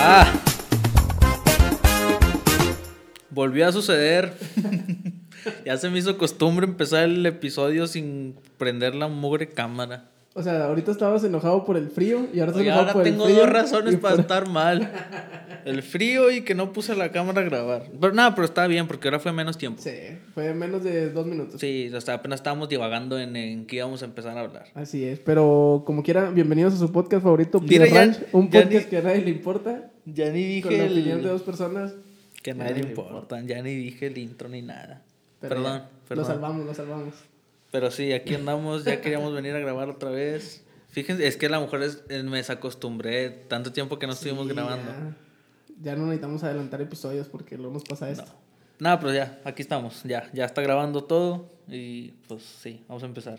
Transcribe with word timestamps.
Ah. 0.00 0.32
Volvió 3.30 3.66
a 3.66 3.72
suceder. 3.72 4.32
ya 5.66 5.76
se 5.76 5.90
me 5.90 5.98
hizo 5.98 6.16
costumbre 6.16 6.66
empezar 6.66 7.04
el 7.04 7.26
episodio 7.26 7.88
sin 7.88 8.36
prender 8.58 8.94
la 8.94 9.08
mugre 9.08 9.48
cámara. 9.48 10.08
O 10.34 10.42
sea, 10.42 10.66
ahorita 10.66 10.92
estabas 10.92 11.24
enojado 11.24 11.64
por 11.64 11.76
el 11.76 11.88
frío 11.88 12.28
y 12.32 12.38
ahora 12.38 12.52
estás 12.52 12.56
Oye, 12.60 12.66
enojado 12.68 12.80
ahora 12.82 12.92
por 12.92 13.02
tengo 13.02 13.24
el 13.26 13.30
frío. 13.32 13.42
dos 13.44 13.52
razones 13.52 13.96
para 13.96 14.14
por- 14.14 14.20
estar 14.20 14.48
mal. 14.48 14.92
El 15.64 15.82
frío 15.82 16.30
y 16.30 16.42
que 16.42 16.54
no 16.54 16.72
puse 16.72 16.94
la 16.94 17.10
cámara 17.10 17.40
a 17.40 17.44
grabar. 17.44 17.86
Pero 18.00 18.14
nada, 18.14 18.34
pero 18.34 18.44
está 18.44 18.66
bien 18.68 18.86
porque 18.86 19.08
ahora 19.08 19.18
fue 19.18 19.32
menos 19.32 19.58
tiempo. 19.58 19.82
Sí, 19.82 19.90
fue 20.34 20.54
menos 20.54 20.84
de 20.84 21.10
dos 21.10 21.26
minutos. 21.26 21.60
Sí, 21.60 21.90
hasta 21.94 22.14
apenas 22.14 22.38
estábamos 22.40 22.68
divagando 22.68 23.18
en, 23.18 23.34
en 23.34 23.66
qué 23.66 23.76
íbamos 23.76 24.02
a 24.02 24.04
empezar 24.04 24.36
a 24.38 24.42
hablar. 24.42 24.66
Así 24.74 25.04
es, 25.04 25.18
pero 25.18 25.82
como 25.84 26.02
quiera, 26.04 26.30
bienvenidos 26.30 26.74
a 26.74 26.76
su 26.78 26.92
podcast 26.92 27.22
favorito, 27.24 27.60
Mira, 27.60 27.86
ya- 27.86 27.94
Ranch, 27.94 28.18
un 28.32 28.48
ya 28.50 28.60
podcast 28.62 28.84
ni- 28.84 28.90
que 28.90 28.96
a 28.98 29.02
nadie 29.02 29.22
le 29.22 29.30
importa, 29.30 29.90
Ya 30.04 30.30
ni 30.30 30.62
con 30.62 30.70
dije 30.70 30.78
la 30.78 30.84
el- 30.84 30.92
opinión 30.92 31.22
de 31.22 31.28
dos 31.30 31.42
personas. 31.42 31.94
que 32.42 32.52
a 32.52 32.54
nadie 32.54 32.74
le 32.76 32.82
le 32.82 32.88
importa. 32.90 33.40
Ya 33.44 33.60
ni 33.62 33.74
dije 33.74 34.06
el 34.06 34.18
intro 34.18 34.48
ni 34.48 34.62
nada. 34.62 35.02
Pero 35.40 35.56
perdón, 35.56 35.78
ya, 35.80 35.88
perdón. 36.08 36.24
Lo 36.26 36.32
salvamos, 36.32 36.66
lo 36.66 36.74
salvamos. 36.74 37.14
Pero 37.70 37.90
sí, 37.90 38.12
aquí 38.12 38.34
andamos, 38.34 38.84
ya 38.84 39.00
queríamos 39.00 39.34
venir 39.34 39.54
a 39.54 39.58
grabar 39.58 39.88
otra 39.90 40.10
vez. 40.10 40.64
Fíjense, 40.88 41.26
es 41.26 41.36
que 41.36 41.46
a 41.46 41.50
lo 41.50 41.60
mejor 41.60 41.82
es, 41.82 42.02
eh, 42.08 42.22
me 42.22 42.38
desacostumbré 42.38 43.30
tanto 43.30 43.72
tiempo 43.72 43.98
que 43.98 44.06
no 44.06 44.14
estuvimos 44.14 44.46
Sí, 44.46 44.54
grabando. 44.54 44.90
Ya, 44.90 45.92
ya 45.92 45.96
no 45.96 46.06
necesitamos 46.06 46.42
adelantar 46.44 46.80
episodios 46.80 47.28
porque 47.28 47.56
luego 47.58 47.74
nos 47.74 47.84
pasa 47.84 48.10
esto. 48.10 48.32
Nada, 48.78 48.98
pero 49.00 49.12
ya, 49.12 49.38
aquí 49.44 49.60
estamos, 49.62 50.02
ya, 50.04 50.30
ya 50.32 50.44
está 50.44 50.62
grabando 50.62 51.04
todo 51.04 51.50
y 51.68 52.12
pues 52.28 52.42
sí, 52.42 52.84
vamos 52.88 53.02
a 53.02 53.06
empezar. 53.06 53.38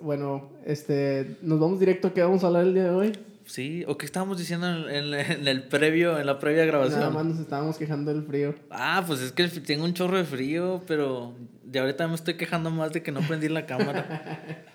Bueno, 0.00 0.50
este, 0.64 1.36
nos 1.42 1.58
vamos 1.58 1.80
directo 1.80 2.08
a 2.08 2.14
qué 2.14 2.22
vamos 2.22 2.44
a 2.44 2.46
hablar 2.46 2.64
el 2.64 2.74
día 2.74 2.84
de 2.84 2.90
hoy. 2.90 3.12
Sí, 3.46 3.84
o 3.86 3.98
qué 3.98 4.06
estábamos 4.06 4.38
diciendo 4.38 4.88
en, 4.88 5.12
en- 5.12 5.14
en 5.14 5.48
el 5.48 5.64
previo, 5.64 6.18
en 6.18 6.26
la 6.26 6.38
previa 6.38 6.64
Nada 6.64 6.78
grabación. 6.78 7.12
más 7.14 7.24
nos 7.24 7.38
estábamos 7.40 7.76
quejando 7.76 8.12
del 8.12 8.22
frío. 8.24 8.54
Ah, 8.70 9.02
pues 9.06 9.20
es 9.20 9.32
que 9.32 9.48
tengo 9.48 9.84
un 9.84 9.94
chorro 9.94 10.16
de 10.16 10.24
frío, 10.24 10.82
pero 10.86 11.34
de 11.64 11.78
ahorita 11.80 12.06
me 12.08 12.14
estoy 12.14 12.34
quejando 12.34 12.70
más 12.70 12.92
de 12.92 13.02
que 13.02 13.10
no 13.12 13.20
prendí 13.20 13.48
la 13.48 13.66
cámara. 13.66 14.64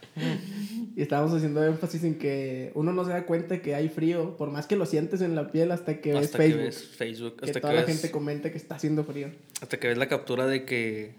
Y 0.96 1.02
estábamos 1.04 1.32
haciendo 1.32 1.64
énfasis 1.64 2.04
en 2.04 2.18
que 2.18 2.72
uno 2.74 2.92
no 2.92 3.06
se 3.06 3.12
da 3.12 3.28
cuenta 3.28 3.62
que 3.62 3.76
hay 3.76 3.88
frío, 3.88 4.36
por 4.36 4.50
más 4.50 4.66
que 4.66 4.76
lo 4.76 4.88
sientes 4.88 5.22
en 5.22 5.36
la 5.36 5.52
piel 5.52 5.72
hasta 5.72 6.02
que 6.02 6.12
ves 6.14 6.26
hasta 6.26 6.38
Facebook. 6.40 6.58
que 6.60 6.66
ves 6.66 6.88
Facebook, 6.88 7.36
que 7.38 7.46
hasta 7.46 7.62
toda 7.62 7.74
que 7.74 7.80
la 7.82 7.86
ves, 7.86 7.96
gente 7.96 8.10
comenta 8.12 8.52
que 8.52 8.58
está 8.58 8.76
haciendo 8.78 9.04
frío. 9.04 9.30
hasta 9.62 9.78
que 9.80 9.90
ves 9.90 9.98
la 10.00 10.08
captura 10.08 10.48
de 10.48 10.66
que 10.66 11.14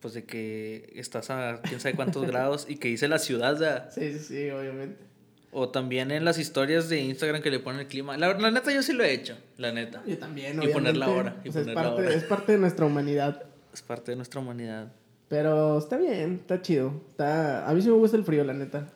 pues 0.00 0.14
de 0.14 0.24
que 0.24 0.92
estás 0.96 1.30
a 1.30 1.60
quién 1.62 1.78
sabe 1.78 1.94
cuántos 1.94 2.26
grados 2.26 2.66
y 2.68 2.78
que 2.78 2.88
dice 2.88 3.06
la 3.06 3.20
ciudad, 3.20 3.56
sea, 3.56 3.90
Sí, 3.92 4.12
sí, 4.12 4.18
sí, 4.18 4.50
obviamente. 4.50 5.04
O 5.58 5.70
también 5.70 6.10
en 6.10 6.22
las 6.26 6.38
historias 6.38 6.90
de 6.90 7.00
Instagram 7.00 7.40
que 7.40 7.50
le 7.50 7.60
ponen 7.60 7.80
el 7.80 7.86
clima. 7.86 8.18
La, 8.18 8.34
la 8.38 8.50
neta, 8.50 8.70
yo 8.74 8.82
sí 8.82 8.92
lo 8.92 9.02
he 9.04 9.12
hecho, 9.14 9.36
la 9.56 9.72
neta. 9.72 10.02
Yo 10.06 10.18
también, 10.18 10.48
Y 10.56 10.58
obviamente. 10.58 10.74
poner 10.74 10.96
la 10.98 11.08
hora, 11.08 11.36
y 11.44 11.48
O 11.48 11.52
sea, 11.52 11.62
es, 11.62 11.66
poner 11.68 11.74
la 11.76 11.82
parte, 11.82 12.02
hora. 12.02 12.14
es 12.14 12.24
parte 12.24 12.52
de 12.52 12.58
nuestra 12.58 12.84
humanidad. 12.84 13.42
Es 13.72 13.80
parte 13.80 14.10
de 14.12 14.16
nuestra 14.16 14.40
humanidad. 14.40 14.92
Pero 15.28 15.78
está 15.78 15.96
bien, 15.96 16.34
está 16.42 16.60
chido. 16.60 16.92
Está... 17.08 17.66
A 17.66 17.72
mí 17.72 17.80
sí 17.80 17.88
me 17.88 17.94
gusta 17.94 18.18
el 18.18 18.24
frío, 18.24 18.44
la 18.44 18.52
neta. 18.52 18.88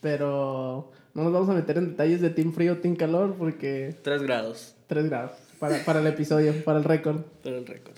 Pero 0.00 0.90
no 1.14 1.24
nos 1.24 1.32
vamos 1.32 1.48
a 1.48 1.54
meter 1.54 1.78
en 1.78 1.90
detalles 1.90 2.20
de 2.20 2.30
Team 2.30 2.52
Frío, 2.52 2.78
Team 2.78 2.96
Calor, 2.96 3.34
porque 3.36 3.94
Tres 4.02 4.22
grados, 4.22 4.74
3 4.86 5.08
grados 5.10 5.32
para, 5.58 5.84
para 5.84 6.00
el 6.00 6.06
episodio, 6.06 6.54
para 6.64 6.78
el 6.78 6.84
récord. 6.84 7.22
pero 7.42 7.58
el 7.58 7.66
récord. 7.66 7.94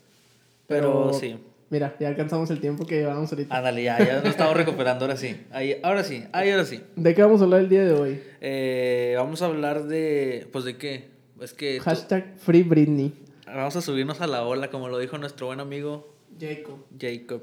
Pero, 0.66 1.06
Pero- 1.08 1.12
sí. 1.20 1.36
Mira, 1.70 1.96
ya 1.98 2.08
alcanzamos 2.08 2.50
el 2.50 2.60
tiempo 2.60 2.86
que 2.86 2.96
llevamos 2.98 3.32
ahorita. 3.32 3.56
Ándale, 3.56 3.82
ya, 3.82 3.98
ya 3.98 4.16
nos 4.16 4.26
estamos 4.26 4.56
recuperando, 4.56 5.04
ahora 5.04 5.16
sí. 5.16 5.36
Ahí, 5.50 5.76
ahora 5.82 6.04
sí, 6.04 6.24
ahí, 6.32 6.50
ahora 6.50 6.64
sí. 6.64 6.82
¿De 6.94 7.14
qué 7.14 7.22
vamos 7.22 7.40
a 7.40 7.44
hablar 7.44 7.60
el 7.60 7.68
día 7.68 7.84
de 7.84 7.92
hoy? 7.92 8.22
Eh, 8.40 9.14
vamos 9.16 9.42
a 9.42 9.46
hablar 9.46 9.84
de. 9.84 10.46
Pues 10.52 10.64
de 10.64 10.76
qué. 10.76 11.08
Es 11.40 11.52
que. 11.54 11.80
Hashtag 11.80 12.34
Free 12.38 12.62
Britney. 12.62 13.12
vamos 13.46 13.76
a 13.76 13.80
subirnos 13.80 14.20
a 14.20 14.26
la 14.26 14.44
ola, 14.44 14.70
como 14.70 14.88
lo 14.88 14.98
dijo 14.98 15.18
nuestro 15.18 15.46
buen 15.46 15.60
amigo 15.60 16.14
Jacob. 16.38 16.84
Jacob. 16.98 17.42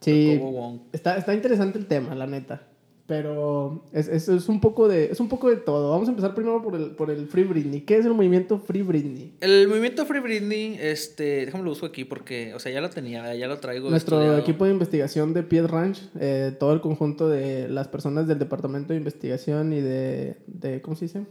Sí, 0.00 0.36
Wong. 0.40 0.80
está, 0.92 1.16
está 1.16 1.32
interesante 1.32 1.78
el 1.78 1.86
tema, 1.86 2.14
la 2.14 2.26
neta. 2.26 2.62
Pero 3.06 3.84
es, 3.92 4.06
es, 4.06 4.28
es 4.28 4.48
un 4.48 4.60
poco 4.60 4.86
de, 4.86 5.06
es 5.06 5.18
un 5.18 5.28
poco 5.28 5.50
de 5.50 5.56
todo. 5.56 5.90
Vamos 5.90 6.06
a 6.06 6.12
empezar 6.12 6.34
primero 6.34 6.62
por 6.62 6.76
el, 6.76 6.92
por 6.92 7.10
el 7.10 7.26
Free 7.26 7.44
Britney. 7.44 7.80
¿Qué 7.80 7.96
es 7.96 8.06
el 8.06 8.14
movimiento 8.14 8.58
Free 8.60 8.82
Britney? 8.82 9.34
El 9.40 9.66
movimiento 9.66 10.06
Free 10.06 10.20
Britney, 10.20 10.78
este, 10.80 11.46
déjame 11.46 11.64
lo 11.64 11.70
busco 11.70 11.86
aquí 11.86 12.04
porque, 12.04 12.54
o 12.54 12.60
sea, 12.60 12.70
ya 12.70 12.80
lo 12.80 12.90
tenía, 12.90 13.34
ya 13.34 13.48
lo 13.48 13.58
traigo. 13.58 13.90
Nuestro 13.90 14.18
estudiado. 14.18 14.38
equipo 14.38 14.64
de 14.66 14.70
investigación 14.70 15.34
de 15.34 15.42
Pied 15.42 15.66
Ranch, 15.66 16.00
eh, 16.20 16.54
todo 16.58 16.72
el 16.72 16.80
conjunto 16.80 17.28
de 17.28 17.68
las 17.68 17.88
personas 17.88 18.28
del 18.28 18.38
departamento 18.38 18.92
de 18.92 18.98
investigación 18.98 19.72
y 19.72 19.80
de, 19.80 20.36
de 20.46 20.80
¿cómo 20.80 20.96
se 20.96 21.06
dice? 21.06 21.26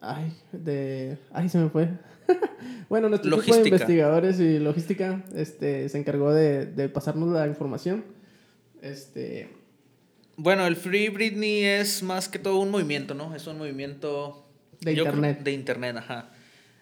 Ay, 0.00 0.32
de, 0.52 1.18
ay, 1.30 1.50
se 1.50 1.58
me 1.58 1.68
fue. 1.68 1.90
bueno, 2.88 3.10
nuestro 3.10 3.36
equipo 3.36 3.54
de 3.54 3.68
investigadores 3.68 4.40
y 4.40 4.58
logística, 4.58 5.24
este, 5.34 5.88
se 5.90 5.98
encargó 5.98 6.32
de, 6.32 6.66
de 6.66 6.88
pasarnos 6.88 7.28
la 7.32 7.46
información. 7.46 8.04
Este, 8.80 9.57
Bueno, 10.38 10.66
el 10.66 10.76
Free 10.76 11.08
Britney 11.10 11.64
es 11.64 12.02
más 12.02 12.28
que 12.28 12.38
todo 12.38 12.58
un 12.60 12.70
movimiento, 12.70 13.12
¿no? 13.14 13.34
Es 13.34 13.46
un 13.46 13.58
movimiento... 13.58 14.46
De 14.80 14.94
yo 14.94 15.02
creo- 15.02 15.14
internet. 15.16 15.40
de 15.42 15.52
internet, 15.52 15.96
ajá. 15.98 16.30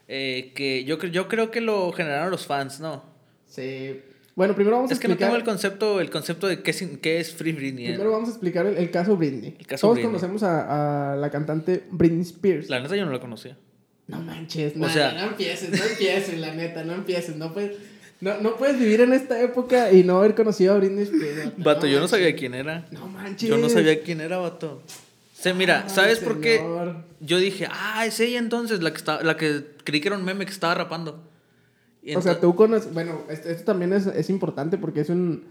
Eh, 0.09 0.53
que 0.55 0.85
yo, 0.85 0.99
yo 1.07 1.27
creo 1.29 1.51
que 1.51 1.61
lo 1.61 1.91
generaron 1.93 2.31
los 2.31 2.47
fans, 2.47 2.79
¿no? 2.81 3.03
sí. 3.49 4.01
Bueno, 4.37 4.55
primero 4.55 4.77
vamos 4.77 4.91
Es 4.91 4.99
a 4.99 5.01
que 5.01 5.09
no 5.09 5.15
explicar. 5.15 5.31
tengo 5.31 5.39
el 5.39 5.45
concepto, 5.45 5.99
el 5.99 6.11
concepto 6.11 6.47
de 6.47 6.61
qué 6.63 6.71
es, 6.71 6.85
qué 7.01 7.21
es 7.21 7.33
Free 7.33 7.53
Britney. 7.53 7.87
¿eh? 7.87 7.89
Primero 7.93 8.11
vamos 8.13 8.29
a 8.29 8.33
explicar 8.33 8.67
el, 8.67 8.77
el 8.77 8.91
caso 8.91 9.17
Britney. 9.17 9.57
El 9.59 9.67
caso 9.67 9.81
Todos 9.87 9.95
Britney. 9.95 10.09
conocemos 10.13 10.43
a, 10.43 11.15
a 11.15 11.17
la 11.17 11.31
cantante 11.31 11.85
Britney 11.91 12.21
Spears. 12.21 12.69
La 12.69 12.79
neta 12.81 12.95
yo 12.97 13.07
no 13.07 13.13
la 13.13 13.19
conocía. 13.19 13.57
No 14.09 14.21
manches, 14.21 14.75
O 14.77 14.81
no, 14.81 14.91
sea- 14.91 15.13
no 15.15 15.29
empieces, 15.29 15.71
no 15.71 15.83
empieces, 15.83 16.39
la 16.39 16.55
neta, 16.55 16.85
no 16.85 16.93
empieces, 16.93 17.35
no 17.37 17.55
puedes, 17.55 17.79
no, 18.21 18.41
no 18.41 18.57
puedes 18.57 18.79
vivir 18.79 19.01
en 19.03 19.13
esta 19.13 19.41
época 19.41 19.93
y 19.93 20.03
no 20.03 20.19
haber 20.19 20.35
conocido 20.35 20.75
a 20.75 20.79
Britney 20.79 21.05
Spears. 21.05 21.53
Vato, 21.59 21.87
yo 21.87 22.01
no 22.01 22.09
sabía 22.09 22.35
quién 22.35 22.55
era. 22.55 22.87
No 22.91 23.07
manches. 23.07 23.49
Yo 23.49 23.59
no 23.59 23.69
sabía 23.69 24.03
quién 24.03 24.21
era, 24.21 24.39
vato. 24.39 24.83
Se 25.35 25.53
mira, 25.53 25.83
Ay, 25.85 25.91
¿sabes 25.91 26.19
por 26.21 26.41
qué? 26.41 26.63
Yo 27.21 27.39
dije, 27.39 27.69
ah, 27.71 28.07
es 28.07 28.19
ella 28.21 28.39
entonces, 28.39 28.83
la 28.83 28.91
que, 28.91 28.97
está, 28.97 29.23
la 29.23 29.37
que 29.37 29.65
creí 29.85 30.01
que 30.01 30.09
era 30.09 30.17
un 30.17 30.25
meme 30.25 30.47
que 30.47 30.53
estaba 30.53 30.75
rapando. 30.75 31.23
Y 32.03 32.15
O 32.15 32.23
sea, 32.23 32.41
tú 32.41 32.55
conoces, 32.55 32.93
bueno, 32.95 33.21
esto, 33.29 33.49
esto 33.49 33.65
también 33.65 33.93
es, 33.93 34.07
es 34.07 34.31
importante 34.31 34.79
porque 34.79 35.01
es 35.01 35.11
un, 35.11 35.45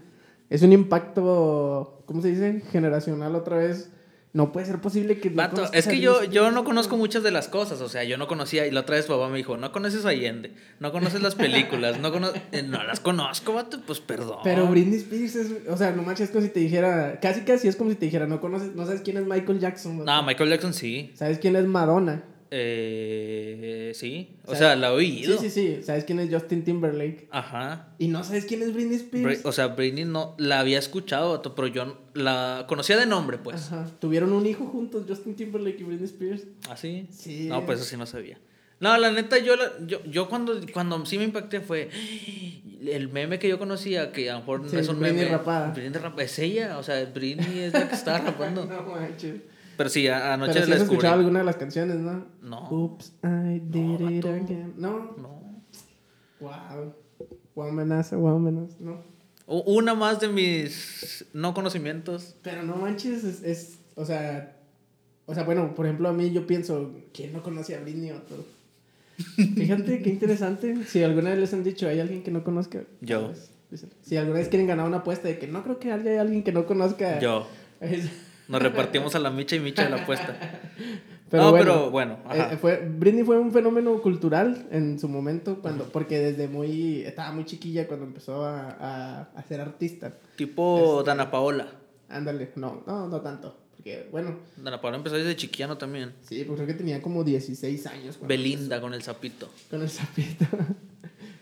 es 0.50 0.62
un 0.62 0.72
impacto, 0.72 2.02
¿cómo 2.06 2.20
se 2.20 2.28
dice? 2.28 2.62
Generacional 2.72 3.36
otra 3.36 3.58
vez. 3.58 3.90
No 4.36 4.52
puede 4.52 4.66
ser 4.66 4.82
posible 4.82 5.18
que... 5.18 5.30
no 5.30 5.48
es 5.72 5.86
que 5.86 5.98
yo, 5.98 6.22
yo 6.24 6.50
no 6.50 6.62
conozco 6.62 6.98
muchas 6.98 7.22
de 7.22 7.30
las 7.30 7.48
cosas, 7.48 7.80
o 7.80 7.88
sea, 7.88 8.04
yo 8.04 8.18
no 8.18 8.28
conocía, 8.28 8.66
y 8.66 8.70
la 8.70 8.80
otra 8.80 8.96
vez 8.96 9.06
papá 9.06 9.30
me 9.30 9.38
dijo, 9.38 9.56
no 9.56 9.72
conoces 9.72 10.04
a 10.04 10.10
Allende, 10.10 10.52
no 10.78 10.92
conoces 10.92 11.22
las 11.22 11.34
películas, 11.34 11.98
no, 12.00 12.12
cono- 12.12 12.32
eh, 12.52 12.62
no 12.62 12.82
las 12.84 13.00
conozco, 13.00 13.54
vato, 13.54 13.80
pues 13.86 14.00
perdón. 14.00 14.40
Pero 14.44 14.66
Britney 14.66 14.98
Spears 14.98 15.36
es, 15.36 15.52
o 15.70 15.76
sea, 15.78 15.92
no 15.92 16.02
manches, 16.02 16.26
es 16.28 16.30
como 16.34 16.44
si 16.44 16.50
te 16.50 16.60
dijera, 16.60 17.18
casi 17.18 17.40
casi 17.40 17.66
es 17.68 17.76
como 17.76 17.88
si 17.88 17.96
te 17.96 18.04
dijera, 18.04 18.26
no 18.26 18.42
conoces, 18.42 18.74
no 18.74 18.84
sabes 18.84 19.00
quién 19.00 19.16
es 19.16 19.24
Michael 19.26 19.58
Jackson. 19.58 20.04
No, 20.04 20.22
Michael 20.22 20.50
Jackson 20.50 20.74
sí, 20.74 21.12
¿Sabes 21.14 21.38
quién 21.38 21.56
es 21.56 21.64
Madonna? 21.64 22.22
Eh, 22.50 23.92
sí, 23.94 24.36
o 24.46 24.54
sea, 24.54 24.76
la 24.76 24.88
he 24.88 24.90
oído. 24.92 25.38
Sí, 25.38 25.50
sí, 25.50 25.76
sí. 25.76 25.82
¿Sabes 25.82 26.04
quién 26.04 26.18
es 26.20 26.32
Justin 26.32 26.64
Timberlake? 26.64 27.28
Ajá. 27.30 27.88
Y 27.98 28.08
no 28.08 28.22
sabes 28.24 28.44
quién 28.44 28.62
es 28.62 28.72
Britney 28.74 28.96
Spears. 28.96 29.44
O 29.44 29.52
sea, 29.52 29.68
Britney 29.68 30.04
no, 30.04 30.34
la 30.38 30.60
había 30.60 30.78
escuchado, 30.78 31.42
pero 31.54 31.66
yo 31.68 31.98
la 32.14 32.64
conocía 32.68 32.96
de 32.96 33.06
nombre, 33.06 33.38
pues. 33.38 33.66
Ajá. 33.72 33.86
Tuvieron 34.00 34.32
un 34.32 34.46
hijo 34.46 34.66
juntos, 34.66 35.04
Justin 35.08 35.34
Timberlake 35.34 35.80
y 35.80 35.84
Britney 35.84 36.04
Spears. 36.06 36.42
¿Así? 36.70 37.06
Sí. 37.10 37.46
No, 37.48 37.64
pues 37.66 37.80
eso 37.80 37.88
sí 37.88 37.96
no 37.96 38.06
sabía. 38.06 38.38
No, 38.78 38.96
la 38.98 39.10
neta, 39.10 39.38
yo, 39.38 39.56
la- 39.56 39.72
yo, 39.86 40.04
yo 40.04 40.28
cuando, 40.28 40.60
cuando 40.72 41.04
sí 41.06 41.16
me 41.16 41.24
impacté 41.24 41.60
fue 41.60 41.88
el 42.86 43.08
meme 43.08 43.38
que 43.38 43.48
yo 43.48 43.58
conocía, 43.58 44.12
que 44.12 44.28
a 44.30 44.34
lo 44.34 44.40
mejor 44.40 44.68
Sí, 44.68 44.74
no 44.76 44.80
es 44.82 44.88
un 44.88 45.00
Britney 45.00 45.24
meme. 45.24 45.30
rapada. 45.36 45.70
Britney 45.72 45.98
rapada. 46.00 46.22
Es 46.22 46.38
ella, 46.38 46.78
o 46.78 46.82
sea, 46.82 47.02
Britney 47.06 47.60
es 47.60 47.72
la 47.72 47.88
que 47.88 47.94
estaba 47.94 48.18
rapando. 48.18 48.66
no 48.66 48.82
manches. 48.82 49.36
Pero 49.76 49.90
sí, 49.90 50.08
anoche 50.08 50.52
Pero 50.54 50.64
si 50.64 50.70
la 50.70 50.76
escuchado 50.76 51.14
alguna 51.14 51.40
de 51.40 51.44
las 51.44 51.56
canciones, 51.56 51.96
¿no? 51.96 52.24
No. 52.42 52.68
Oops, 52.70 53.12
I 53.22 53.60
did 53.60 53.80
No, 54.00 54.10
it 54.10 54.24
vato. 54.24 54.28
again. 54.34 54.74
No. 54.76 55.14
No. 55.18 55.40
Wow. 56.40 56.94
Wow, 57.54 57.68
amenaza, 57.68 58.16
wow, 58.16 58.36
amenaza. 58.36 58.76
No. 58.80 59.02
Una 59.46 59.94
más 59.94 60.20
de 60.20 60.28
mis 60.28 61.24
no 61.32 61.54
conocimientos. 61.54 62.34
Pero 62.42 62.62
no 62.62 62.76
manches, 62.76 63.22
es, 63.24 63.42
es, 63.42 63.78
o 63.94 64.04
sea, 64.04 64.56
o 65.26 65.34
sea, 65.34 65.44
bueno, 65.44 65.74
por 65.74 65.86
ejemplo, 65.86 66.08
a 66.08 66.12
mí 66.12 66.30
yo 66.32 66.46
pienso, 66.46 66.92
¿quién 67.14 67.32
no 67.32 67.42
conoce 67.42 67.74
a 67.76 67.80
Britney 67.80 68.10
o 68.10 68.22
todo? 68.22 68.44
Fíjate, 69.54 70.02
qué 70.02 70.10
interesante. 70.10 70.84
Si 70.86 71.02
alguna 71.02 71.30
vez 71.30 71.38
les 71.38 71.54
han 71.54 71.64
dicho, 71.64 71.88
¿hay 71.88 72.00
alguien 72.00 72.22
que 72.22 72.30
no 72.30 72.44
conozca? 72.44 72.82
Yo. 73.00 73.32
Pues, 73.70 73.86
Si 74.02 74.16
alguna 74.16 74.38
vez 74.40 74.48
quieren 74.48 74.66
ganar 74.66 74.86
una 74.86 74.98
apuesta 74.98 75.28
de 75.28 75.38
que 75.38 75.46
no 75.46 75.62
creo 75.62 75.78
que 75.78 75.90
haya 75.92 76.20
alguien 76.20 76.42
que 76.42 76.52
no 76.52 76.66
conozca. 76.66 77.18
Yo. 77.20 77.46
Es- 77.80 78.10
Nos 78.48 78.62
repartimos 78.62 79.14
a 79.14 79.18
la 79.18 79.30
micha 79.30 79.56
y 79.56 79.60
micha 79.60 79.84
de 79.84 79.90
la 79.90 80.02
apuesta. 80.02 80.36
Pero 81.28 81.42
no, 81.42 81.50
bueno, 81.50 81.64
pero 81.64 81.90
bueno. 81.90 82.18
Eh, 82.32 82.56
fue, 82.60 82.76
Britney 82.88 83.24
fue 83.24 83.36
un 83.38 83.50
fenómeno 83.52 84.00
cultural 84.00 84.68
en 84.70 84.98
su 85.00 85.08
momento, 85.08 85.58
cuando, 85.60 85.84
porque 85.84 86.20
desde 86.20 86.46
muy, 86.46 87.00
estaba 87.02 87.32
muy 87.32 87.44
chiquilla 87.44 87.88
cuando 87.88 88.06
empezó 88.06 88.44
a, 88.44 88.70
a, 88.78 89.20
a 89.34 89.42
ser 89.42 89.60
artista. 89.60 90.12
tipo 90.36 90.98
este- 91.00 91.10
Dana 91.10 91.30
Paola. 91.30 91.66
Ándale, 92.08 92.52
no, 92.54 92.84
no, 92.86 93.08
no 93.08 93.20
tanto. 93.20 93.56
porque, 93.74 94.06
bueno. 94.12 94.36
Ana 94.64 94.80
Paola 94.80 94.98
empezó 94.98 95.16
desde 95.16 95.34
chiquiano 95.34 95.76
también. 95.76 96.12
Sí, 96.22 96.44
pues 96.44 96.54
creo 96.56 96.68
que 96.68 96.74
tenía 96.74 97.02
como 97.02 97.24
16 97.24 97.86
años. 97.88 98.18
Belinda 98.22 98.80
con 98.80 98.94
el 98.94 99.02
sapito. 99.02 99.48
Con 99.70 99.82
el 99.82 99.90
sapito. 99.90 100.46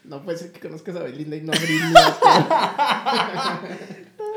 No 0.04 0.22
puede 0.22 0.36
ser 0.36 0.52
que 0.52 0.60
conozcas 0.60 0.94
a 0.96 1.02
Belinda 1.02 1.34
y 1.34 1.40
no 1.40 1.52
a 1.52 1.56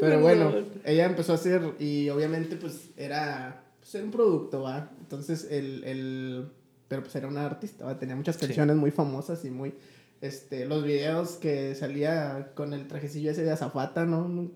Pero 0.00 0.20
bueno, 0.20 0.52
ella 0.84 1.06
empezó 1.06 1.32
a 1.32 1.34
hacer 1.36 1.74
y 1.78 2.08
obviamente 2.08 2.56
pues 2.56 2.90
era, 2.96 3.64
pues, 3.78 3.94
era 3.94 4.04
un 4.04 4.10
producto, 4.10 4.62
¿va? 4.62 4.90
Entonces 5.00 5.46
el, 5.50 5.84
el, 5.84 6.48
pero 6.88 7.02
pues 7.02 7.14
era 7.16 7.28
una 7.28 7.46
artista, 7.46 7.84
¿va? 7.84 7.98
Tenía 7.98 8.16
muchas 8.16 8.36
canciones 8.36 8.76
muy 8.76 8.90
famosas 8.90 9.44
y 9.44 9.50
muy, 9.50 9.74
este, 10.20 10.66
los 10.66 10.84
videos 10.84 11.32
que 11.32 11.74
salía 11.74 12.52
con 12.54 12.72
el 12.74 12.88
trajecillo 12.88 13.30
ese 13.30 13.44
de 13.44 13.52
azafata, 13.52 14.04
¿no? 14.04 14.50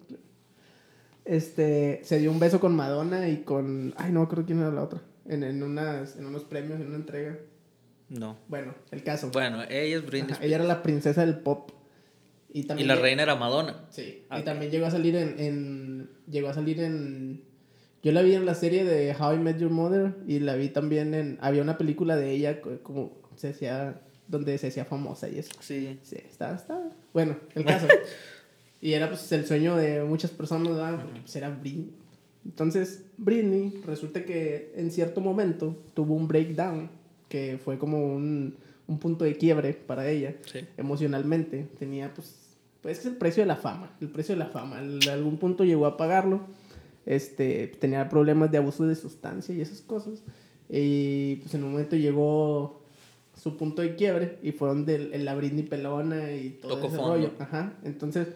Este, 1.24 2.00
se 2.04 2.18
dio 2.18 2.30
un 2.30 2.38
beso 2.38 2.60
con 2.60 2.74
Madonna 2.76 3.28
y 3.28 3.38
con, 3.38 3.94
ay, 3.96 4.12
no 4.12 4.20
me 4.20 4.26
acuerdo 4.26 4.46
quién 4.46 4.60
era 4.60 4.70
la 4.70 4.82
otra, 4.82 5.00
en, 5.26 5.42
en, 5.42 5.62
unas, 5.62 6.16
en 6.16 6.26
unos 6.26 6.44
premios, 6.44 6.80
en 6.80 6.86
una 6.86 6.96
entrega. 6.96 7.36
No. 8.08 8.36
Bueno, 8.48 8.74
el 8.90 9.02
caso. 9.02 9.30
Bueno, 9.32 9.62
ella 9.68 9.96
es 9.96 10.06
Britney 10.06 10.36
Ella 10.40 10.56
era 10.56 10.64
la 10.64 10.82
princesa 10.82 11.22
del 11.22 11.38
pop. 11.38 11.72
Y, 12.56 12.62
también 12.62 12.86
y 12.86 12.88
la 12.88 12.96
reina 12.96 13.22
era 13.22 13.34
Madonna. 13.34 13.84
Sí. 13.90 14.24
Y 14.34 14.42
también 14.42 14.70
llegó 14.70 14.86
a 14.86 14.90
salir 14.90 15.14
en, 15.14 15.38
en, 15.38 16.10
Llegó 16.26 16.48
a 16.48 16.54
salir 16.54 16.80
en. 16.80 17.42
Yo 18.02 18.12
la 18.12 18.22
vi 18.22 18.34
en 18.34 18.46
la 18.46 18.54
serie 18.54 18.82
de 18.82 19.14
How 19.14 19.34
I 19.34 19.38
Met 19.38 19.58
Your 19.58 19.70
Mother. 19.70 20.14
Y 20.26 20.38
la 20.38 20.56
vi 20.56 20.70
también 20.70 21.12
en. 21.12 21.36
Había 21.42 21.60
una 21.60 21.76
película 21.76 22.16
de 22.16 22.30
ella 22.30 22.62
como 22.82 23.12
se 23.36 23.50
hacía. 23.50 24.00
Donde 24.26 24.56
se 24.56 24.68
hacía 24.68 24.86
famosa 24.86 25.28
y 25.28 25.38
eso. 25.38 25.52
Sí. 25.60 25.98
Sí, 26.02 26.16
está, 26.16 26.54
está. 26.54 26.82
Bueno, 27.12 27.36
el 27.54 27.66
caso. 27.66 27.88
y 28.80 28.94
era 28.94 29.10
pues 29.10 29.30
el 29.32 29.44
sueño 29.44 29.76
de 29.76 30.02
muchas 30.04 30.30
personas, 30.30 30.68
¿verdad? 30.68 30.98
Porque 31.04 31.20
pues 31.20 31.36
era 31.36 31.50
Britney. 31.50 31.92
Entonces, 32.46 33.04
Britney 33.18 33.82
resulta 33.84 34.24
que 34.24 34.72
en 34.76 34.90
cierto 34.90 35.20
momento 35.20 35.76
tuvo 35.92 36.14
un 36.14 36.26
breakdown 36.26 36.88
que 37.28 37.58
fue 37.62 37.76
como 37.78 38.14
un, 38.14 38.56
un 38.86 38.98
punto 38.98 39.26
de 39.26 39.36
quiebre 39.36 39.74
para 39.74 40.08
ella 40.08 40.34
emocionalmente. 40.78 41.68
Tenía, 41.78 42.14
pues, 42.14 42.45
pues 42.86 43.00
es 43.00 43.06
el 43.06 43.16
precio 43.16 43.42
de 43.42 43.48
la 43.48 43.56
fama, 43.56 43.90
el 44.00 44.08
precio 44.08 44.36
de 44.36 44.38
la 44.38 44.46
fama. 44.46 44.80
En 44.80 45.08
algún 45.08 45.38
punto 45.38 45.64
llegó 45.64 45.86
a 45.86 45.96
pagarlo. 45.96 46.42
Este, 47.04 47.66
tenía 47.66 48.08
problemas 48.08 48.52
de 48.52 48.58
abuso 48.58 48.86
de 48.86 48.94
sustancia 48.94 49.52
y 49.52 49.60
esas 49.60 49.80
cosas. 49.80 50.22
Y 50.68 51.34
pues 51.42 51.52
en 51.54 51.64
un 51.64 51.72
momento 51.72 51.96
llegó 51.96 52.80
su 53.36 53.56
punto 53.56 53.82
de 53.82 53.96
quiebre 53.96 54.38
y 54.40 54.52
fue 54.52 54.68
donde 54.68 54.94
el, 54.94 55.24
la 55.24 55.34
Britney 55.34 55.64
pelona 55.64 56.30
y 56.30 56.50
todo 56.62 56.86
ese 56.86 56.96
rollo. 56.96 57.32
Ajá. 57.40 57.72
Entonces, 57.82 58.28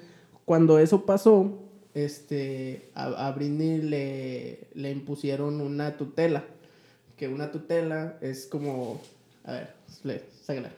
cuando 0.44 0.81
eso 0.81 1.06
pasó, 1.06 1.61
este, 1.94 2.91
a, 2.94 3.29
a 3.29 3.31
Britney 3.31 3.81
le, 3.81 4.67
le 4.75 4.91
impusieron 4.91 5.61
una 5.61 5.97
tutela 5.97 6.43
que 7.17 7.29
una 7.29 7.52
tutela 7.52 8.19
es 8.20 8.47
como. 8.47 9.00
A 9.44 9.52
ver, 9.52 9.75
sáquela. 10.43 10.73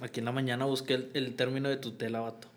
Aquí 0.00 0.20
en 0.20 0.26
la 0.26 0.32
mañana 0.32 0.64
busqué 0.64 1.10
el, 1.12 1.34
término 1.34 1.68
de 1.68 1.76
tutela, 1.76 2.20
vato. 2.20 2.47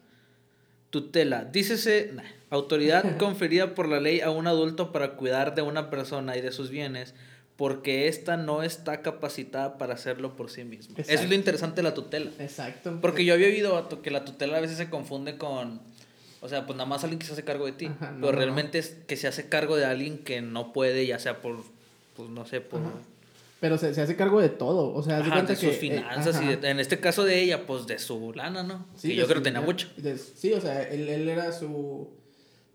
Tutela, 0.91 1.45
dícese 1.45 2.13
autoridad 2.51 3.17
conferida 3.17 3.73
por 3.73 3.87
la 3.87 3.99
ley 3.99 4.21
a 4.21 4.29
un 4.29 4.45
adulto 4.45 4.91
para 4.91 5.15
cuidar 5.15 5.55
de 5.55 5.63
una 5.63 5.89
persona 5.89 6.37
y 6.37 6.41
de 6.41 6.51
sus 6.51 6.69
bienes 6.69 7.15
porque 7.57 8.07
ésta 8.07 8.37
no 8.37 8.63
está 8.63 9.01
capacitada 9.01 9.77
para 9.77 9.93
hacerlo 9.93 10.35
por 10.35 10.49
sí 10.49 10.63
misma. 10.63 10.95
Eso 10.97 11.11
es 11.11 11.29
lo 11.29 11.35
interesante 11.35 11.77
de 11.77 11.83
la 11.83 11.93
tutela. 11.93 12.31
Exacto. 12.39 12.97
Porque 13.01 13.23
yo 13.23 13.35
había 13.35 13.47
oído, 13.47 13.87
que 14.01 14.09
la 14.09 14.25
tutela 14.25 14.57
a 14.57 14.61
veces 14.61 14.77
se 14.77 14.89
confunde 14.89 15.37
con... 15.37 15.79
O 16.41 16.49
sea, 16.49 16.65
pues 16.65 16.75
nada 16.75 16.89
más 16.89 17.03
alguien 17.03 17.19
que 17.19 17.27
se 17.27 17.33
hace 17.33 17.43
cargo 17.43 17.67
de 17.67 17.73
ti. 17.73 17.91
pero 18.19 18.31
realmente 18.31 18.79
es 18.79 18.97
que 19.07 19.15
se 19.15 19.27
hace 19.27 19.47
cargo 19.47 19.75
de 19.75 19.85
alguien 19.85 20.17
que 20.17 20.41
no 20.41 20.73
puede, 20.73 21.05
ya 21.05 21.19
sea 21.19 21.41
por 21.41 21.63
pues 22.15 22.29
no 22.29 22.45
sé, 22.45 22.61
por... 22.61 22.81
Pero 23.61 23.77
se, 23.77 23.93
se, 23.93 24.01
hace 24.01 24.15
cargo 24.15 24.41
de 24.41 24.49
todo, 24.49 24.91
o 24.91 25.03
sea, 25.03 25.19
ajá, 25.19 25.43
de 25.43 25.55
sus 25.55 25.69
eh, 25.69 25.73
finanzas 25.73 26.41
y 26.41 26.65
en 26.65 26.79
este 26.79 26.99
caso 26.99 27.23
de 27.23 27.43
ella, 27.43 27.67
pues 27.67 27.85
de 27.85 27.99
su 27.99 28.33
lana, 28.33 28.63
¿no? 28.63 28.87
Sí, 28.95 29.09
que 29.09 29.15
yo 29.17 29.25
creo 29.27 29.37
que 29.37 29.43
tenía 29.43 29.61
mucho. 29.61 29.87
sí, 30.35 30.51
o 30.53 30.59
sea, 30.59 30.81
él, 30.81 31.07
él, 31.07 31.29
era 31.29 31.51
su... 31.51 32.09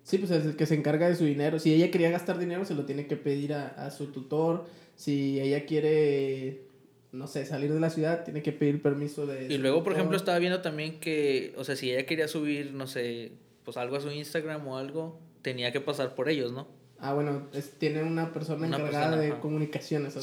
Sí, 0.04 0.18
pues 0.18 0.30
es 0.30 0.46
el 0.46 0.54
que 0.54 0.64
se 0.64 0.76
encarga 0.76 1.08
de 1.08 1.16
su 1.16 1.24
dinero. 1.24 1.58
Si 1.58 1.74
ella 1.74 1.90
quería 1.90 2.08
gastar 2.10 2.38
dinero, 2.38 2.64
se 2.64 2.74
lo 2.74 2.84
tiene 2.84 3.08
que 3.08 3.16
pedir 3.16 3.52
a, 3.52 3.66
a 3.66 3.90
su 3.90 4.12
tutor. 4.12 4.66
Si 4.94 5.40
ella 5.40 5.66
quiere, 5.66 6.68
no 7.10 7.26
sé, 7.26 7.44
salir 7.46 7.72
de 7.72 7.80
la 7.80 7.90
ciudad, 7.90 8.22
tiene 8.22 8.40
que 8.40 8.52
pedir 8.52 8.80
permiso 8.80 9.26
de... 9.26 9.52
Y 9.52 9.58
luego, 9.58 9.82
por 9.82 9.92
ejemplo, 9.92 10.16
estaba 10.16 10.38
viendo 10.38 10.60
también 10.60 11.00
que, 11.00 11.52
o 11.56 11.64
sea, 11.64 11.74
si 11.74 11.90
ella 11.90 12.06
quería 12.06 12.28
subir, 12.28 12.72
no 12.72 12.86
sé, 12.86 13.32
pues 13.64 13.76
algo 13.76 13.96
a 13.96 14.00
su 14.00 14.12
Instagram 14.12 14.68
o 14.68 14.78
algo, 14.78 15.18
tenía 15.42 15.72
que 15.72 15.80
pasar 15.80 16.14
por 16.14 16.28
ellos, 16.28 16.52
¿no? 16.52 16.68
Ah, 16.98 17.14
bueno, 17.14 17.42
tiene 17.78 18.02
una 18.02 18.32
persona 18.32 18.66
encargada 18.66 19.16
de 19.16 19.38
comunicaciones, 19.38 20.16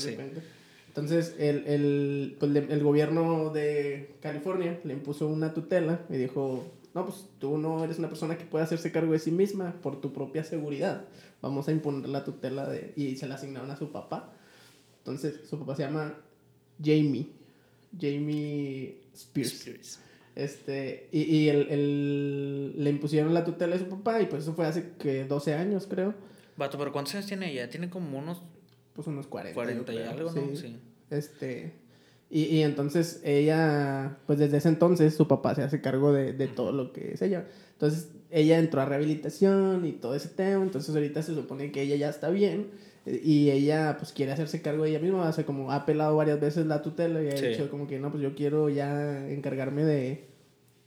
Entonces, 0.88 1.36
el, 1.38 1.68
el, 1.68 2.36
pues, 2.40 2.56
el 2.56 2.84
gobierno 2.84 3.52
de 3.52 4.16
California 4.22 4.80
le 4.84 4.94
impuso 4.94 5.28
una 5.28 5.54
tutela 5.54 6.02
y 6.10 6.18
dijo, 6.18 6.66
no, 6.94 7.06
pues 7.06 7.26
tú 7.40 7.58
no 7.58 7.84
eres 7.84 8.00
una 8.00 8.10
persona 8.10 8.38
que 8.38 8.46
puede 8.46 8.64
hacerse 8.64 8.92
cargo 8.92 9.14
de 9.14 9.20
sí 9.20 9.32
misma 9.32 9.74
por 9.82 10.00
tu 10.00 10.14
propia 10.14 10.44
seguridad. 10.44 11.06
Vamos 11.42 11.68
a 11.68 11.72
imponer 11.72 12.08
la 12.10 12.24
tutela 12.24 12.68
de... 12.68 12.94
Y 12.96 13.16
se 13.18 13.28
la 13.28 13.36
asignaron 13.36 13.70
a 13.72 13.76
su 13.76 13.92
papá. 13.92 14.32
Entonces, 15.00 15.42
su 15.50 15.60
papá 15.60 15.76
se 15.76 15.84
llama 15.84 16.14
Jamie. 16.82 17.28
Jamie 18.00 19.02
Spears. 19.14 20.00
Este, 20.36 21.10
y, 21.12 21.22
y 21.22 21.50
el, 21.50 21.70
el, 21.70 22.84
le 22.84 22.90
impusieron 22.90 23.34
la 23.34 23.44
tutela 23.44 23.76
a 23.76 23.80
su 23.80 23.88
papá 23.88 24.22
y 24.22 24.26
pues 24.26 24.44
eso 24.44 24.54
fue 24.54 24.66
hace 24.66 24.94
que 25.00 25.26
12 25.26 25.54
años, 25.54 25.88
creo. 25.88 26.14
Vato, 26.58 26.78
pero 26.78 26.92
¿cuántos 26.92 27.16
años 27.16 27.28
tiene 27.28 27.52
ella? 27.52 27.70
Tiene 27.70 27.90
como 27.90 28.18
unos. 28.18 28.42
Pues 28.94 29.08
unos 29.08 29.28
40. 29.28 29.56
40 29.56 29.94
y 29.94 29.98
algo, 30.00 30.32
¿no? 30.32 30.56
Sí. 30.56 30.78
Este. 31.10 31.74
Y, 32.30 32.46
y, 32.46 32.64
entonces 32.64 33.22
ella, 33.24 34.18
pues 34.26 34.40
desde 34.40 34.58
ese 34.58 34.70
entonces 34.70 35.14
su 35.14 35.28
papá 35.28 35.54
se 35.54 35.62
hace 35.62 35.82
cargo 35.82 36.12
de, 36.12 36.34
de 36.34 36.48
todo 36.48 36.72
lo 36.72 36.92
que 36.92 37.14
es 37.14 37.22
ella. 37.22 37.46
Entonces 37.74 38.10
ella 38.32 38.58
entró 38.58 38.82
a 38.82 38.86
rehabilitación 38.86 39.86
y 39.86 39.92
todo 39.92 40.16
ese 40.16 40.30
tema. 40.30 40.64
Entonces 40.64 40.94
ahorita 40.96 41.22
se 41.22 41.36
supone 41.36 41.72
que 41.72 41.84
ella 41.84 41.96
ya 41.96 42.10
está 42.10 42.30
bien. 42.30 42.72
Y 43.06 43.52
ella 43.52 43.98
pues 44.00 44.14
quiere 44.14 44.32
hacerse 44.32 44.62
cargo 44.62 44.84
de 44.84 44.92
ella 44.92 45.00
misma. 45.00 45.28
O 45.30 45.34
sea, 45.34 45.46
como 45.46 45.72
ha 45.72 45.76
apelado 45.76 46.16
varias 46.16 46.40
veces 46.40 46.66
la 46.66 46.82
tutela 46.82 47.22
y 47.22 47.28
ha 47.28 47.34
dicho 47.34 47.70
como 47.70 47.88
que 47.88 48.00
no, 48.00 48.10
pues 48.10 48.24
yo 48.24 48.34
quiero 48.34 48.70
ya 48.70 49.30
encargarme 49.30 49.84
de, 49.84 50.26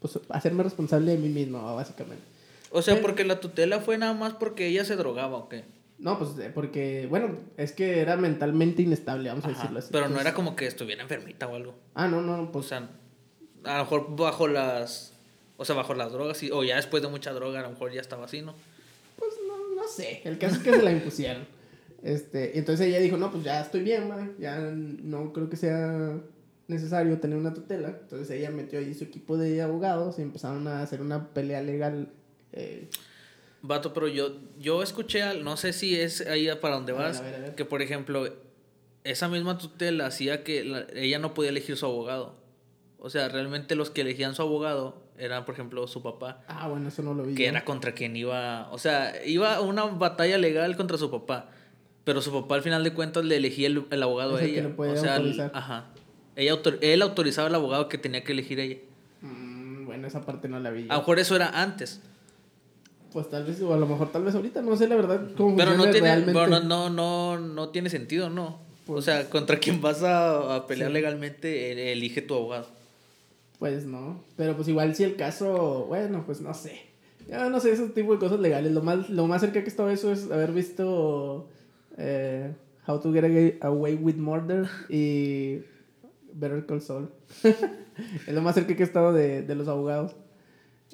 pues 0.01 0.19
hacerme 0.31 0.63
responsable 0.63 1.13
de 1.13 1.19
mí 1.19 1.29
misma, 1.29 1.75
básicamente. 1.75 2.36
O 2.71 2.83
sea, 2.83 3.01
porque 3.01 3.25
la 3.25 3.41
tutela 3.41 3.81
fue 3.81 3.99
nada 3.99 4.15
más 4.15 4.35
porque 4.35 4.67
ella 4.67 4.85
se 4.85 4.97
drogaba 4.97 5.37
o 5.37 5.49
qué. 5.49 5.65
No, 5.99 6.19
pues 6.19 6.39
eh, 6.39 6.51
porque, 6.53 7.07
bueno, 7.09 7.39
es 7.57 7.73
que 7.73 8.01
era 8.01 8.17
mentalmente 8.17 8.83
inestable, 8.83 9.31
vamos 9.31 9.47
a 9.47 9.49
decirlo 9.49 9.79
así. 9.79 9.89
Pero 9.91 10.09
no 10.09 10.21
era 10.21 10.35
como 10.35 10.55
que 10.55 10.67
estuviera 10.67 11.03
enfermita 11.03 11.47
o 11.47 11.55
algo. 11.55 11.75
Ah, 11.95 12.07
no, 12.07 12.21
no, 12.21 12.53
pues. 12.53 12.67
O 12.67 12.69
sea, 12.69 12.89
a 13.65 13.79
lo 13.79 13.85
mejor 13.85 14.17
bajo 14.17 14.47
las. 14.47 15.13
O 15.57 15.65
sea, 15.65 15.75
bajo 15.75 15.95
las 15.95 16.13
drogas, 16.13 16.43
o 16.53 16.65
ya 16.65 16.77
después 16.77 17.03
de 17.03 17.09
mucha 17.09 17.33
droga, 17.33 17.61
a 17.61 17.63
lo 17.63 17.71
mejor 17.71 17.93
ya 17.93 18.03
estaba 18.03 18.27
así, 18.27 18.43
¿no? 18.43 18.55
Pues 19.19 19.33
no, 19.49 19.75
no 19.75 19.89
sé. 19.89 20.21
El 20.25 20.37
caso 20.37 20.57
es 20.57 20.63
que 20.63 20.73
se 20.73 20.83
la 20.83 20.93
impusieron. 20.93 21.47
Este, 22.03 22.57
entonces 22.57 22.87
ella 22.87 23.01
dijo, 23.01 23.17
no, 23.17 23.33
pues 23.33 23.43
ya 23.43 23.61
estoy 23.61 23.81
bien, 23.81 24.07
ma. 24.07 24.31
ya 24.39 24.59
no 24.61 25.33
creo 25.33 25.51
que 25.51 25.57
sea 25.57 26.21
necesario 26.69 27.19
tener 27.19 27.37
una 27.37 27.53
tutela. 27.53 27.89
Entonces 27.89 28.31
ella 28.31 28.51
metió 28.51 28.79
ahí 28.79 28.95
su 28.95 29.03
equipo 29.03 29.37
de 29.37 29.61
abogados 29.61 30.19
y 30.21 30.23
empezaron 30.23 30.69
a 30.69 30.83
hacer 30.83 31.01
una 31.01 31.31
pelea 31.31 31.63
legal 31.63 32.13
eh, 32.53 32.89
Vato, 33.63 33.93
pero 33.93 34.07
yo, 34.09 34.37
yo 34.59 34.83
escuché, 34.83 35.43
no 35.43 35.57
sé 35.57 35.73
si 35.73 35.99
es 35.99 36.21
ahí 36.27 36.49
para 36.61 36.77
donde 36.77 36.93
vas, 36.93 37.23
que 37.57 37.65
por 37.65 37.83
ejemplo, 37.83 38.29
esa 39.05 39.29
misma 39.29 39.59
tutela 39.59 40.07
hacía 40.07 40.45
que 40.45 40.87
ella 40.95 41.19
no 41.19 41.35
podía 41.35 41.51
elegir 41.51 41.77
su 41.77 41.87
abogado. 41.87 42.35
O 42.99 43.11
sea, 43.11 43.29
realmente 43.29 43.75
los 43.75 43.91
que 43.91 44.03
elegían 44.03 44.35
su 44.35 44.43
abogado 44.43 45.03
eran, 45.19 45.45
por 45.45 45.55
ejemplo, 45.55 45.87
su 45.87 46.03
papá. 46.03 46.43
Ah, 46.49 46.69
bueno, 46.69 46.89
eso 46.89 47.03
no 47.03 47.15
lo 47.15 47.25
vi. 47.25 47.35
Que 47.35 47.47
era 47.47 47.65
contra 47.65 47.93
quien 47.93 48.17
iba, 48.17 48.69
o 48.71 48.79
sea, 48.79 49.15
iba 49.25 49.55
a 49.57 49.61
una 49.61 49.85
batalla 49.85 50.39
legal 50.39 50.77
contra 50.77 50.99
su 50.99 51.11
papá. 51.11 51.51
Pero 52.05 52.23
su 52.23 52.33
papá 52.33 52.55
al 52.55 52.63
final 52.63 52.85
de 52.85 52.93
cuentas 52.93 53.25
le 53.25 53.37
elegía 53.37 53.67
el, 53.67 54.03
abogado 54.03 54.37
a 54.37 54.43
ella. 54.43 54.71
o 54.77 54.97
sea, 54.97 55.21
ajá. 55.53 55.87
Ella 56.37 56.61
él 56.83 57.03
autorizaba 57.03 57.49
al 57.49 57.55
abogado 57.55 57.89
que 57.89 57.99
tenía 57.99 58.23
que 58.23 58.33
elegir 58.33 58.61
ella. 58.61 58.77
Mm, 59.23 59.87
bueno, 59.87 60.07
esa 60.07 60.25
parte 60.25 60.49
no 60.49 60.61
la 60.61 60.71
vi. 60.71 60.85
A 60.89 60.95
lo 60.95 60.99
mejor 61.01 61.19
eso 61.19 61.35
era 61.35 61.63
antes. 61.63 62.01
Pues 63.17 63.31
tal 63.31 63.45
vez, 63.45 63.63
o 63.63 63.73
a 63.73 63.79
lo 63.79 63.87
mejor 63.87 64.13
tal 64.13 64.25
vez 64.25 64.35
ahorita, 64.35 64.61
no 64.61 64.77
sé 64.77 64.87
la 64.89 64.95
verdad 64.95 65.27
cómo 65.39 65.57
Pero 65.57 65.75
no 65.75 65.89
tiene, 65.91 66.21
bueno, 66.35 66.61
no, 66.61 66.91
no, 66.91 67.39
no 67.39 67.71
tiene 67.71 67.89
sentido, 67.89 68.29
¿no? 68.29 68.47
o 68.49 68.59
pues 68.85 69.07
sea, 69.07 69.31
contra 69.31 69.57
quien 69.57 69.81
vas 69.81 70.03
a, 70.03 70.67
pelear 70.69 70.91
legalmente, 70.91 71.73
e, 71.73 71.93
elige 71.93 72.21
tu 72.21 72.35
abogado. 72.35 72.67
Pues 73.59 73.87
no, 73.87 74.23
pero 74.37 74.55
pues 74.55 74.69
igual 74.69 74.95
si 74.95 75.05
el 75.05 75.17
caso, 75.17 75.87
bueno, 75.89 76.25
pues 76.27 76.43
no 76.43 76.53
sé. 76.53 76.83
Ya 77.27 77.49
no 77.49 77.59
sé, 77.59 77.73
ese 77.73 77.89
tipo 77.89 78.13
de 78.13 78.19
cosas 78.19 78.39
legales. 78.39 78.73
Lo 78.73 78.83
más, 78.83 79.09
lo 79.09 79.27
más 79.27 79.41
cerca 79.41 79.61
que 79.61 79.65
he 79.65 79.69
estado 79.69 79.89
eso 79.89 80.13
es 80.13 80.31
haber 80.31 80.53
visto 80.53 81.49
eh, 81.97 82.53
How 82.87 83.01
to 83.01 83.15
Get 83.15 83.57
Away 83.63 83.95
with 83.95 84.17
Murder 84.17 84.69
y 84.91 85.63
Better 86.35 86.67
Call 86.67 86.83
Saul. 86.83 87.09
es 88.27 88.35
lo 88.35 88.43
más 88.43 88.57
cerca 88.57 88.77
que 88.77 88.83
he 88.83 88.87
estado 88.87 89.15
de, 89.15 89.41
de 89.41 89.55
los 89.55 89.69
abogados. 89.69 90.15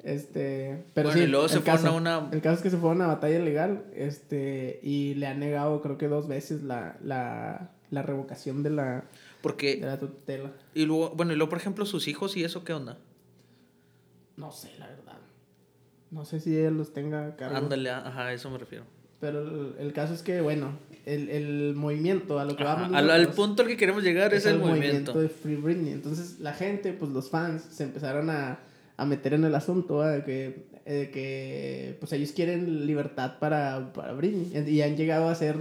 Este, 0.05 0.85
pero 0.95 1.09
Bueno, 1.11 1.19
sí, 1.23 1.25
y 1.29 1.31
luego 1.31 1.47
el 1.47 1.51
se 1.53 1.63
caso- 1.63 1.89
a 1.89 1.93
una- 1.93 2.29
El 2.33 2.41
caso 2.43 2.57
es 2.57 2.63
que 2.63 2.71
se 2.71 2.77
fue 2.77 2.91
a 2.91 2.93
una 2.93 3.07
batalla 3.07 3.39
legal, 3.39 3.85
este, 3.95 4.81
y 4.83 5.15
le 5.15 5.27
han 5.29 5.39
negado 5.39 5.81
creo 5.81 5.97
que 5.97 6.09
dos 6.09 6.27
veces 6.27 6.63
la, 6.65 6.97
la, 7.05 7.71
la 7.91 8.03
revocación 8.03 8.63
de 8.65 8.71
la, 8.71 8.95
de 8.97 9.03
Porque, 9.43 9.79
la 9.81 9.99
tutela. 10.01 10.51
y 10.75 10.87
luego, 10.87 11.11
bueno, 11.11 11.33
y 11.33 11.37
luego, 11.37 11.51
por 11.51 11.59
ejemplo, 11.59 11.87
sus 11.87 12.09
hijos 12.09 12.37
y 12.37 12.43
eso, 12.43 12.65
¿qué 12.65 12.73
onda? 12.73 12.99
No 14.37 14.51
sé, 14.51 14.71
la 14.79 14.87
verdad. 14.89 15.19
No 16.11 16.25
sé 16.25 16.41
si 16.41 16.57
él 16.57 16.77
los 16.77 16.93
tenga 16.93 17.37
cargo. 17.37 17.57
Ándale, 17.57 17.91
ajá, 17.91 18.27
a 18.27 18.33
eso 18.33 18.51
me 18.51 18.59
refiero. 18.59 18.85
Pero 19.21 19.41
el, 19.43 19.75
el 19.79 19.93
caso 19.93 20.15
es 20.15 20.23
que, 20.23 20.41
bueno, 20.41 20.73
el, 21.07 21.29
el 21.29 21.75
movimiento, 21.77 22.39
a 22.41 22.45
lo 22.45 22.57
que 22.57 22.65
vamos 22.65 22.93
Al, 22.93 23.09
al 23.09 23.29
punto 23.29 23.63
al 23.63 23.69
que 23.69 23.77
queremos 23.77 24.03
llegar 24.03 24.35
es, 24.35 24.45
el 24.47 24.59
movimiento. 24.59 25.13
de 25.19 25.29
Free 25.29 25.55
Britney. 25.57 25.93
Entonces 25.93 26.41
la 26.41 26.53
gente, 26.55 26.93
pues 26.93 27.11
los 27.13 27.31
fans, 27.31 27.63
se 27.71 27.85
empezaron 27.85 28.31
a, 28.31 28.59
a 29.03 29.07
meter 29.07 29.35
en 29.35 29.45
el 29.45 29.55
asunto 29.55 30.01
de 30.03 30.25
que, 30.25 30.67
eh, 30.87 31.11
que 31.13 31.97
pues 32.01 32.13
ellos 32.13 32.33
quieren 32.33 32.87
libertad 32.87 33.39
para, 33.39 33.93
para 33.93 34.13
Britney. 34.13 34.51
Y 34.69 34.81
han 34.83 34.97
llegado 34.97 35.29
a 35.29 35.33
hacer 35.33 35.57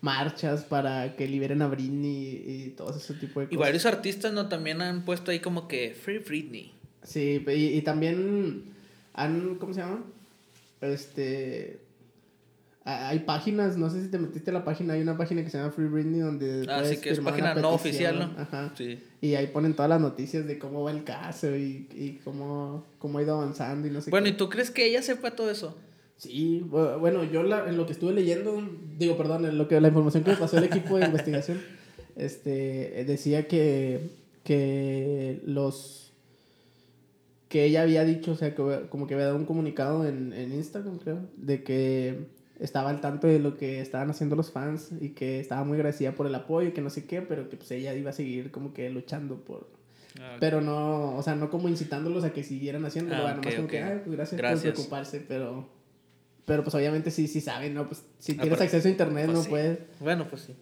marchas 0.00 0.64
para 0.64 1.16
que 1.16 1.28
liberen 1.28 1.62
a 1.62 1.68
Britney 1.68 2.44
y, 2.46 2.74
todo 2.76 2.96
ese 2.96 3.14
tipo 3.14 3.40
de 3.40 3.46
Y 3.46 3.48
cosas. 3.50 3.60
varios 3.60 3.86
artistas, 3.86 4.32
¿no? 4.32 4.48
También 4.48 4.80
han 4.82 5.04
puesto 5.04 5.30
ahí 5.30 5.40
como 5.40 5.68
que 5.68 5.94
Free 5.94 6.18
Britney. 6.18 6.72
Sí, 7.02 7.44
y, 7.46 7.50
y 7.78 7.82
también 7.82 8.64
han, 9.14 9.56
¿cómo 9.56 9.74
se 9.74 9.80
llama? 9.80 10.04
Este... 10.80 11.80
a- 12.84 13.08
Hay 13.10 13.20
páginas, 13.20 13.76
no 13.76 13.88
sé 13.90 14.02
si 14.02 14.08
te 14.10 14.18
metiste 14.18 14.50
a 14.50 14.54
la 14.54 14.64
página, 14.64 14.94
hay 14.94 15.02
una 15.02 15.16
página 15.16 15.42
que 15.44 15.50
se 15.50 15.58
llama 15.58 15.70
Free 15.70 15.86
Britney 15.86 16.20
donde... 16.20 16.66
Ah, 16.68 16.82
sí, 16.84 16.96
que 16.98 17.10
es 17.10 17.20
página 17.20 17.54
no 17.54 17.70
oficial, 17.70 18.18
¿no? 18.18 18.24
Ajá. 18.40 18.72
Sí. 18.76 18.98
Y 19.20 19.34
ahí 19.36 19.46
ponen 19.48 19.74
todas 19.74 19.88
las 19.88 20.00
noticias 20.00 20.46
de 20.46 20.58
cómo 20.58 20.82
va 20.82 20.90
el 20.90 21.04
caso 21.04 21.54
y, 21.56 21.86
y 21.94 22.20
cómo, 22.24 22.84
cómo 22.98 23.18
ha 23.18 23.22
ido 23.22 23.34
avanzando 23.40 23.86
y 23.86 23.90
no 23.90 24.00
sé 24.00 24.10
Bueno, 24.10 24.28
¿y 24.28 24.32
tú 24.32 24.48
crees 24.48 24.70
que 24.70 24.86
ella 24.86 25.00
sepa 25.02 25.30
todo 25.32 25.50
eso? 25.50 25.76
Sí, 26.16 26.64
bu- 26.68 26.98
bueno, 26.98 27.24
yo 27.24 27.42
la- 27.42 27.68
en 27.68 27.76
lo 27.76 27.86
que 27.86 27.92
estuve 27.92 28.12
leyendo, 28.12 28.62
digo, 28.98 29.16
perdón, 29.16 29.44
en 29.44 29.58
lo 29.58 29.68
que, 29.68 29.80
la 29.80 29.88
información 29.88 30.24
que 30.24 30.30
me 30.32 30.36
pasó 30.36 30.58
el 30.58 30.64
equipo 30.64 30.96
de 30.98 31.06
investigación, 31.06 31.60
este, 32.16 33.04
decía 33.06 33.46
que, 33.48 34.10
que 34.44 35.40
los... 35.46 36.12
que 37.48 37.64
ella 37.64 37.82
había 37.82 38.04
dicho, 38.04 38.32
o 38.32 38.36
sea, 38.36 38.54
que 38.54 38.62
como 38.88 39.06
que 39.06 39.14
había 39.14 39.26
dado 39.26 39.36
un 39.38 39.44
comunicado 39.46 40.06
en, 40.06 40.32
en 40.32 40.52
Instagram, 40.52 40.98
creo, 40.98 41.20
de 41.36 41.62
que 41.62 42.41
estaba 42.62 42.88
al 42.90 43.00
tanto 43.00 43.26
de 43.26 43.38
lo 43.38 43.56
que 43.58 43.80
estaban 43.80 44.08
haciendo 44.10 44.36
los 44.36 44.50
fans 44.50 44.90
y 45.00 45.10
que 45.10 45.40
estaba 45.40 45.64
muy 45.64 45.76
agradecida 45.76 46.12
por 46.12 46.26
el 46.26 46.34
apoyo 46.34 46.68
y 46.68 46.72
que 46.72 46.80
no 46.80 46.90
sé 46.90 47.04
qué, 47.06 47.20
pero 47.22 47.48
que 47.48 47.56
pues 47.56 47.70
ella 47.72 47.94
iba 47.94 48.10
a 48.10 48.12
seguir 48.14 48.50
como 48.50 48.72
que 48.72 48.88
luchando 48.90 49.36
por, 49.44 49.68
Ah, 50.20 50.36
pero 50.40 50.60
no, 50.60 51.16
o 51.16 51.22
sea, 51.22 51.34
no 51.34 51.48
como 51.50 51.68
incitándolos 51.70 52.22
a 52.24 52.32
que 52.34 52.44
siguieran 52.44 52.84
haciéndolo, 52.84 53.16
Ah, 53.16 53.24
¿verdad? 53.24 53.36
nomás 53.36 53.54
como 53.54 53.68
que, 53.68 53.82
ay, 53.82 54.00
pues 54.04 54.14
gracias, 54.16 54.38
Gracias. 54.38 54.62
por 54.62 54.72
preocuparse, 54.74 55.24
pero, 55.26 55.68
pero 56.44 56.62
pues 56.62 56.74
obviamente 56.74 57.10
sí, 57.10 57.26
sí 57.28 57.40
saben, 57.40 57.72
¿no? 57.74 57.86
Pues 57.88 58.04
si 58.18 58.32
tienes 58.34 58.48
Aparte- 58.48 58.64
acceso 58.64 58.88
a 58.88 58.90
internet 58.90 59.24
pues 59.26 59.36
no 59.38 59.42
sí. 59.44 59.48
puedes, 59.50 59.78
Bueno, 60.00 60.26
pues 60.28 60.42
sí. 60.42 60.54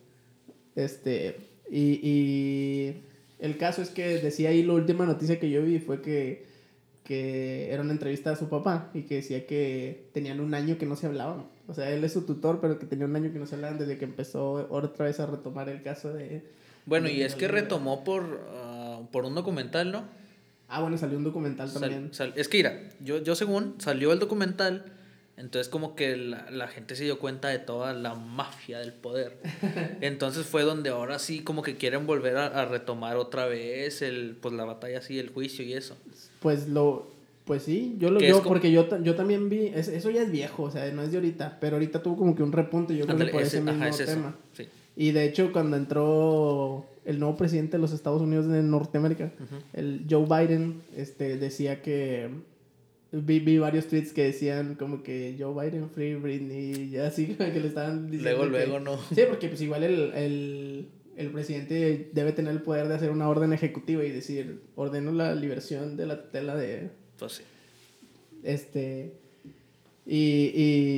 este, 0.77 1.37
y, 1.71 1.99
y 2.03 3.03
el 3.41 3.57
caso 3.59 3.83
es 3.83 3.91
que 3.91 4.19
decía 4.21 4.51
ahí 4.51 4.63
la 4.63 4.75
última 4.75 5.05
noticia 5.05 5.41
que 5.41 5.51
yo 5.51 5.63
vi 5.63 5.79
fue 5.81 6.01
que, 6.01 6.47
que 7.05 7.73
era 7.73 7.83
una 7.83 7.93
entrevista 7.93 8.31
a 8.31 8.37
su 8.37 8.49
papá 8.49 8.91
y 8.95 9.03
que 9.03 9.17
decía 9.17 9.47
que 9.47 10.11
tenían 10.13 10.41
un 10.41 10.55
año 10.55 10.79
que 10.79 10.87
no 10.87 10.95
se 10.97 11.07
hablaban, 11.07 11.47
o 11.71 11.75
sea, 11.75 11.91
él 11.91 12.03
es 12.05 12.13
su 12.13 12.23
tutor, 12.23 12.61
pero 12.61 12.79
que 12.79 12.87
tenía 12.87 13.07
un 13.07 13.15
año 13.17 13.33
que 13.33 13.39
no 13.39 13.47
se 13.47 13.55
hablaban 13.55 13.79
desde 13.79 13.97
que 13.97 14.05
empezó 14.05 14.67
otra 14.71 15.07
vez 15.07 15.21
a 15.21 15.27
retomar 15.27 15.69
el 15.69 15.83
caso 15.83 16.13
de... 16.13 16.43
Bueno, 16.85 17.07
de 17.07 17.15
y 17.15 17.23
es 17.23 17.35
que 17.37 17.47
retomó 17.49 18.03
por, 18.05 18.41
ah, 18.53 19.01
por 19.13 19.25
un 19.25 19.35
documental, 19.35 19.93
¿no? 19.93 20.05
Ah, 20.69 20.81
bueno, 20.83 20.99
salió 20.99 21.17
un 21.19 21.25
documental 21.25 21.69
Sal- 21.69 21.81
también. 21.81 22.13
sal- 22.15 22.33
es 22.37 22.49
que 22.49 22.59
mira, 22.59 22.81
yo, 23.01 23.23
yo 23.23 23.35
según 23.35 23.75
salió 23.79 24.13
el 24.13 24.19
documental, 24.19 24.85
entonces 25.37 25.69
como 25.69 25.95
que 25.95 26.17
la, 26.17 26.51
la 26.51 26.69
gente 26.69 26.97
se 26.97 27.05
dio 27.05 27.19
cuenta 27.19 27.49
de 27.49 27.59
toda 27.59 27.93
la 27.93 28.15
mafia 28.15 28.79
del 28.79 28.93
poder. 28.93 29.39
Entonces 30.01 30.45
fue 30.47 30.63
donde 30.65 30.91
ahora 30.91 31.19
sí 31.19 31.43
como 31.43 31.63
que 31.63 31.77
quieren 31.77 32.07
volver 32.07 32.37
a, 32.37 32.47
a 32.47 32.65
retomar 32.67 33.17
otra 33.17 33.47
vez 33.47 34.03
el, 34.03 34.37
pues 34.41 34.53
la 34.55 34.65
batalla 34.65 34.99
así, 34.99 35.19
el 35.19 35.31
juicio 35.31 35.65
y 35.65 35.73
eso. 35.73 35.97
Pues 36.41 36.69
lo, 36.69 37.09
pues 37.45 37.63
sí, 37.63 37.97
yo 37.99 38.11
lo 38.11 38.21
como- 38.21 38.43
porque 38.49 38.71
yo, 38.71 38.87
yo 39.03 39.15
también 39.17 39.49
vi, 39.49 39.67
es- 39.75 39.89
eso 39.89 40.11
ya 40.11 40.23
es 40.23 40.31
viejo, 40.31 40.65
o 40.65 40.71
sea, 40.71 40.91
no 40.93 41.03
es 41.03 41.11
de 41.11 41.17
ahorita, 41.19 41.59
pero 41.61 41.77
ahorita 41.77 42.03
tuvo 42.03 42.17
como 42.17 42.35
que 42.37 42.43
un 42.43 42.53
repunte, 42.53 42.97
yo 42.97 43.07
creo 43.07 43.19
que 43.19 43.27
por 43.27 43.43
ese- 43.43 43.57
ese 43.59 43.61
mismo 43.67 43.81
ajá, 43.83 43.89
es 43.89 44.01
eso, 44.01 44.13
tema. 44.13 44.37
sí. 44.53 44.65
Y 44.97 45.13
de 45.13 45.25
hecho, 45.25 45.51
cuando 45.53 45.77
entró 45.77 46.85
el 47.05 47.19
nuevo 47.19 47.37
presidente 47.37 47.77
de 47.77 47.81
los 47.81 47.93
Estados 47.93 48.21
Unidos 48.21 48.47
de 48.49 48.63
Norteamérica, 48.63 49.33
el 49.73 50.05
Joe 50.11 50.27
Biden, 50.27 50.83
este, 50.97 51.39
decía 51.39 51.81
que 51.81 52.29
vi, 53.13 53.41
vi 53.41 53.59
varios 53.59 53.87
tweets 53.87 54.13
que 54.13 54.25
decían 54.25 54.75
como 54.75 55.03
que 55.03 55.35
Joe 55.39 55.55
Biden 55.55 55.89
free 55.91 56.15
Britney 56.17 56.91
y 56.93 56.97
así 56.99 57.27
que 57.39 57.61
le 57.61 57.69
estaban 57.69 58.11
diciendo 58.11 58.45
Luego, 58.45 58.53
que- 58.59 58.67
luego 58.67 58.81
no. 58.81 58.99
Sí, 59.15 59.23
porque 59.29 59.49
pues 59.49 59.61
igual 59.63 59.83
el, 59.85 60.13
el, 60.15 60.89
el 61.17 61.31
presidente 61.31 62.11
debe 62.13 62.33
tener 62.33 62.53
el 62.53 62.61
poder 62.63 62.87
de 62.89 62.95
hacer 62.95 63.11
una 63.11 63.29
orden 63.29 63.53
ejecutiva 63.53 64.05
y 64.05 64.11
decir, 64.11 64.61
ordeno 64.77 65.13
la 65.13 65.35
liberación 65.35 65.97
de 65.97 66.07
la 66.07 66.23
tutela 66.23 66.55
de 66.57 66.91
Pues 67.21 67.33
sí. 67.33 67.43
este 68.43 69.13
y, 70.07 70.51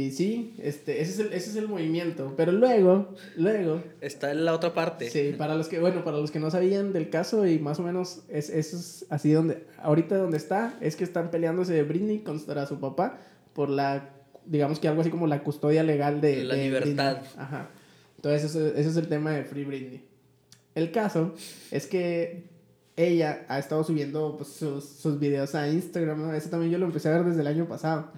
y 0.07 0.11
sí, 0.12 0.55
este, 0.62 1.02
ese 1.02 1.12
es, 1.12 1.19
el, 1.19 1.26
ese 1.35 1.50
es 1.50 1.57
el 1.57 1.69
movimiento. 1.69 2.33
Pero 2.37 2.50
luego, 2.52 3.14
luego, 3.37 3.83
Está 4.00 4.31
en 4.31 4.45
la 4.47 4.55
otra 4.55 4.73
parte. 4.73 5.11
sí, 5.11 5.35
para 5.37 5.55
los 5.55 5.69
que, 5.69 5.81
bueno, 5.81 6.02
para 6.02 6.17
los 6.17 6.31
que 6.31 6.38
no 6.38 6.50
sabían 6.50 6.95
del 6.95 7.11
caso 7.11 7.47
y 7.47 7.59
más 7.59 7.79
o 7.79 7.83
menos 7.83 8.23
es, 8.29 8.49
eso 8.49 8.76
es 8.79 9.05
así 9.11 9.33
donde, 9.33 9.64
ahorita 9.83 10.17
donde 10.17 10.38
está, 10.38 10.79
es 10.81 10.97
que 10.97 11.05
están 11.05 11.31
peleándose 11.31 11.83
Britney 11.83 12.21
contra 12.21 12.64
su 12.67 12.81
papá 12.81 13.19
por 13.52 13.69
la, 13.69 14.09
digamos 14.47 14.79
que 14.79 14.88
algo 14.88 15.02
así 15.02 15.11
como 15.11 15.26
la 15.26 15.43
custodia 15.43 15.83
legal 15.83 16.21
de 16.23 16.45
La 16.45 16.55
de 16.55 16.64
libertad. 16.64 17.17
Britney. 17.19 17.33
Ajá. 17.37 17.71
Entonces 18.17 18.45
ese, 18.45 18.81
ese 18.81 18.88
es 18.88 18.97
el 18.97 19.09
tema 19.09 19.33
de 19.33 19.45
Free 19.45 19.64
Britney. 19.64 20.05
El 20.75 20.91
caso 20.91 21.35
es 21.71 21.87
que 21.87 22.45
ella 22.97 23.45
ha 23.49 23.59
estado 23.59 23.83
subiendo 23.85 24.37
pues, 24.37 24.49
sus, 24.51 24.85
sus 24.85 25.19
videos 25.19 25.55
a 25.55 25.69
Instagram, 25.69 26.21
¿no? 26.21 26.35
Eso 26.35 26.51
también 26.51 26.71
yo 26.73 26.79
lo 26.79 26.87
empecé 26.87 27.09
a 27.09 27.13
ver 27.13 27.25
desde 27.25 27.41
el 27.41 27.47
año 27.47 27.67
pasado 27.67 28.11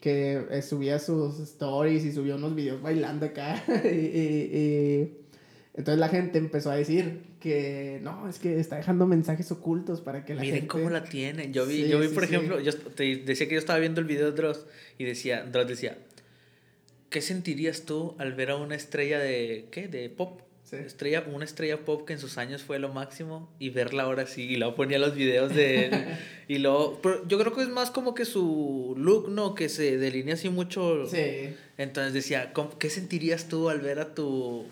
que 0.00 0.44
eh, 0.50 0.62
subía 0.62 0.98
sus 0.98 1.38
stories 1.40 2.04
y 2.04 2.12
subió 2.12 2.36
unos 2.36 2.54
videos 2.54 2.80
bailando 2.82 3.26
acá. 3.26 3.62
y, 3.84 3.88
y- 3.88 4.50
y 4.52 5.16
entonces 5.74 5.98
la 5.98 6.08
gente 6.08 6.38
empezó 6.38 6.70
a 6.70 6.76
decir 6.76 7.20
que 7.40 8.00
no, 8.02 8.28
es 8.28 8.38
que 8.38 8.58
está 8.58 8.76
dejando 8.76 9.06
mensajes 9.06 9.50
ocultos 9.52 10.00
para 10.00 10.24
que 10.24 10.34
la 10.34 10.40
Miren 10.40 10.54
gente... 10.60 10.68
cómo 10.68 10.90
la 10.90 11.04
tienen. 11.04 11.52
Yo 11.52 11.66
vi, 11.66 11.82
Sí, 11.84 11.88
yo 11.88 11.98
vi 11.98 12.04
sí, 12.04 12.08
sí. 12.10 12.14
por 12.14 12.24
ejemplo, 12.24 12.60
yo 12.60 12.74
te 12.74 13.16
decía 13.16 13.46
que 13.46 13.54
yo 13.54 13.58
estaba 13.60 13.78
viendo 13.78 14.00
el 14.00 14.06
video 14.06 14.30
de 14.30 14.32
Dross 14.36 14.66
y 14.98 15.04
decía, 15.04 15.44
Dross 15.44 15.68
decía, 15.68 15.98
¿qué 17.10 17.20
sentirías 17.20 17.82
tú 17.82 18.14
al 18.18 18.32
ver 18.34 18.50
a 18.50 18.56
una 18.56 18.74
estrella 18.74 19.18
de, 19.18 19.66
¿qué? 19.70 19.86
De 19.88 20.08
pop. 20.08 20.40
Sí. 20.68 20.76
Estrella, 20.76 21.24
una 21.32 21.44
estrella 21.44 21.84
pop 21.84 22.04
que 22.04 22.12
en 22.14 22.18
sus 22.18 22.38
años 22.38 22.62
fue 22.64 22.80
lo 22.80 22.88
máximo 22.88 23.48
y 23.60 23.70
verla 23.70 24.02
ahora 24.02 24.26
sí. 24.26 24.42
Y 24.42 24.56
luego 24.56 24.74
ponía 24.74 24.98
los 24.98 25.14
videos 25.14 25.54
de 25.54 25.86
él. 25.86 25.92
y 26.48 26.58
luego, 26.58 26.98
pero 27.02 27.26
yo 27.28 27.38
creo 27.38 27.54
que 27.54 27.62
es 27.62 27.68
más 27.68 27.92
como 27.92 28.14
que 28.14 28.24
su 28.24 28.94
look, 28.98 29.28
¿no? 29.30 29.54
Que 29.54 29.68
se 29.68 29.96
delinea 29.96 30.34
así 30.34 30.48
mucho. 30.48 31.06
Sí. 31.06 31.54
Entonces 31.78 32.12
decía, 32.14 32.52
¿cómo- 32.52 32.76
¿qué 32.78 32.90
sentirías 32.90 33.48
tú 33.48 33.68
al 33.68 33.80
ver 33.80 34.00
a 34.00 34.12
tu... 34.14 34.66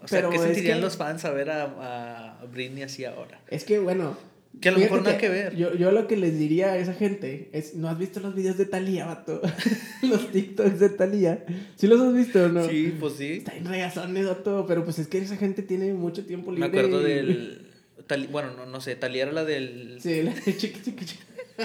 O 0.00 0.08
sea, 0.08 0.20
Pero 0.20 0.30
¿qué 0.30 0.38
sentirían 0.38 0.78
que- 0.78 0.84
los 0.84 0.96
fans 0.96 1.24
a 1.26 1.30
ver 1.32 1.50
a, 1.50 2.38
a 2.40 2.44
Britney 2.46 2.82
así 2.82 3.04
ahora? 3.04 3.40
Es 3.48 3.64
que 3.64 3.78
bueno... 3.78 4.16
Que 4.60 4.68
a 4.68 4.72
lo 4.72 4.78
fíjate 4.78 4.92
mejor 4.94 5.06
nada 5.06 5.18
que 5.18 5.28
ver. 5.28 5.56
Yo, 5.56 5.74
yo 5.74 5.92
lo 5.92 6.06
que 6.06 6.16
les 6.16 6.38
diría 6.38 6.72
a 6.72 6.78
esa 6.78 6.94
gente 6.94 7.50
es, 7.52 7.74
¿no 7.74 7.88
has 7.88 7.98
visto 7.98 8.20
los 8.20 8.34
videos 8.34 8.56
de 8.56 8.64
Thalía, 8.66 9.04
vato? 9.06 9.42
los 10.02 10.30
TikToks 10.30 10.80
de 10.80 10.88
Thalía. 10.90 11.44
¿Sí 11.76 11.86
los 11.86 12.00
has 12.00 12.14
visto 12.14 12.44
o 12.44 12.48
no? 12.48 12.66
Sí, 12.68 12.94
pues 12.98 13.14
sí. 13.14 13.32
Está 13.34 13.56
en 13.56 13.64
regazones, 13.66 14.26
vato, 14.26 14.64
pero 14.66 14.84
pues 14.84 14.98
es 14.98 15.06
que 15.08 15.18
esa 15.18 15.36
gente 15.36 15.62
tiene 15.62 15.92
mucho 15.92 16.24
tiempo 16.24 16.50
Me 16.52 16.60
libre. 16.66 16.80
acuerdo 16.80 17.00
y- 17.02 17.12
del... 17.12 17.70
Tali- 18.06 18.26
bueno, 18.26 18.50
no, 18.54 18.66
no 18.66 18.80
sé, 18.80 18.96
Talía 18.96 19.22
era 19.24 19.32
la 19.32 19.44
del... 19.44 19.98
Sí, 20.00 20.22
la 20.22 20.32
de 20.34 20.56
chiqui, 20.56 20.80
chiqui, 20.82 21.04
chiqui. 21.04 21.24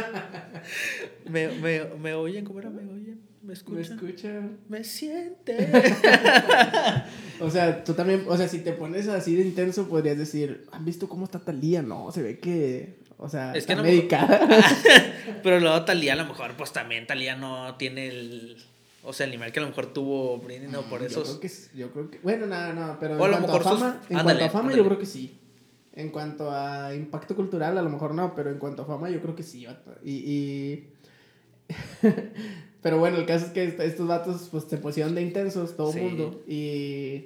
Me, 1.30 1.48
me, 1.50 1.82
me 2.02 2.14
oyen, 2.14 2.46
¿cómo 2.46 2.60
era? 2.60 2.70
Me 2.70 2.82
oyen, 2.82 2.99
me 3.50 3.74
Me 3.76 3.82
escuchan. 3.82 3.98
escucha. 3.98 4.42
Me 4.70 4.84
siente. 4.84 5.70
O 7.42 7.50
sea, 7.50 7.86
tú 7.86 7.94
también, 7.94 8.26
o 8.28 8.36
sea, 8.36 8.50
si 8.50 8.60
te 8.60 8.74
pones 8.74 9.08
así 9.08 9.34
de 9.34 9.44
intenso, 9.44 9.88
podrías 9.88 10.18
decir, 10.18 10.66
¿han 10.74 10.84
visto 10.84 11.08
cómo 11.08 11.24
está 11.24 11.40
Talía? 11.40 11.82
No, 11.82 12.12
se 12.12 12.22
ve 12.22 12.38
que, 12.38 12.98
o 13.18 13.30
sea, 13.30 13.52
Es 13.56 13.66
que 13.66 13.72
está 13.72 13.76
no 13.76 13.84
me- 13.84 13.90
medicada. 13.96 14.42
Pero 15.44 15.62
luego 15.62 15.86
Talía 15.86 16.14
a 16.14 16.16
lo 16.18 16.26
mejor, 16.26 16.56
pues 16.58 16.74
también 16.74 17.08
Talía 17.08 17.38
no 17.38 17.76
tiene 17.76 18.10
el... 18.10 18.58
O 19.06 19.14
sea, 19.14 19.26
el 19.26 19.32
nivel 19.32 19.54
que 19.54 19.60
a 19.60 19.64
lo 19.64 19.70
mejor 19.70 19.94
tuvo 19.94 20.38
Britney, 20.40 20.68
no, 20.70 20.82
por 20.82 21.00
Yo 21.00 21.08
eso... 21.08 21.24
creo 21.24 21.40
que, 21.40 21.48
s- 21.48 21.70
yo 21.74 21.90
creo 21.94 22.12
que, 22.12 22.20
bueno, 22.20 22.46
no, 22.46 22.74
no, 22.74 22.98
pero 23.00 23.18
O 23.18 23.24
a 23.24 23.26
en 23.28 23.32
lo 23.32 23.38
cuanto 23.38 23.48
mejor 23.54 23.62
a 23.62 23.70
sus- 23.72 23.80
fama, 23.80 24.02
en 24.10 24.18
ándale, 24.18 24.40
cuanto 24.40 24.44
a 24.44 24.50
fama 24.50 24.64
ándale. 24.66 24.78
yo 24.84 24.86
creo 24.90 25.00
que 25.00 25.06
sí. 25.06 25.40
En 25.94 26.10
cuanto 26.10 26.52
a 26.52 26.94
impacto 26.94 27.38
cultural, 27.38 27.78
a 27.78 27.82
lo 27.82 27.90
mejor 27.90 28.14
no, 28.14 28.36
pero 28.36 28.50
en 28.52 28.58
cuanto 28.58 28.82
a 28.82 28.86
fama 28.86 29.10
yo 29.10 29.22
creo 29.22 29.36
que 29.38 29.44
sí, 29.44 29.66
y... 30.04 30.84
pero 32.82 32.98
bueno, 33.00 33.18
el 33.18 33.26
caso 33.26 33.46
es 33.48 33.52
que 33.52 33.64
est- 33.66 33.80
estos 33.80 34.08
vatos 34.08 34.48
pues 34.52 34.66
se 34.66 34.78
pusieron 34.78 35.16
de 35.16 35.22
intensos, 35.22 35.76
todo 35.76 35.90
el 35.90 35.94
Sí. 35.96 36.00
mundo, 36.02 36.44
y, 36.48 37.26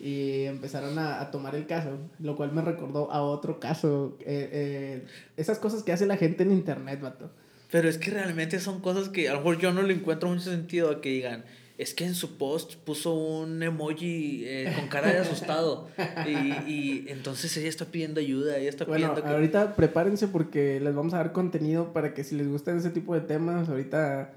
y 0.00 0.44
empezaron 0.44 0.98
a, 0.98 1.20
a 1.20 1.30
tomar 1.30 1.54
el 1.54 1.66
caso, 1.66 1.90
lo 2.18 2.36
cual 2.36 2.52
me 2.52 2.62
recordó 2.62 3.10
a 3.12 3.22
otro 3.22 3.60
caso. 3.60 4.16
eh, 4.20 4.48
eh, 4.52 5.06
esas 5.36 5.58
cosas 5.58 5.82
que 5.82 5.92
hace 5.92 6.06
la 6.06 6.16
gente 6.16 6.42
en 6.42 6.52
internet, 6.52 7.00
vato. 7.00 7.30
Pero 7.70 7.88
es 7.88 7.98
que 7.98 8.10
realmente 8.10 8.58
son 8.58 8.80
cosas 8.80 9.08
que 9.08 9.28
a 9.28 9.32
lo 9.32 9.38
mejor 9.38 9.58
yo 9.58 9.72
no 9.72 9.82
le 9.82 9.94
encuentro 9.94 10.28
mucho 10.28 10.50
sentido 10.50 10.90
a 10.90 11.00
que 11.00 11.10
digan, 11.10 11.44
es 11.78 11.94
que 11.94 12.04
en 12.04 12.14
su 12.14 12.36
post 12.36 12.74
puso 12.74 13.14
un 13.14 13.62
emoji 13.62 14.42
eh, 14.44 14.72
con 14.76 14.88
cara 14.88 15.12
de 15.12 15.18
asustado. 15.18 15.88
y, 16.26 16.30
y, 16.70 17.04
entonces 17.08 17.56
ella 17.56 17.68
está 17.68 17.84
pidiendo 17.86 18.20
ayuda, 18.20 18.56
ella 18.58 18.68
está 18.68 18.84
bueno, 18.86 19.14
pidiendo... 19.14 19.32
ahorita 19.34 19.76
prepárense 19.76 20.28
porque 20.28 20.80
les 20.80 20.94
vamos 20.94 21.14
a 21.14 21.18
dar 21.18 21.32
contenido 21.32 21.92
para 21.92 22.12
que 22.12 22.24
si 22.24 22.34
les 22.34 22.48
gustan 22.48 22.76
ese 22.78 22.90
tipo 22.90 23.14
de 23.14 23.20
temas, 23.20 23.68
ahorita... 23.68 24.32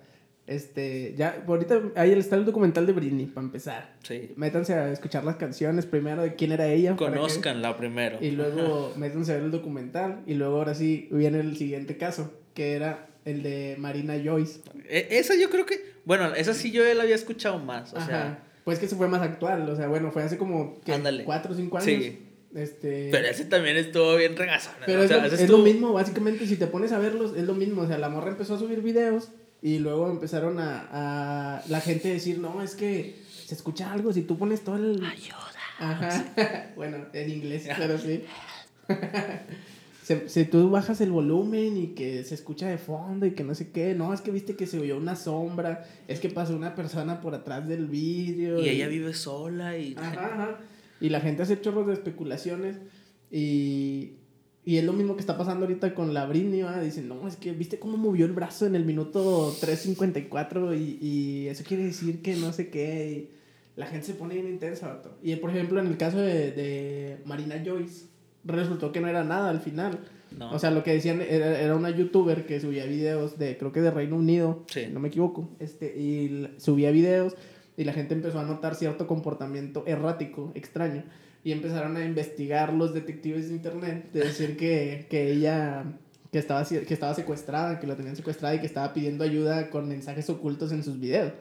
Este, 0.46 1.14
ya, 1.16 1.42
ahorita 1.48 1.82
ahí 1.96 2.12
está 2.12 2.36
el 2.36 2.44
documental 2.44 2.86
de 2.86 2.92
Britney, 2.92 3.28
para 3.28 3.46
empezar. 3.46 3.96
Sí. 4.04 4.34
Métanse 4.36 4.74
a 4.74 4.92
escuchar 4.92 5.24
las 5.24 5.38
canciones 5.38 5.86
primero 5.86 6.22
de 6.22 6.36
quién 6.36 6.52
era 6.52 6.68
ella. 6.68 6.96
Conozcanla 6.98 7.78
primero. 7.78 8.18
Y 8.20 8.32
luego 8.32 8.94
métanse 8.98 9.32
a 9.32 9.36
ver 9.36 9.46
el 9.46 9.52
documental. 9.52 10.22
Y 10.28 10.34
luego 10.34 10.58
ahora 10.58 10.76
sí 10.76 11.08
viene 11.12 11.40
el 11.40 11.56
siguiente 11.56 11.98
caso, 11.98 12.34
que 12.54 12.74
era 12.74 13.08
el 13.24 13.42
de 13.42 13.76
Marina 13.80 14.16
Joyce. 14.22 14.60
E, 14.90 15.08
esa 15.12 15.36
yo 15.36 15.50
creo 15.50 15.66
que, 15.66 15.80
bueno, 16.04 16.34
esa 16.36 16.54
sí 16.54 16.72
yo 16.72 16.84
la 16.94 17.04
había 17.04 17.16
escuchado 17.16 17.60
más, 17.60 17.94
o 17.94 18.02
sea... 18.02 18.44
Pues 18.66 18.80
que 18.80 18.88
se 18.88 18.96
fue 18.96 19.10
más 19.10 19.22
actual, 19.22 19.70
o 19.70 19.76
sea, 19.76 19.90
bueno, 19.90 20.10
fue 20.12 20.24
hace 20.24 20.38
como 20.38 20.80
cuatro 21.26 21.52
o 21.52 21.56
cinco 21.56 21.78
años. 21.78 21.86
Sí. 21.86 22.20
Este... 22.56 23.10
Pero 23.12 23.28
ese 23.28 23.44
también 23.44 23.76
estuvo 23.76 24.16
bien. 24.16 24.36
Pero 24.86 25.04
es, 25.04 25.50
lo, 25.50 25.58
mismo, 25.58 25.92
básicamente, 25.92 26.48
si 26.48 26.56
te 26.56 26.68
pones 26.68 26.94
a 26.94 27.00
verlos, 27.00 27.36
es 27.36 27.44
lo 27.44 27.56
mismo. 27.56 27.82
O 27.82 27.88
sea, 27.88 27.98
la 27.98 28.08
morra 28.08 28.30
empezó 28.30 28.56
a 28.56 28.60
subir 28.60 28.82
videos 28.82 29.32
y 29.64 29.80
luego 29.80 30.12
empezaron 30.12 30.60
a, 30.60 30.88
a 30.92 31.64
la 31.70 31.80
gente 31.80 32.10
decir, 32.10 32.38
no, 32.38 32.62
es 32.62 32.76
que 32.76 33.24
se 33.46 33.56
escucha 33.56 33.94
algo 33.94 34.12
si 34.12 34.24
tú 34.24 34.38
pones 34.38 34.62
todo 34.62 34.76
el... 34.76 35.02
Ayuda. 35.06 35.52
Ajá. 35.80 36.74
bueno, 36.76 36.98
en 37.14 37.32
inglés, 37.32 37.70
pero 37.78 37.98
sí. 37.98 38.26
si 40.28 40.44
tú 40.44 40.70
bajas 40.70 41.00
el 41.00 41.12
volumen 41.12 41.78
y 41.78 41.88
que 41.96 42.26
se 42.26 42.36
escucha 42.36 42.68
de 42.68 42.78
fondo 42.78 43.26
y 43.26 43.32
que 43.32 43.46
no 43.46 43.56
sé 43.56 43.72
qué, 43.72 43.96
no, 43.96 44.14
es 44.14 44.20
que 44.20 44.32
viste 44.32 44.58
que 44.58 44.68
se 44.68 44.80
oyó 44.80 44.98
una 44.98 45.16
sombra, 45.16 45.88
es 46.10 46.20
que 46.20 46.28
pasó 46.28 46.58
una 46.58 46.76
persona 46.76 47.22
por 47.22 47.34
atrás 47.34 47.66
del 47.66 47.88
vídeo. 47.88 48.60
Y, 48.60 48.68
ella 48.68 48.90
vive 48.90 49.14
sola 49.14 49.78
y... 49.78 49.96
Ajá, 49.96 50.26
ajá. 50.26 50.60
Y 51.00 51.08
la 51.08 51.22
gente 51.22 51.44
hace 51.44 51.62
chorros 51.62 51.88
de 51.88 51.94
especulaciones 51.94 52.80
y, 53.32 54.18
y 54.66 54.78
es 54.78 54.84
lo 54.84 54.94
mismo 54.94 55.16
que 55.16 55.20
está 55.20 55.38
pasando 55.38 55.66
ahorita 55.66 55.94
con 55.94 56.14
la 56.14 56.26
Britney, 56.26 56.64
Dicen, 56.82 57.10
no, 57.10 57.28
es 57.28 57.36
que 57.36 57.52
viste 57.52 57.80
cómo 57.80 57.98
movió 57.98 58.26
el 58.26 58.32
brazo 58.32 58.66
en 58.66 58.76
el 58.76 58.86
minuto 58.86 59.52
3.54 59.60 60.78
y, 60.78 61.06
y 61.06 61.48
eso 61.48 61.64
quiere 61.68 61.84
decir 61.84 62.22
que 62.22 62.36
no 62.36 62.54
sé 62.54 62.70
qué. 62.70 63.30
la 63.76 63.88
gente 63.88 64.08
se 64.08 64.14
pone 64.14 64.36
bien 64.36 64.48
intensa, 64.48 65.02
Y 65.22 65.36
por 65.36 65.50
ejemplo, 65.50 65.80
en 65.80 65.88
el 65.88 65.98
caso 65.98 66.20
de, 66.20 66.52
de 66.52 67.18
Marina 67.26 67.62
Joyce, 67.66 68.06
resultó 68.46 68.92
que 68.92 69.02
no 69.02 69.08
era 69.08 69.24
nada 69.24 69.50
al 69.50 69.60
final. 69.60 70.00
O 70.52 70.58
sea, 70.58 70.72
lo 70.72 70.84
que 70.84 70.94
decían 70.94 71.22
era, 71.22 71.60
era, 71.60 71.76
una 71.76 71.92
youtuber 71.92 72.46
que 72.46 72.60
subía 72.60 72.86
videos 72.86 73.38
de, 73.38 73.58
creo 73.58 73.72
que 73.72 73.82
de 73.82 73.92
Reino 73.92 74.16
Unido, 74.16 74.66
no 74.92 75.00
me 75.00 75.10
equivoco, 75.10 75.48
este, 75.60 75.96
y 75.96 76.48
subía 76.58 76.90
videos 76.90 77.36
y 77.78 77.84
la 77.84 77.94
gente 77.94 78.14
empezó 78.14 78.40
a 78.40 78.44
notar 78.44 78.76
cierto 78.76 79.08
comportamiento 79.08 79.84
errático, 79.86 80.52
extraño, 80.56 81.04
y 81.44 81.52
empezaron 81.52 81.98
a 81.98 82.06
investigar 82.06 82.74
los 82.74 82.94
detectives 82.94 83.50
de 83.50 83.56
internet, 83.56 84.12
de 84.14 84.20
decir 84.22 84.58
que, 84.58 85.08
que 85.10 85.32
ella 85.32 85.84
que 86.32 86.40
estaba, 86.40 86.66
que 86.66 86.94
estaba 86.94 87.14
secuestrada, 87.14 87.80
que 87.80 87.86
la 87.86 87.96
tenían 87.96 88.16
secuestrada 88.16 88.56
y 88.56 88.60
que 88.60 88.66
estaba 88.66 88.92
pidiendo 88.94 89.24
ayuda 89.24 89.70
con 89.70 89.88
mensajes 89.88 90.30
ocultos 90.30 90.72
en 90.72 90.84
sus 90.84 91.00
videos. 91.00 91.32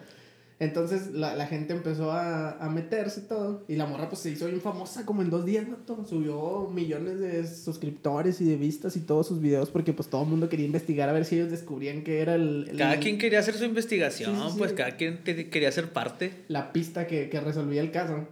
Entonces 0.58 1.10
la, 1.12 1.34
la 1.34 1.46
gente 1.46 1.72
empezó 1.72 2.12
a, 2.12 2.52
a 2.52 2.68
meterse 2.68 3.22
todo. 3.22 3.64
Y 3.68 3.76
la 3.76 3.86
morra 3.86 4.08
pues 4.08 4.20
se 4.20 4.30
hizo 4.30 4.46
bien 4.46 4.60
famosa 4.60 5.04
como 5.06 5.22
en 5.22 5.30
dos 5.30 5.44
días, 5.44 5.66
¿no? 5.66 5.78
Subió 6.06 6.68
millones 6.72 7.18
de 7.18 7.46
suscriptores 7.46 8.40
y 8.40 8.44
de 8.44 8.56
vistas 8.56 8.96
y 8.96 9.00
todos 9.00 9.26
sus 9.26 9.40
videos 9.40 9.70
porque 9.70 9.92
pues 9.92 10.08
todo 10.08 10.22
el 10.22 10.28
mundo 10.28 10.48
quería 10.48 10.66
investigar 10.66 11.08
a 11.08 11.12
ver 11.12 11.24
si 11.24 11.36
ellos 11.36 11.50
descubrían 11.50 12.04
que 12.04 12.20
era 12.20 12.34
el... 12.34 12.70
Cada 12.76 12.98
quien 12.98 13.18
quería 13.18 13.40
hacer 13.40 13.54
su 13.54 13.64
investigación, 13.64 14.36
pues 14.58 14.72
cada 14.74 14.96
quien 14.96 15.18
quería 15.24 15.72
ser 15.72 15.92
parte. 15.92 16.32
La 16.48 16.72
pista 16.72 17.06
que, 17.06 17.28
que 17.28 17.40
resolvía 17.40 17.80
el 17.80 17.90
caso. 17.90 18.28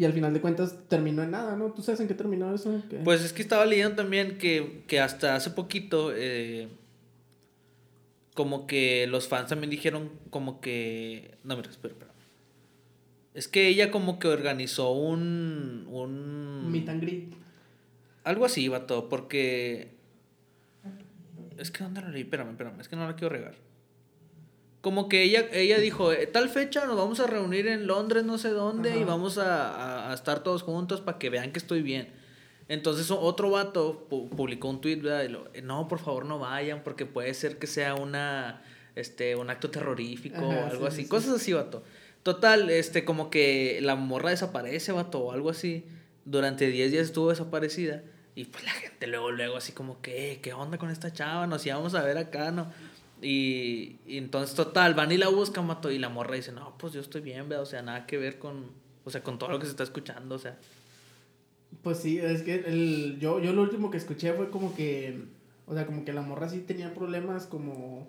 Y 0.00 0.06
al 0.06 0.14
final 0.14 0.32
de 0.32 0.40
cuentas 0.40 0.78
terminó 0.88 1.22
en 1.22 1.32
nada, 1.32 1.56
¿no? 1.56 1.72
¿Tú 1.72 1.82
sabes 1.82 2.00
en 2.00 2.08
qué 2.08 2.14
terminó 2.14 2.54
eso? 2.54 2.82
Pues 3.04 3.22
es 3.22 3.34
que 3.34 3.42
estaba 3.42 3.66
leyendo 3.66 3.96
también 3.96 4.38
que, 4.38 4.82
que 4.86 4.98
hasta 4.98 5.34
hace 5.34 5.50
poquito... 5.50 6.10
Eh, 6.16 6.68
como 8.32 8.66
que 8.66 9.06
los 9.08 9.28
fans 9.28 9.50
también 9.50 9.68
dijeron 9.68 10.10
como 10.30 10.62
que... 10.62 11.36
No, 11.44 11.54
mira, 11.54 11.68
espera, 11.68 11.92
espera. 11.92 12.12
Es 13.34 13.46
que 13.46 13.68
ella 13.68 13.90
como 13.90 14.18
que 14.18 14.28
organizó 14.28 14.90
un... 14.90 15.86
un... 15.90 16.72
Meet 16.72 16.88
and 16.88 17.02
greet. 17.02 17.34
Algo 18.24 18.46
así, 18.46 18.68
vato, 18.68 19.06
porque... 19.10 19.90
Es 21.58 21.70
que 21.70 21.84
¿dónde 21.84 22.00
lo 22.00 22.08
leí? 22.08 22.22
Espérame, 22.22 22.52
espérame, 22.52 22.80
es 22.80 22.88
que 22.88 22.96
no 22.96 23.06
la 23.06 23.16
quiero 23.16 23.34
regar. 23.34 23.54
Como 24.80 25.08
que 25.08 25.22
ella, 25.22 25.46
ella 25.52 25.78
dijo, 25.78 26.12
eh, 26.12 26.26
tal 26.26 26.48
fecha 26.48 26.86
nos 26.86 26.96
vamos 26.96 27.20
a 27.20 27.26
reunir 27.26 27.66
en 27.66 27.86
Londres, 27.86 28.24
no 28.24 28.38
sé 28.38 28.48
dónde, 28.48 28.98
y 28.98 29.04
vamos 29.04 29.36
a, 29.36 30.10
a 30.10 30.14
estar 30.14 30.42
todos 30.42 30.62
juntos 30.62 31.00
para 31.00 31.18
que 31.18 31.28
vean 31.28 31.52
que 31.52 31.58
estoy 31.58 31.82
bien. 31.82 32.08
Entonces 32.70 33.10
otro 33.10 33.50
vato 33.50 34.06
publicó 34.08 34.68
un 34.68 34.80
tweet, 34.80 34.98
¿verdad? 34.98 35.50
Y 35.56 35.60
no, 35.62 35.88
por 35.88 35.98
favor 35.98 36.24
no 36.24 36.38
vayan 36.38 36.84
porque 36.84 37.04
puede 37.04 37.34
ser 37.34 37.58
que 37.58 37.66
sea 37.66 37.96
una, 37.96 38.62
este, 38.94 39.34
un 39.34 39.50
acto 39.50 39.70
terrorífico 39.70 40.46
o 40.46 40.66
algo 40.66 40.86
así. 40.86 41.06
Cosas 41.06 41.34
así, 41.34 41.52
vato. 41.52 41.82
Total, 42.22 42.70
este, 42.70 43.04
como 43.04 43.28
que 43.28 43.80
la 43.82 43.96
morra 43.96 44.30
desaparece, 44.30 44.92
vato, 44.92 45.18
o 45.18 45.32
algo 45.32 45.50
así. 45.50 45.84
Durante 46.24 46.68
10 46.68 46.92
días 46.92 47.06
estuvo 47.06 47.30
desaparecida. 47.30 48.04
Y 48.36 48.44
pues 48.44 48.62
la 48.62 48.70
gente 48.70 49.08
luego, 49.08 49.32
luego 49.32 49.56
así 49.56 49.72
como 49.72 50.00
que, 50.00 50.38
¿qué 50.40 50.52
onda 50.52 50.78
con 50.78 50.90
esta 50.90 51.12
chava? 51.12 51.48
Nos 51.48 51.66
íbamos 51.66 51.96
a 51.96 52.04
ver 52.04 52.18
acá, 52.18 52.52
¿no? 52.52 52.70
Y, 53.22 53.98
y 54.06 54.18
entonces, 54.18 54.54
total, 54.56 54.94
van 54.94 55.12
y 55.12 55.18
la 55.18 55.28
buscan, 55.28 55.68
vato. 55.68 55.90
Y 55.90 55.98
la 55.98 56.08
morra 56.08 56.36
dice, 56.36 56.52
no, 56.52 56.76
pues 56.78 56.92
yo 56.92 57.00
estoy 57.00 57.20
bien, 57.20 57.48
¿verdad? 57.48 57.62
O 57.62 57.66
sea, 57.66 57.82
nada 57.82 58.06
que 58.06 58.16
ver 58.16 58.38
con, 58.38 58.70
o 59.04 59.10
sea, 59.10 59.22
con 59.22 59.38
todo 59.38 59.50
lo 59.50 59.58
que 59.58 59.66
se 59.66 59.72
está 59.72 59.82
escuchando, 59.82 60.34
o 60.34 60.38
sea. 60.38 60.56
Pues 61.82 61.98
sí, 61.98 62.18
es 62.18 62.42
que 62.42 62.54
el, 62.54 63.18
yo, 63.20 63.40
yo 63.40 63.52
lo 63.52 63.62
último 63.62 63.90
que 63.90 63.98
escuché 63.98 64.32
fue 64.32 64.50
como 64.50 64.74
que, 64.74 65.22
o 65.66 65.74
sea, 65.74 65.86
como 65.86 66.04
que 66.04 66.12
la 66.12 66.22
morra 66.22 66.48
sí 66.48 66.60
tenía 66.60 66.92
problemas 66.94 67.46
como 67.46 68.08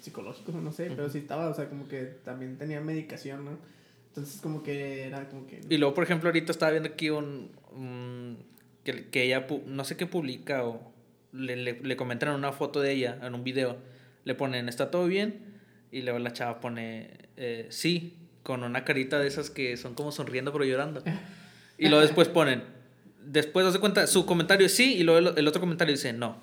psicológicos 0.00 0.54
no 0.54 0.72
sé, 0.72 0.90
pero 0.94 1.08
sí 1.08 1.18
estaba, 1.18 1.48
o 1.48 1.54
sea, 1.54 1.68
como 1.68 1.88
que 1.88 2.04
también 2.04 2.58
tenía 2.58 2.80
medicación, 2.80 3.44
¿no? 3.44 3.58
Entonces 4.08 4.40
como 4.40 4.62
que 4.62 5.04
era 5.04 5.28
como 5.28 5.46
que... 5.46 5.60
Y 5.68 5.78
luego, 5.78 5.94
por 5.94 6.04
ejemplo, 6.04 6.28
ahorita 6.28 6.52
estaba 6.52 6.72
viendo 6.72 6.90
aquí 6.90 7.10
un... 7.10 7.50
que, 8.84 9.08
que, 9.08 9.22
ella, 9.24 9.46
no 9.66 9.84
sé 9.84 9.96
qué 9.96 10.06
publica 10.06 10.64
o 10.64 10.92
le, 11.32 11.56
le, 11.56 11.80
le 11.80 11.96
comentan 11.96 12.34
una 12.34 12.52
foto 12.52 12.80
de 12.80 12.92
ella, 12.92 13.18
en 13.22 13.34
un 13.34 13.44
video, 13.44 13.78
le 14.24 14.34
ponen, 14.34 14.68
¿está 14.68 14.90
todo 14.90 15.06
bien? 15.06 15.40
Y 15.90 16.02
luego 16.02 16.18
la 16.18 16.32
chava 16.32 16.60
pone, 16.60 17.10
eh, 17.36 17.66
sí, 17.70 18.14
con 18.42 18.62
una 18.62 18.84
carita 18.84 19.18
de 19.18 19.26
esas 19.26 19.50
que 19.50 19.76
son 19.76 19.94
como 19.94 20.12
sonriendo 20.12 20.52
pero 20.52 20.64
llorando. 20.64 21.02
Y 21.78 21.88
luego 21.88 22.02
después 22.02 22.28
ponen, 22.28 22.62
después 23.24 23.66
hace 23.66 23.78
cuenta, 23.78 24.06
su 24.06 24.26
comentario 24.26 24.66
es 24.66 24.74
sí 24.74 24.94
y 24.96 25.02
luego 25.02 25.30
el, 25.36 25.48
otro 25.48 25.60
comentario 25.60 25.92
dice 25.92 26.12
no. 26.12 26.36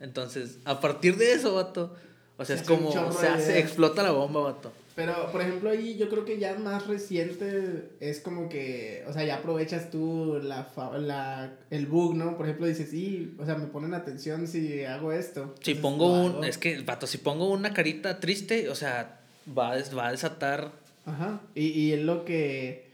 Entonces, 0.00 0.58
a 0.64 0.80
partir 0.80 1.16
de 1.16 1.32
eso, 1.32 1.54
vato, 1.54 1.94
o 2.38 2.44
sea, 2.44 2.56
es 2.56 2.62
como 2.62 3.12
se 3.12 3.28
hace, 3.28 3.58
explota 3.58 4.02
la 4.02 4.12
bomba, 4.12 4.40
vato. 4.40 4.72
Pero, 4.94 5.30
por 5.30 5.40
ejemplo, 5.40 5.70
ahí 5.70 5.96
yo 5.96 6.08
creo 6.08 6.24
que 6.24 6.38
ya 6.38 6.58
más 6.58 6.86
reciente 6.86 7.90
es 8.00 8.20
como 8.20 8.48
que, 8.48 9.04
o 9.08 9.12
sea, 9.12 9.24
ya 9.24 9.36
aprovechas 9.36 9.90
tú 9.90 10.40
la, 10.42 10.68
la, 10.98 11.52
el 11.70 11.86
bug, 11.86 12.14
¿no? 12.14 12.36
Por 12.36 12.46
ejemplo, 12.46 12.66
dices, 12.66 12.90
sí, 12.90 13.34
o 13.38 13.46
sea, 13.46 13.54
me 13.54 13.66
ponen 13.66 13.94
atención 13.94 14.46
si 14.46 14.84
hago 14.84 15.12
esto. 15.12 15.54
Si 15.62 15.74
pongo 15.74 16.12
un, 16.12 16.44
es 16.44 16.58
que, 16.58 16.80
vato, 16.82 17.06
si 17.06 17.18
pongo 17.18 17.50
una 17.50 17.72
carita 17.72 18.20
triste, 18.20 18.68
o 18.68 18.74
sea, 18.74 19.20
va, 19.46 19.76
va 19.96 20.08
a 20.08 20.10
desatar. 20.10 20.72
Ajá, 21.06 21.40
y, 21.54 21.68
y 21.68 21.92
es 21.92 22.00
lo 22.00 22.24
que 22.24 22.90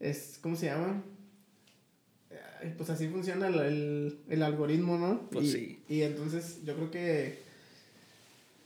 es, 0.00 0.38
¿cómo 0.42 0.56
se 0.56 0.66
llama? 0.66 1.02
pues 2.76 2.90
así 2.90 3.08
funciona 3.08 3.48
el, 3.48 4.18
el, 4.28 4.42
algoritmo, 4.42 4.98
¿no? 4.98 5.28
Pues 5.30 5.46
y, 5.46 5.52
sí. 5.52 5.82
Y 5.88 6.02
entonces 6.02 6.58
yo 6.64 6.74
creo 6.74 6.90
que 6.90 7.38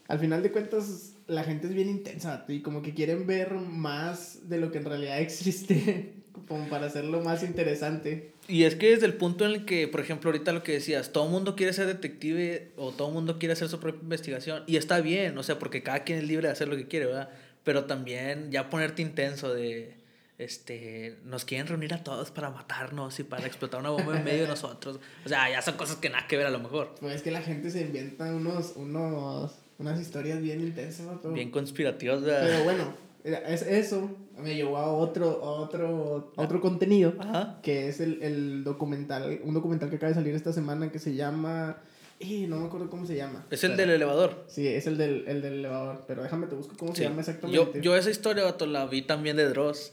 al 0.09 0.19
final 0.19 0.43
de 0.43 0.51
cuentas 0.51 1.14
la 1.27 1.45
gente 1.45 1.67
es 1.67 1.75
bien 1.75 1.89
intensa 1.89 2.45
y 2.49 2.61
como 2.61 2.83
que 2.83 2.95
quieren 2.95 3.27
ver 3.27 3.53
más 3.55 4.49
de 4.49 4.59
lo 4.59 4.71
que 4.71 4.79
en 4.79 4.85
realidad 4.85 5.21
existe, 5.21 6.13
como 6.49 6.69
para 6.69 6.87
hacerlo 6.87 7.23
más 7.23 7.43
interesante. 7.43 8.33
Y 8.47 8.65
es 8.65 8.75
que 8.75 8.91
desde 8.91 9.07
el 9.07 9.15
punto 9.15 9.47
en 9.47 9.53
el 9.53 9.65
que, 9.65 9.89
por 9.89 10.01
ejemplo, 10.01 10.31
ahorita 10.31 10.53
lo 10.53 10.63
que 10.63 10.73
decías, 10.73 11.13
todo 11.13 11.25
el 11.25 11.31
mundo 11.31 11.57
quiere 11.57 11.73
ser 11.73 11.87
detective 11.87 12.73
o 12.77 12.93
todo 12.93 13.09
el 13.09 13.15
mundo 13.15 13.39
quiere 13.39 13.55
hacer 13.55 13.69
su 13.69 13.81
propia 13.81 14.03
investigación 14.03 14.65
y 14.67 14.77
está 14.77 15.01
bien, 15.01 15.37
o 15.39 15.43
sea, 15.43 15.59
porque 15.59 15.83
cada 15.83 16.05
quien 16.05 16.19
es 16.19 16.25
libre 16.25 16.49
de 16.49 16.53
hacer 16.53 16.69
lo 16.69 16.77
que 16.77 16.87
quiere, 16.87 17.07
¿verdad? 17.07 17.31
Pero 17.63 17.85
también 17.85 18.51
ya 18.51 18.69
ponerte 18.69 19.01
intenso 19.01 19.55
de 19.55 19.95
este, 20.39 21.17
nos 21.25 21.45
quieren 21.45 21.67
reunir 21.67 21.95
a 21.95 22.03
todos 22.03 22.31
para 22.31 22.51
matarnos 22.51 23.19
y 23.21 23.25
para 23.25 23.47
explotar 23.47 23.81
una 23.81 23.91
bomba 23.91 24.17
en 24.17 24.25
medio 24.25 24.43
de 24.43 24.49
nosotros. 24.49 24.99
O 25.25 25.29
sea, 25.29 25.49
ya 25.51 25.63
son 25.63 25.77
cosas 25.77 25.97
que 25.97 26.11
nada 26.11 26.27
que 26.27 26.37
ver 26.37 26.47
a 26.47 26.51
lo 26.51 26.59
mejor. 26.59 26.95
Pues 27.01 27.17
es 27.17 27.23
que 27.23 27.31
la 27.31 27.43
gente 27.43 27.71
se 27.71 27.83
inventa 27.83 28.33
unos, 28.35 28.73
unos, 28.77 29.53
unas 29.79 30.01
historias 30.01 30.41
bien 30.41 30.61
intensas. 30.61 31.07
Bien 31.33 31.51
conspirativas. 31.51 32.21
Pero 32.25 32.65
bueno, 32.65 32.95
es, 33.25 33.63
eso 33.63 34.11
me 34.39 34.55
llevó 34.55 34.77
a 34.79 34.93
otro, 34.93 35.41
otro, 35.43 36.33
otro 36.37 36.61
contenido, 36.61 37.15
que 37.63 37.89
es 37.89 38.01
el, 38.01 38.23
el 38.23 38.65
documental, 38.65 39.41
un 39.45 39.55
documental 39.55 39.91
que 39.91 39.97
acaba 39.97 40.09
de 40.11 40.15
salir 40.15 40.35
esta 40.35 40.53
semana 40.53 40.91
que 40.91 40.99
se 40.99 41.15
llama 41.15 41.79
Y 42.19 42.47
no 42.47 42.59
me 42.61 42.67
acuerdo 42.67 42.91
cómo 42.91 43.07
se 43.07 43.17
llama. 43.17 43.47
Es 43.51 43.65
el 43.65 43.73
pero- 43.73 43.83
del 43.83 43.91
elevador. 43.97 44.45
Sí, 44.49 44.67
es 44.69 44.87
el 44.87 44.97
del, 44.97 45.25
el 45.27 45.43
del 45.43 45.55
elevador. 45.55 46.05
Pero 46.07 46.23
déjame 46.23 46.47
te 46.47 46.55
busco 46.55 46.77
cómo 46.77 46.93
Sí. 46.93 46.99
se 46.99 47.05
llama 47.09 47.21
exactamente. 47.21 47.57
Yo, 47.75 47.81
yo 47.81 47.97
esa 47.97 48.11
historia, 48.11 48.45
vato, 48.45 48.67
la 48.67 48.87
vi 48.87 49.03
también 49.03 49.37
de 49.37 49.49
Dross. 49.49 49.93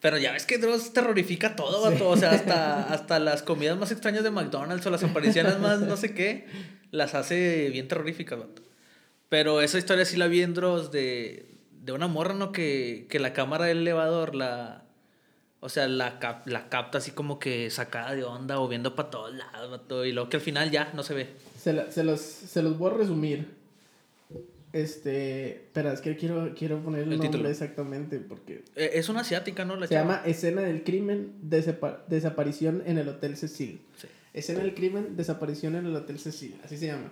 Pero 0.00 0.18
ya 0.18 0.32
ves 0.32 0.44
que 0.44 0.58
Dross 0.58 0.92
terrorifica 0.92 1.56
todo, 1.56 1.80
vato. 1.82 2.10
O 2.10 2.16
sea, 2.18 2.32
hasta, 2.32 2.82
hasta 2.92 3.18
las 3.18 3.42
comidas 3.42 3.78
más 3.78 3.90
extrañas 3.92 4.22
de 4.22 4.30
McDonald's 4.30 4.84
o 4.86 4.90
las 4.90 5.02
apariciones 5.02 5.58
más 5.60 5.80
no 5.80 5.96
sé 5.96 6.12
qué, 6.12 6.44
las 6.90 7.14
hace 7.14 7.70
bien 7.70 7.88
terroríficas, 7.88 8.38
vato. 8.38 8.62
Pero 9.34 9.60
esa 9.60 9.78
historia 9.78 10.04
sí 10.04 10.16
la 10.16 10.28
vi 10.28 10.42
en 10.42 10.54
Dross 10.54 10.92
de, 10.92 11.46
de 11.82 11.90
una 11.92 12.06
morra, 12.06 12.34
¿no? 12.34 12.52
Que, 12.52 13.06
que 13.10 13.18
la 13.18 13.32
cámara 13.32 13.64
del 13.64 13.78
elevador 13.78 14.36
la... 14.36 14.84
O 15.58 15.68
sea, 15.68 15.88
la, 15.88 16.20
cap- 16.20 16.46
la 16.46 16.68
capta 16.68 16.98
así 16.98 17.10
como 17.10 17.38
que 17.40 17.68
sacada 17.70 18.14
de 18.14 18.22
onda 18.22 18.60
o 18.60 18.68
viendo 18.68 18.94
para 18.94 19.10
todos 19.10 19.34
lados, 19.34 19.70
vato. 19.72 20.04
Y 20.04 20.12
luego 20.12 20.28
que 20.28 20.36
al 20.36 20.42
final 20.42 20.70
ya 20.70 20.92
no 20.94 21.02
se 21.02 21.14
ve. 21.14 21.28
Se, 21.58 21.72
la- 21.72 21.90
se 21.90 22.04
los, 22.04 22.20
se 22.20 22.62
los 22.62 22.78
voy 22.78 22.92
a 22.92 22.94
resumir. 22.98 23.48
Este. 24.72 25.50
Espera, 25.66 25.92
es 25.92 26.00
que 26.00 26.16
quiero, 26.16 26.52
quiero 26.56 26.80
poner 26.80 27.00
el, 27.02 27.04
El 27.12 27.18
nombre 27.18 27.28
título. 27.30 27.48
exactamente. 27.48 28.18
Porque 28.18 28.62
Eh, 28.76 28.90
Es 28.94 29.08
una 29.08 29.20
asiática, 29.22 29.64
¿no? 29.64 29.76
La 29.76 29.86
se 29.86 29.94
chava. 29.94 30.16
llama 30.16 30.22
Escena 30.26 30.62
del 30.62 30.84
crimen, 30.84 31.32
desaparición 31.42 32.82
en 32.86 32.98
el 32.98 33.08
Hotel 33.08 33.36
Cecil. 33.36 33.80
Sí. 33.96 34.06
Escena 34.32 34.60
del 34.60 34.74
crimen, 34.74 35.16
desaparición 35.16 35.76
en 35.76 35.86
el 35.86 35.96
Hotel 35.96 36.18
Cecil. 36.18 36.56
Así 36.64 36.76
se 36.76 36.86
llama. 36.86 37.10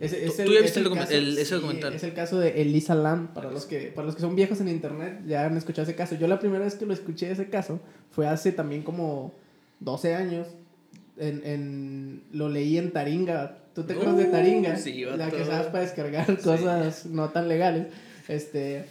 Ese- 0.00 0.24
es 0.24 0.34
¿Tú- 0.36 0.42
el- 0.42 0.48
ya 0.52 0.56
es 0.58 0.62
viste 0.64 0.80
el 0.80 0.86
document- 0.86 1.00
caso- 1.02 1.12
el- 1.14 1.32
ese 1.38 1.44
sí, 1.44 1.54
documental? 1.54 1.92
Es 1.94 2.02
el 2.02 2.14
caso 2.14 2.38
de 2.40 2.62
Elisa 2.62 2.94
Lam. 2.94 3.34
Para 3.34 3.50
los, 3.50 3.66
que, 3.66 3.92
para 3.94 4.06
los 4.06 4.14
que 4.16 4.22
son 4.22 4.34
viejos 4.34 4.60
en 4.60 4.68
internet, 4.68 5.20
ya 5.26 5.44
han 5.46 5.56
escuchado 5.56 5.82
ese 5.86 5.94
caso. 5.94 6.14
Yo 6.16 6.26
la 6.26 6.38
primera 6.40 6.64
vez 6.64 6.74
que 6.74 6.86
lo 6.86 6.94
escuché 6.94 7.30
ese 7.30 7.48
caso 7.50 7.80
fue 8.10 8.26
hace 8.26 8.50
también 8.52 8.82
como 8.82 9.32
12 9.80 10.14
años. 10.14 10.48
En, 11.18 11.42
en, 11.44 12.22
lo 12.32 12.48
leí 12.48 12.78
en 12.78 12.92
Taringa. 12.92 13.58
¿Tú 13.74 13.84
te 13.84 13.92
acuerdas 13.92 14.16
de 14.16 14.24
Uh, 14.24 14.30
Taringa? 14.32 14.76
sí, 14.76 15.04
la 15.04 15.16
vato. 15.26 15.36
que 15.36 15.44
sabes 15.44 15.66
para 15.66 15.80
descargar 15.84 16.38
cosas 16.40 17.04
no 17.06 17.28
tan 17.28 17.46
legales. 17.48 17.88
Este. 18.26 18.86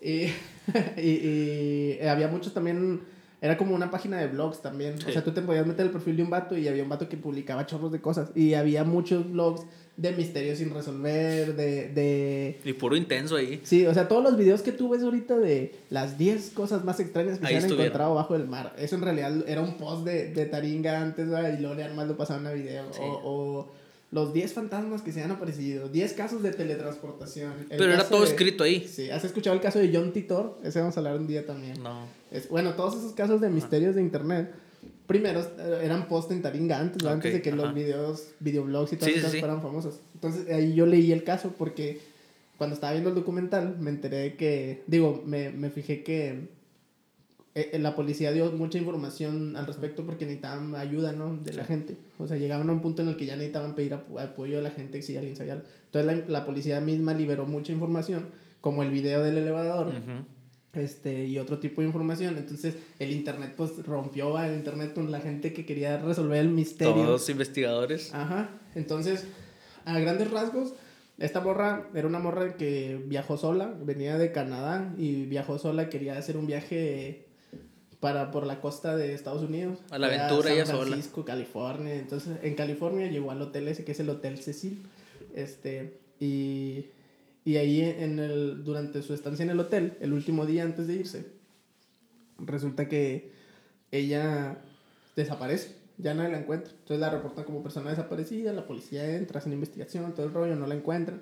Y, 0.00 0.28
y, 0.96 1.98
y 2.00 2.06
había 2.08 2.28
muchos 2.28 2.54
también. 2.54 3.02
Era 3.46 3.56
como 3.56 3.74
una 3.74 3.90
página 3.90 4.18
de 4.18 4.26
blogs 4.26 4.60
también. 4.60 4.98
Sí. 4.98 5.06
O 5.08 5.12
sea, 5.12 5.22
tú 5.24 5.30
te 5.32 5.40
podías 5.40 5.66
meter 5.66 5.86
el 5.86 5.92
perfil 5.92 6.16
de 6.16 6.22
un 6.24 6.30
vato 6.30 6.56
y 6.58 6.66
había 6.68 6.82
un 6.82 6.88
vato 6.88 7.08
que 7.08 7.16
publicaba 7.16 7.64
chorros 7.64 7.92
de 7.92 8.00
cosas. 8.00 8.30
Y 8.34 8.54
había 8.54 8.82
muchos 8.84 9.30
blogs 9.30 9.62
de 9.96 10.12
misterios 10.12 10.58
sin 10.58 10.74
resolver, 10.74 11.54
de, 11.56 11.88
de... 11.88 12.60
Y 12.64 12.72
puro 12.74 12.96
intenso 12.96 13.36
ahí. 13.36 13.60
Sí, 13.62 13.86
o 13.86 13.94
sea, 13.94 14.08
todos 14.08 14.22
los 14.22 14.36
videos 14.36 14.60
que 14.62 14.72
tú 14.72 14.90
ves 14.90 15.02
ahorita 15.02 15.38
de 15.38 15.74
las 15.88 16.18
10 16.18 16.50
cosas 16.50 16.84
más 16.84 17.00
extrañas 17.00 17.38
que 17.38 17.46
Ahí 17.46 17.52
se 17.52 17.58
han 17.58 17.62
estuvieron. 17.62 17.86
encontrado 17.86 18.14
bajo 18.14 18.34
el 18.34 18.46
mar. 18.46 18.74
Eso 18.78 18.96
en 18.96 19.02
realidad 19.02 19.32
era 19.48 19.62
un 19.62 19.78
post 19.78 20.04
de, 20.04 20.32
de 20.34 20.44
Taringa 20.46 21.00
antes, 21.00 21.28
¿verdad? 21.30 21.56
y 21.58 21.62
luego 21.62 21.80
nomás 21.88 22.08
lo 22.08 22.16
pasaban 22.16 22.46
a 22.46 22.52
video. 22.52 22.92
Sí. 22.92 23.00
O, 23.00 23.20
o 23.24 23.72
los 24.16 24.32
10 24.32 24.54
fantasmas 24.54 25.02
que 25.02 25.12
se 25.12 25.22
han 25.22 25.30
aparecido, 25.30 25.90
10 25.90 26.14
casos 26.14 26.42
de 26.42 26.50
teletransportación. 26.50 27.52
El 27.68 27.76
Pero 27.76 27.92
era 27.92 28.08
todo 28.08 28.22
de- 28.22 28.28
escrito 28.28 28.64
ahí. 28.64 28.88
Sí, 28.88 29.10
¿has 29.10 29.22
escuchado 29.24 29.54
el 29.54 29.60
caso 29.60 29.78
de 29.78 29.90
John 29.92 30.10
Titor? 30.14 30.58
Ese 30.64 30.80
vamos 30.80 30.96
a 30.96 31.00
hablar 31.00 31.18
un 31.18 31.26
día 31.26 31.44
también. 31.44 31.82
No. 31.82 32.06
Es, 32.30 32.48
bueno, 32.48 32.72
todos 32.72 32.96
esos 32.96 33.12
casos 33.12 33.42
de 33.42 33.50
misterios 33.50 33.94
de 33.94 34.00
internet, 34.00 34.54
primero 35.06 35.40
eh, 35.40 35.80
eran 35.82 36.08
post 36.08 36.30
en 36.30 36.40
Taringa 36.40 36.78
antes, 36.80 37.06
antes 37.06 37.30
de 37.30 37.42
que 37.42 37.50
ajá. 37.50 37.56
los 37.58 37.74
videos, 37.74 38.28
videoblogs 38.40 38.94
y 38.94 38.96
sí, 38.96 39.12
cosas 39.12 39.32
sí. 39.32 39.38
fueran 39.38 39.60
famosos. 39.60 40.00
Entonces 40.14 40.48
ahí 40.50 40.72
yo 40.74 40.86
leí 40.86 41.12
el 41.12 41.22
caso 41.22 41.52
porque 41.58 42.00
cuando 42.56 42.72
estaba 42.72 42.92
viendo 42.94 43.10
el 43.10 43.16
documental 43.16 43.76
me 43.78 43.90
enteré 43.90 44.36
que, 44.36 44.82
digo, 44.86 45.22
me, 45.26 45.50
me 45.50 45.68
fijé 45.68 46.02
que 46.02 46.48
eh, 47.56 47.70
eh, 47.72 47.78
la 47.80 47.96
policía 47.96 48.30
dio 48.32 48.52
mucha 48.52 48.78
información 48.78 49.56
al 49.56 49.66
respecto 49.66 50.04
porque 50.04 50.24
necesitaban 50.26 50.74
ayuda, 50.76 51.10
¿no? 51.12 51.36
De 51.38 51.52
la 51.54 51.64
gente. 51.64 51.96
O 52.18 52.28
sea, 52.28 52.36
llegaban 52.36 52.68
a 52.70 52.72
un 52.72 52.80
punto 52.82 53.02
en 53.02 53.08
el 53.08 53.16
que 53.16 53.26
ya 53.26 53.34
necesitaban 53.34 53.74
pedir 53.74 53.94
apo- 53.94 54.20
apoyo 54.20 54.58
a 54.58 54.62
la 54.62 54.70
gente 54.70 55.02
si 55.02 55.16
alguien 55.16 55.34
sabía. 55.36 55.62
Entonces 55.86 56.06
la, 56.28 56.40
la 56.40 56.44
policía 56.46 56.80
misma 56.80 57.14
liberó 57.14 57.46
mucha 57.46 57.72
información, 57.72 58.26
como 58.60 58.82
el 58.82 58.90
video 58.90 59.22
del 59.24 59.38
elevador 59.38 59.92
este 60.74 61.24
y 61.24 61.38
otro 61.38 61.58
tipo 61.58 61.80
de 61.80 61.86
información. 61.86 62.36
Entonces, 62.36 62.74
el 62.98 63.10
internet 63.12 63.54
pues 63.56 63.84
rompió 63.86 64.36
al 64.36 64.54
internet 64.54 64.92
con 64.92 65.10
la 65.10 65.20
gente 65.20 65.52
que 65.54 65.64
quería 65.64 65.96
resolver 65.98 66.38
el 66.38 66.50
misterio. 66.50 66.92
Todos 66.94 67.28
investigadores. 67.30 68.12
Ajá. 68.12 68.50
Entonces, 68.74 69.26
a 69.86 69.98
grandes 69.98 70.30
rasgos, 70.30 70.74
esta 71.18 71.40
morra 71.40 71.88
era 71.94 72.06
una 72.06 72.18
morra 72.18 72.56
que 72.56 73.00
viajó 73.06 73.38
sola, 73.38 73.72
venía 73.82 74.18
de 74.18 74.32
Canadá 74.32 74.92
y 74.98 75.24
viajó 75.24 75.58
sola, 75.58 75.88
quería 75.88 76.18
hacer 76.18 76.36
un 76.36 76.46
viaje 76.46 77.25
para 78.00 78.30
por 78.30 78.46
la 78.46 78.60
costa 78.60 78.96
de 78.96 79.14
Estados 79.14 79.42
Unidos. 79.42 79.78
A 79.90 79.98
la 79.98 80.06
aventura 80.06 80.52
ella 80.52 80.66
San 80.66 80.76
sola. 80.76 80.88
Francisco, 80.88 81.24
California. 81.24 81.94
Entonces, 81.94 82.36
en 82.42 82.54
California 82.54 83.10
llegó 83.10 83.30
al 83.30 83.42
hotel 83.42 83.68
ese 83.68 83.84
que 83.84 83.92
es 83.92 84.00
el 84.00 84.10
Hotel 84.10 84.38
Cecil. 84.38 84.82
Este, 85.34 85.98
y, 86.20 86.86
y 87.44 87.56
ahí 87.56 87.80
en 87.82 88.18
el, 88.18 88.64
durante 88.64 89.02
su 89.02 89.14
estancia 89.14 89.42
en 89.42 89.50
el 89.50 89.60
hotel, 89.60 89.96
el 90.00 90.12
último 90.12 90.46
día 90.46 90.62
antes 90.64 90.86
de 90.86 90.94
irse, 90.94 91.26
resulta 92.38 92.88
que 92.88 93.32
ella 93.90 94.58
desaparece, 95.14 95.76
ya 95.98 96.14
nadie 96.14 96.32
la 96.32 96.38
encuentra. 96.38 96.70
Entonces 96.72 96.98
la 96.98 97.10
reportan 97.10 97.44
como 97.44 97.62
persona 97.62 97.90
desaparecida, 97.90 98.52
la 98.52 98.66
policía 98.66 99.16
entra, 99.16 99.38
hacen 99.38 99.52
investigación, 99.52 100.14
todo 100.14 100.26
el 100.26 100.32
rollo, 100.32 100.56
no 100.56 100.66
la 100.66 100.74
encuentran. 100.74 101.20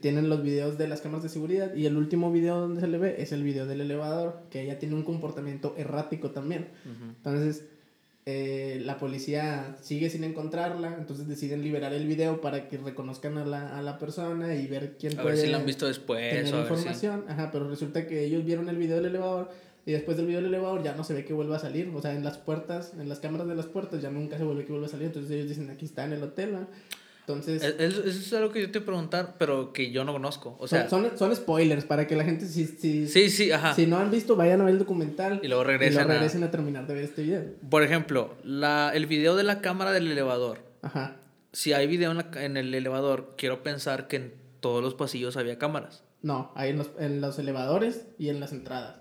Tienen 0.00 0.28
los 0.28 0.42
videos 0.44 0.78
de 0.78 0.86
las 0.86 1.00
cámaras 1.00 1.24
de 1.24 1.28
seguridad 1.28 1.74
y 1.74 1.86
el 1.86 1.96
último 1.96 2.30
video 2.30 2.60
donde 2.60 2.80
se 2.80 2.86
le 2.86 2.98
ve 2.98 3.16
es 3.18 3.32
el 3.32 3.42
video 3.42 3.66
del 3.66 3.80
elevador, 3.80 4.42
que 4.50 4.62
ella 4.62 4.78
tiene 4.78 4.94
un 4.94 5.02
comportamiento 5.02 5.74
errático 5.76 6.30
también. 6.30 6.68
Ujú. 6.84 7.10
Entonces, 7.16 7.64
eh, 8.24 8.80
la 8.84 8.98
policía 8.98 9.76
sigue 9.82 10.08
sin 10.08 10.22
encontrarla, 10.22 10.94
entonces 10.96 11.26
deciden 11.26 11.62
liberar 11.62 11.92
el 11.92 12.06
video 12.06 12.40
para 12.40 12.68
que 12.68 12.78
reconozcan 12.78 13.36
a 13.38 13.44
la, 13.44 13.76
a 13.76 13.82
la 13.82 13.98
persona 13.98 14.54
y 14.54 14.68
ver 14.68 14.96
quién 15.00 15.18
A 15.18 15.22
puede 15.22 15.34
ver 15.34 15.44
si 15.46 15.50
la 15.50 15.58
han 15.58 15.66
visto 15.66 15.88
después. 15.88 16.30
tener 16.32 16.54
o 16.54 16.58
a 16.58 16.60
ver 16.60 16.66
si- 16.68 16.72
información. 16.74 17.24
Ajá, 17.28 17.50
pero 17.50 17.68
resulta 17.68 18.06
que 18.06 18.24
ellos 18.24 18.44
vieron 18.44 18.68
el 18.68 18.76
video 18.76 18.96
del 18.96 19.06
elevador 19.06 19.50
y 19.84 19.90
después 19.90 20.16
del 20.16 20.26
video 20.26 20.40
del 20.40 20.50
elevador 20.54 20.84
ya 20.84 20.94
no 20.94 21.02
se 21.02 21.12
ve 21.14 21.24
que 21.24 21.32
vuelva 21.32 21.56
a 21.56 21.58
salir. 21.58 21.90
O 21.92 22.00
sea, 22.00 22.14
en 22.14 22.22
las 22.22 22.38
puertas, 22.38 22.92
en 22.96 23.08
las 23.08 23.18
cámaras 23.18 23.48
de 23.48 23.56
las 23.56 23.66
puertas 23.66 24.00
ya 24.00 24.10
nunca 24.12 24.38
se 24.38 24.44
vuelve 24.44 24.64
que 24.64 24.70
vuelva 24.70 24.86
a 24.86 24.90
salir. 24.90 25.06
Entonces 25.08 25.32
ellos 25.32 25.48
dicen, 25.48 25.68
aquí 25.70 25.84
está 25.86 26.04
en 26.04 26.12
el 26.12 26.22
hotel. 26.22 26.54
¿va? 26.54 26.68
Entonces, 27.26 27.62
Es- 27.62 27.74
es- 27.78 27.98
Eso 27.98 28.08
es 28.18 28.32
algo 28.34 28.50
que 28.52 28.60
yo 28.60 28.70
te 28.70 28.78
iba 28.78 28.82
a 28.82 28.86
preguntar, 28.86 29.36
pero 29.38 29.72
que 29.72 29.92
yo 29.92 30.04
no 30.04 30.12
conozco. 30.12 30.56
O 30.58 30.66
sea, 30.66 30.88
son, 30.90 31.04
son, 31.10 31.18
son 31.18 31.36
spoilers 31.36 31.84
para 31.84 32.06
que 32.08 32.16
la 32.16 32.24
gente, 32.24 32.46
si, 32.46 32.66
si, 32.66 33.06
sí, 33.06 33.30
sí, 33.30 33.52
ajá. 33.52 33.74
si 33.74 33.86
no 33.86 33.98
han 33.98 34.10
visto, 34.10 34.34
vayan 34.34 34.60
a 34.60 34.64
ver 34.64 34.72
el 34.72 34.78
documental 34.80 35.38
Y 35.42 35.46
luego 35.48 35.62
y 35.62 35.66
regresan 35.66 36.04
luego 36.08 36.12
regresen 36.20 36.42
a... 36.44 36.50
terminar 36.50 36.86
de 36.88 36.94
ver 36.94 37.04
este 37.04 37.22
video. 37.22 37.44
Por 37.70 37.84
ejemplo, 37.84 38.34
la, 38.42 38.90
el 38.94 39.06
video 39.06 39.36
de 39.36 39.44
la 39.44 39.60
cámara 39.60 39.92
del 39.92 40.10
elevador. 40.10 40.58
Ajá. 40.82 41.16
Si 41.52 41.72
hay 41.72 41.86
video 41.86 42.10
en, 42.10 42.16
la- 42.16 42.30
en 42.44 42.56
el 42.56 42.74
elevador, 42.74 43.34
quiero 43.38 43.62
pensar 43.62 44.08
que 44.08 44.16
en 44.16 44.34
todos 44.60 44.82
los 44.82 44.94
pasillos 44.94 45.36
había 45.36 45.58
cámaras. 45.58 46.02
No, 46.22 46.50
hay 46.56 46.70
en 46.70 46.78
los, 46.78 46.90
en 46.98 47.20
los 47.20 47.38
elevadores 47.38 48.06
y 48.18 48.30
en 48.30 48.40
las 48.40 48.52
entradas. 48.52 49.00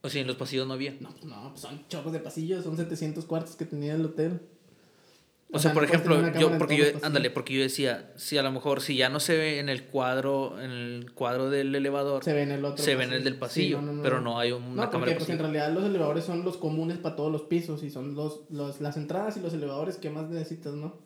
O 0.00 0.08
sea, 0.08 0.20
en 0.22 0.26
los 0.26 0.36
pasillos 0.36 0.66
no 0.66 0.74
había. 0.74 0.94
No, 1.00 1.10
pues 1.10 1.24
no, 1.24 1.48
pues 1.50 1.60
son 1.60 1.86
chorros 1.88 2.12
de 2.12 2.20
pasillos, 2.20 2.64
son 2.64 2.76
700 2.76 3.24
cuartos 3.26 3.56
que 3.56 3.64
tenía 3.66 3.94
el 3.94 4.04
hotel. 4.04 4.40
O, 5.50 5.58
sea, 5.58 5.72
por 5.72 5.82
ejemplo, 5.84 6.30
yo, 6.38 6.58
porque 6.58 6.76
yo, 6.76 6.84
ándale, 7.02 7.30
porque 7.30 7.54
yo 7.54 7.62
decía, 7.62 8.12
si 8.16 8.36
a 8.36 8.42
lo 8.42 8.52
mejor, 8.52 8.82
si 8.82 8.96
ya 8.96 9.08
no 9.08 9.18
se 9.18 9.34
ve 9.36 9.60
en 9.60 9.70
el 9.70 9.84
cuadro, 9.84 10.60
en 10.60 10.70
el 10.70 11.12
cuadro 11.14 11.48
del 11.48 11.74
elevador, 11.74 12.22
Se 12.22 12.34
ve 12.34 12.42
en 12.42 12.50
el 12.52 12.64
otro. 12.66 12.84
se 12.84 12.96
ve 12.96 13.04
en 13.04 13.14
el 13.14 13.24
del 13.24 13.32
Sí, 13.34 13.38
pasillo, 13.40 13.80
no, 13.80 13.86
no, 13.86 13.92
no, 13.94 14.02
pero 14.02 14.20
no. 14.20 14.38
hay 14.38 14.52
una 14.52 14.66
No, 14.66 14.90
cámara 14.90 15.12
porque 15.12 15.14
pues, 15.16 15.28
en 15.30 15.38
realidad 15.38 15.72
los 15.72 15.84
elevadores 15.84 16.24
son 16.24 16.44
los 16.44 16.58
comunes 16.58 16.98
para 16.98 17.16
todos 17.16 17.32
los 17.32 17.42
pisos 17.42 17.82
y 17.82 17.90
son 17.90 18.14
los, 18.14 18.42
los, 18.50 18.82
las 18.82 18.98
entradas 18.98 19.38
y 19.38 19.40
los 19.40 19.54
elevadores 19.54 19.96
que 19.96 20.10
más 20.10 20.28
necesitas, 20.28 20.74
¿no? 20.74 20.96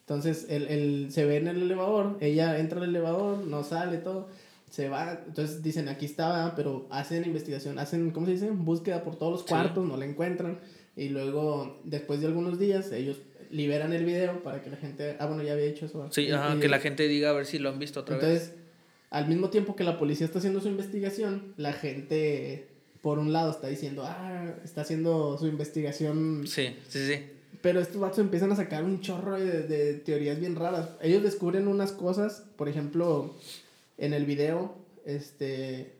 Entonces, 0.00 0.46
el, 0.50 0.68
el, 0.68 1.06
se 1.10 1.24
ve 1.24 1.38
en 1.38 1.48
el 1.48 1.62
elevador, 1.62 2.18
ella 2.20 2.58
entra 2.58 2.80
al 2.82 2.88
elevador, 2.90 3.38
no 3.38 3.64
sale, 3.64 3.96
todo, 3.96 4.28
se 4.70 4.90
va, 4.90 5.22
entonces 5.26 5.62
dicen, 5.62 5.88
aquí 5.88 6.04
estaba, 6.04 6.54
pero 6.54 6.86
hacen 6.90 7.24
investigación, 7.24 7.78
hacen, 7.78 8.10
¿cómo 8.10 8.26
se 8.26 8.32
dice? 8.32 8.50
Búsqueda 8.50 9.02
por 9.02 9.16
todos 9.16 9.32
los 9.32 9.40
Sí. 9.40 9.48
cuartos, 9.48 9.86
no 9.86 9.96
la 9.96 10.04
encuentran, 10.04 10.60
y 10.96 11.08
luego, 11.08 11.80
después 11.84 12.20
de 12.20 12.26
algunos 12.26 12.58
días, 12.58 12.92
ellos 12.92 13.16
liberan 13.50 13.92
el 13.92 14.04
video 14.04 14.42
para 14.42 14.62
que 14.62 14.70
la 14.70 14.76
gente, 14.76 15.16
ah, 15.18 15.26
bueno, 15.26 15.42
ya 15.42 15.52
había 15.52 15.66
hecho 15.66 15.86
eso. 15.86 16.08
Sí, 16.10 16.30
ajá, 16.30 16.58
que 16.60 16.68
la 16.68 16.78
gente 16.78 17.08
diga 17.08 17.30
a 17.30 17.32
ver 17.32 17.46
si 17.46 17.58
lo 17.58 17.68
han 17.68 17.78
visto 17.78 18.00
otra 18.00 18.16
vez. 18.16 18.24
entonces, 18.24 18.54
al 19.10 19.28
mismo 19.28 19.50
tiempo 19.50 19.76
que 19.76 19.84
la 19.84 19.98
policía 19.98 20.26
está 20.26 20.38
haciendo 20.38 20.60
su 20.60 20.68
investigación, 20.68 21.54
la 21.56 21.72
gente, 21.72 22.68
por 23.02 23.18
un 23.18 23.32
lado, 23.32 23.50
está 23.50 23.68
diciendo, 23.68 24.02
ah, 24.04 24.54
está 24.64 24.82
haciendo 24.82 25.38
su 25.38 25.46
investigación. 25.46 26.44
Sí, 26.46 26.76
sí, 26.88 27.06
sí. 27.06 27.22
Pero 27.62 27.80
estos 27.80 28.00
vatos 28.00 28.18
empiezan 28.18 28.52
a 28.52 28.56
sacar 28.56 28.84
un 28.84 29.00
chorro 29.00 29.38
de, 29.38 29.62
de 29.62 29.94
teorías 29.94 30.38
bien 30.38 30.56
raras. 30.56 30.90
Ellos 31.00 31.22
descubren 31.22 31.68
unas 31.68 31.92
cosas, 31.92 32.44
por 32.56 32.68
ejemplo, 32.68 33.34
en 33.98 34.12
el 34.12 34.24
video, 34.24 34.74
este, 35.04 35.92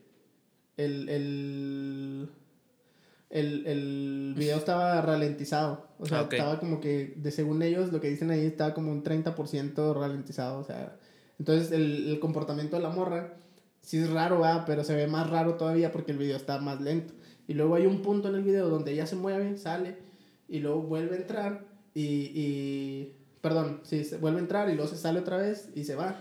el, 0.77 1.09
el, 1.09 2.29
el, 3.29 3.65
el 3.67 4.33
video 4.37 4.57
estaba 4.57 5.01
ralentizado. 5.01 5.87
O 5.99 6.05
sea, 6.05 6.19
Ah, 6.19 6.21
ok. 6.23 6.33
estaba 6.33 6.59
como 6.59 6.79
que, 6.79 7.13
de 7.17 7.31
según 7.31 7.61
ellos, 7.61 7.91
lo 7.91 7.99
que 7.99 8.09
dicen 8.09 8.31
ahí, 8.31 8.45
estaba 8.45 8.73
como 8.73 8.91
un 8.91 9.03
30% 9.03 9.93
ralentizado. 9.95 10.59
O 10.59 10.63
sea, 10.63 10.95
entonces 11.39 11.71
el, 11.71 12.09
el 12.09 12.19
comportamiento 12.19 12.75
de 12.77 12.83
la 12.83 12.89
morra, 12.89 13.33
sí 13.81 13.97
es 13.97 14.09
raro, 14.09 14.39
va, 14.39 14.65
pero 14.65 14.83
se 14.83 14.95
ve 14.95 15.07
más 15.07 15.29
raro 15.29 15.55
todavía 15.55 15.91
porque 15.91 16.11
el 16.11 16.17
video 16.17 16.37
está 16.37 16.59
más 16.59 16.81
lento. 16.81 17.13
Y 17.47 17.53
luego 17.53 17.75
hay 17.75 17.85
un 17.85 18.01
punto 18.01 18.29
en 18.29 18.35
el 18.35 18.43
video 18.43 18.69
donde 18.69 18.91
ella 18.91 19.05
se 19.07 19.15
mueve, 19.15 19.57
sale, 19.57 19.97
y 20.49 20.59
luego 20.59 20.81
vuelve 20.81 21.15
a 21.15 21.19
entrar 21.19 21.65
y, 21.93 22.31
y 22.33 23.13
Perdón, 23.41 23.79
sí, 23.83 24.03
se 24.03 24.17
vuelve 24.17 24.39
a 24.39 24.41
entrar 24.41 24.69
y 24.69 24.73
luego 24.75 24.89
se 24.89 24.97
sale 24.97 25.19
otra 25.19 25.37
vez 25.37 25.69
y 25.75 25.83
se 25.85 25.95
va. 25.95 26.15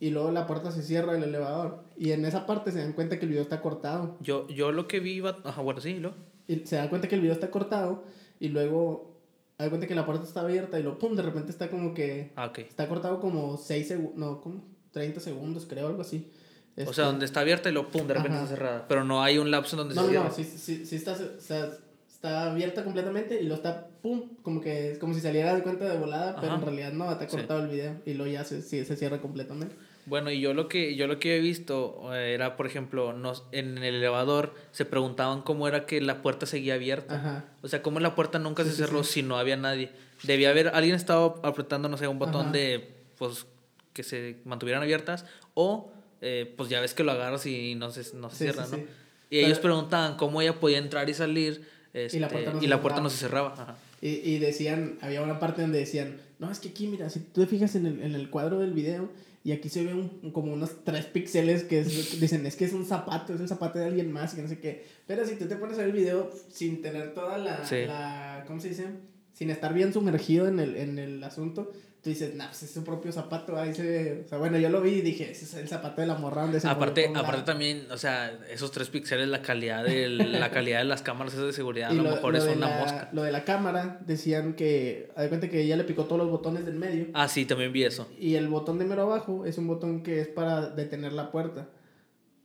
Y 0.00 0.10
luego 0.10 0.32
la 0.32 0.46
puerta 0.46 0.72
se 0.72 0.82
cierra 0.82 1.12
del 1.12 1.22
elevador. 1.24 1.84
Y 1.96 2.10
en 2.12 2.24
esa 2.24 2.44
parte 2.46 2.72
se 2.72 2.80
dan 2.80 2.92
cuenta 2.92 3.18
que 3.18 3.24
el 3.24 3.30
video 3.30 3.42
está 3.42 3.60
cortado. 3.60 4.16
Yo, 4.20 4.48
yo 4.48 4.72
lo 4.72 4.88
que 4.88 4.98
vi 4.98 5.12
iba... 5.12 5.38
Ajá, 5.44 5.62
bueno, 5.62 5.80
sí, 5.80 6.00
lo... 6.00 6.14
Y 6.48 6.60
se 6.66 6.76
dan 6.76 6.88
cuenta 6.88 7.08
que 7.08 7.14
el 7.16 7.20
video 7.20 7.34
está 7.34 7.50
cortado. 7.50 8.04
Y 8.40 8.48
luego 8.48 9.16
dan 9.58 9.68
cuenta 9.70 9.86
que 9.86 9.94
la 9.94 10.04
puerta 10.06 10.24
está 10.24 10.40
abierta. 10.42 10.78
Y 10.78 10.82
luego, 10.82 10.98
pum, 10.98 11.16
de 11.16 11.22
repente 11.22 11.50
está 11.50 11.68
como 11.70 11.94
que... 11.94 12.32
Ah, 12.36 12.46
ok. 12.46 12.58
Está 12.58 12.88
cortado 12.88 13.20
como 13.20 13.56
6 13.56 13.88
segundos. 13.88 14.16
No, 14.16 14.40
como 14.40 14.64
30 14.92 15.20
segundos, 15.20 15.66
creo, 15.68 15.88
algo 15.88 16.02
así. 16.02 16.30
O 16.76 16.80
Este, 16.82 16.94
sea, 16.94 17.06
donde 17.06 17.24
está 17.24 17.40
abierta 17.40 17.68
y 17.70 17.72
lo 17.72 17.88
pum, 17.88 18.06
de 18.06 18.14
repente 18.14 18.36
Ajá. 18.36 18.44
está 18.44 18.56
cerrada. 18.56 18.88
Pero 18.88 19.04
no 19.04 19.22
hay 19.22 19.38
un 19.38 19.50
lapso 19.50 19.76
donde 19.76 19.94
No, 19.94 20.02
se 20.02 20.06
no, 20.06 20.10
cierra. 20.12 20.28
no, 20.28 20.34
sí, 20.34 20.44
sí, 20.44 20.84
sí 20.84 20.96
está, 20.96 21.12
o 21.12 21.40
sea, 21.40 21.70
está 22.06 22.50
abierta 22.50 22.84
completamente 22.84 23.40
y 23.40 23.44
lo 23.46 23.54
está, 23.54 23.88
pum, 24.02 24.28
como 24.42 24.60
que 24.60 24.92
es 24.92 24.98
como 24.98 25.14
si 25.14 25.20
saliera 25.20 25.54
de 25.54 25.62
cuenta 25.62 25.86
de 25.86 25.98
volada, 25.98 26.34
pero 26.36 26.48
Ajá. 26.52 26.56
en 26.56 26.62
realidad 26.66 26.92
no, 26.92 27.10
está 27.10 27.26
Sí. 27.28 27.36
cortado 27.36 27.60
el 27.62 27.68
video 27.68 27.96
y 28.04 28.12
luego 28.14 28.30
ya 28.30 28.44
se, 28.44 28.60
sí, 28.60 28.84
se 28.84 28.94
cierra 28.96 29.20
completamente. 29.22 29.74
Bueno, 30.06 30.30
y 30.30 30.40
yo 30.40 30.54
lo 30.54 30.68
que 30.68 30.94
yo 30.94 31.06
lo 31.08 31.18
que 31.18 31.36
he 31.36 31.40
visto 31.40 32.14
eh, 32.14 32.32
era, 32.34 32.56
por 32.56 32.66
ejemplo, 32.66 33.12
nos, 33.12 33.44
en 33.52 33.78
el 33.78 33.96
elevador 33.96 34.54
se 34.70 34.84
preguntaban 34.84 35.42
cómo 35.42 35.66
era 35.68 35.84
que 35.84 36.00
la 36.00 36.22
puerta 36.22 36.46
seguía 36.46 36.74
abierta. 36.74 37.16
Ajá. 37.16 37.44
O 37.62 37.68
sea, 37.68 37.82
cómo 37.82 37.98
la 38.00 38.14
puerta 38.14 38.38
nunca 38.38 38.62
Sí, 38.62 38.70
se 38.70 38.76
sí, 38.76 38.82
cerró 38.82 39.02
sí. 39.04 39.12
si 39.14 39.22
no 39.22 39.36
había 39.38 39.56
nadie. 39.56 39.90
Debía 40.22 40.50
haber 40.50 40.68
alguien 40.68 40.94
estaba 40.94 41.34
apretando, 41.42 41.88
no 41.88 41.96
sé, 41.96 42.06
un 42.08 42.18
botón 42.18 42.42
Ajá. 42.46 42.52
de 42.52 42.88
pues 43.18 43.46
que 43.92 44.02
se 44.02 44.36
mantuvieran 44.44 44.82
abiertas 44.82 45.24
o 45.54 45.90
eh, 46.20 46.52
pues 46.56 46.68
ya 46.68 46.80
ves 46.80 46.94
que 46.94 47.02
lo 47.04 47.12
agarras 47.12 47.44
y 47.46 47.74
no 47.74 47.90
se, 47.90 48.16
no 48.16 48.30
se 48.30 48.36
Sí, 48.36 48.44
cierra, 48.44 48.64
sí, 48.64 48.70
¿no? 48.72 48.76
sí. 48.78 48.86
Y 49.30 49.38
ellos 49.40 49.58
Pero- 49.58 49.74
preguntaban 49.74 50.16
cómo 50.16 50.40
ella 50.40 50.60
podía 50.60 50.78
entrar 50.78 51.08
y 51.10 51.14
salir 51.14 51.66
este, 51.92 52.18
Y 52.18 52.20
la 52.20 52.28
puerta 52.28 52.52
no 52.52 52.60
se 52.60 52.68
puerta 52.68 52.78
cerraba. 52.78 53.00
no 53.02 53.10
se 53.10 53.16
cerraba. 53.16 53.52
Ajá. 53.54 53.76
Y, 54.02 54.08
y 54.08 54.38
decían, 54.38 54.98
había 55.00 55.22
una 55.22 55.40
parte 55.40 55.62
donde 55.62 55.78
decían, 55.78 56.20
no, 56.38 56.50
es 56.50 56.60
que 56.60 56.68
aquí, 56.68 56.86
mira, 56.86 57.08
si 57.10 57.20
tú 57.20 57.40
te 57.40 57.46
fijas 57.46 57.74
en 57.74 57.86
el, 57.86 58.02
en 58.02 58.14
el 58.14 58.28
cuadro 58.30 58.58
del 58.60 58.72
video 58.74 59.08
y 59.46 59.52
aquí 59.52 59.68
se 59.68 59.84
ve 59.84 59.94
un, 59.94 60.32
como 60.32 60.52
unos 60.52 60.82
tres 60.84 61.04
píxeles 61.06 61.62
que 61.62 61.78
es- 61.80 62.20
dicen, 62.20 62.44
es 62.46 62.56
que 62.56 62.64
es 62.64 62.72
un 62.72 62.84
zapato, 62.84 63.32
es 63.32 63.40
el 63.40 63.46
zapato 63.48 63.78
de 63.78 63.84
alguien 63.86 64.10
más 64.10 64.32
y 64.32 64.36
que 64.36 64.42
no 64.42 64.48
sé 64.48 64.58
qué. 64.58 64.84
Pero 65.06 65.24
si 65.24 65.36
tú 65.36 65.46
te 65.46 65.54
pones 65.54 65.76
a 65.78 65.82
ver 65.82 65.90
el 65.90 65.92
video 65.96 66.30
sin 66.50 66.82
tener 66.82 67.14
toda 67.14 67.38
la, 67.38 67.64
Sí. 67.64 67.84
la 67.86 68.44
¿cómo 68.48 68.58
se 68.60 68.70
dice? 68.70 68.86
Sin 69.32 69.50
estar 69.50 69.72
bien 69.72 69.92
sumergido 69.92 70.48
en 70.48 70.58
el, 70.58 70.76
en 70.76 70.98
el 70.98 71.22
asunto, 71.22 71.70
tú 72.06 72.10
dices, 72.10 72.36
nah, 72.36 72.46
pues 72.46 72.62
es 72.62 72.70
su 72.70 72.84
propio 72.84 73.10
zapato, 73.10 73.58
ahí 73.58 73.74
se... 73.74 74.22
O 74.24 74.28
sea, 74.28 74.38
bueno, 74.38 74.56
yo 74.58 74.68
lo 74.68 74.80
vi 74.80 74.90
y 74.90 75.00
dije, 75.00 75.32
ese 75.32 75.44
es 75.44 75.54
el 75.54 75.66
zapato 75.66 76.02
de 76.02 76.06
la 76.06 76.14
morra 76.14 76.42
donde 76.42 76.60
se 76.60 76.68
Aparte, 76.68 77.10
la- 77.12 77.18
aparte 77.18 77.42
también, 77.42 77.88
o 77.90 77.98
sea, 77.98 78.30
esos 78.48 78.70
tres 78.70 78.90
píxeles, 78.90 79.26
la 79.26 79.42
calidad 79.42 79.84
de 79.84 80.08
la 80.08 80.52
calidad 80.52 80.78
de 80.78 80.84
las 80.84 81.02
cámaras 81.02 81.32
esas 81.34 81.46
de 81.46 81.52
seguridad, 81.52 81.90
a 81.90 81.94
Y 81.94 81.96
lo, 81.96 82.04
mejor 82.04 82.36
es 82.36 82.44
de 82.44 82.52
una 82.52 82.68
la, 82.70 82.78
mosca. 82.78 83.08
Lo 83.12 83.24
de 83.24 83.32
la 83.32 83.42
cámara, 83.42 83.98
decían 84.06 84.54
que, 84.54 85.10
haz 85.16 85.24
de 85.24 85.28
cuenta 85.30 85.50
que 85.50 85.62
ella 85.62 85.76
le 85.76 85.82
picó 85.82 86.04
todos 86.04 86.18
los 86.22 86.30
botones 86.30 86.64
del 86.64 86.76
medio. 86.76 87.08
Ah, 87.12 87.26
sí, 87.26 87.44
también 87.44 87.72
vi 87.72 87.82
eso. 87.82 88.08
Y 88.20 88.36
el 88.36 88.46
botón 88.46 88.78
de 88.78 88.84
mero 88.84 89.02
abajo 89.02 89.44
es 89.44 89.58
un 89.58 89.66
botón 89.66 90.04
que 90.04 90.20
es 90.20 90.28
para 90.28 90.70
detener 90.70 91.12
la 91.12 91.32
puerta. 91.32 91.66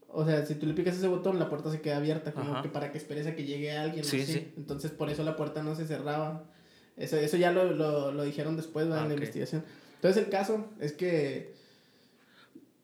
O 0.08 0.26
sea, 0.26 0.44
si 0.44 0.56
tú 0.56 0.66
le 0.66 0.74
picas 0.74 0.96
ese 0.96 1.06
botón, 1.06 1.38
la 1.38 1.48
puerta 1.48 1.70
se 1.70 1.80
queda 1.80 1.98
abierta, 1.98 2.32
como 2.32 2.54
Ajá. 2.54 2.62
que 2.62 2.68
para 2.68 2.90
que 2.90 2.98
esperes 2.98 3.28
a 3.28 3.36
que 3.36 3.44
llegue 3.44 3.70
alguien. 3.70 4.04
Sí, 4.04 4.22
así. 4.22 4.32
sí. 4.32 4.54
Entonces, 4.56 4.90
por 4.90 5.08
eso 5.08 5.22
la 5.22 5.36
puerta 5.36 5.62
no 5.62 5.76
se 5.76 5.86
cerraba. 5.86 6.46
Eso, 6.96 7.16
eso 7.16 7.36
ya 7.36 7.50
lo, 7.52 7.72
lo, 7.72 8.12
lo 8.12 8.22
dijeron 8.24 8.56
después 8.56 8.86
¿verdad? 8.86 9.00
Ah, 9.00 9.02
en 9.04 9.08
la 9.08 9.14
investigación. 9.14 9.64
Entonces, 9.96 10.24
el 10.24 10.30
caso 10.30 10.66
es 10.80 10.92
que 10.92 11.52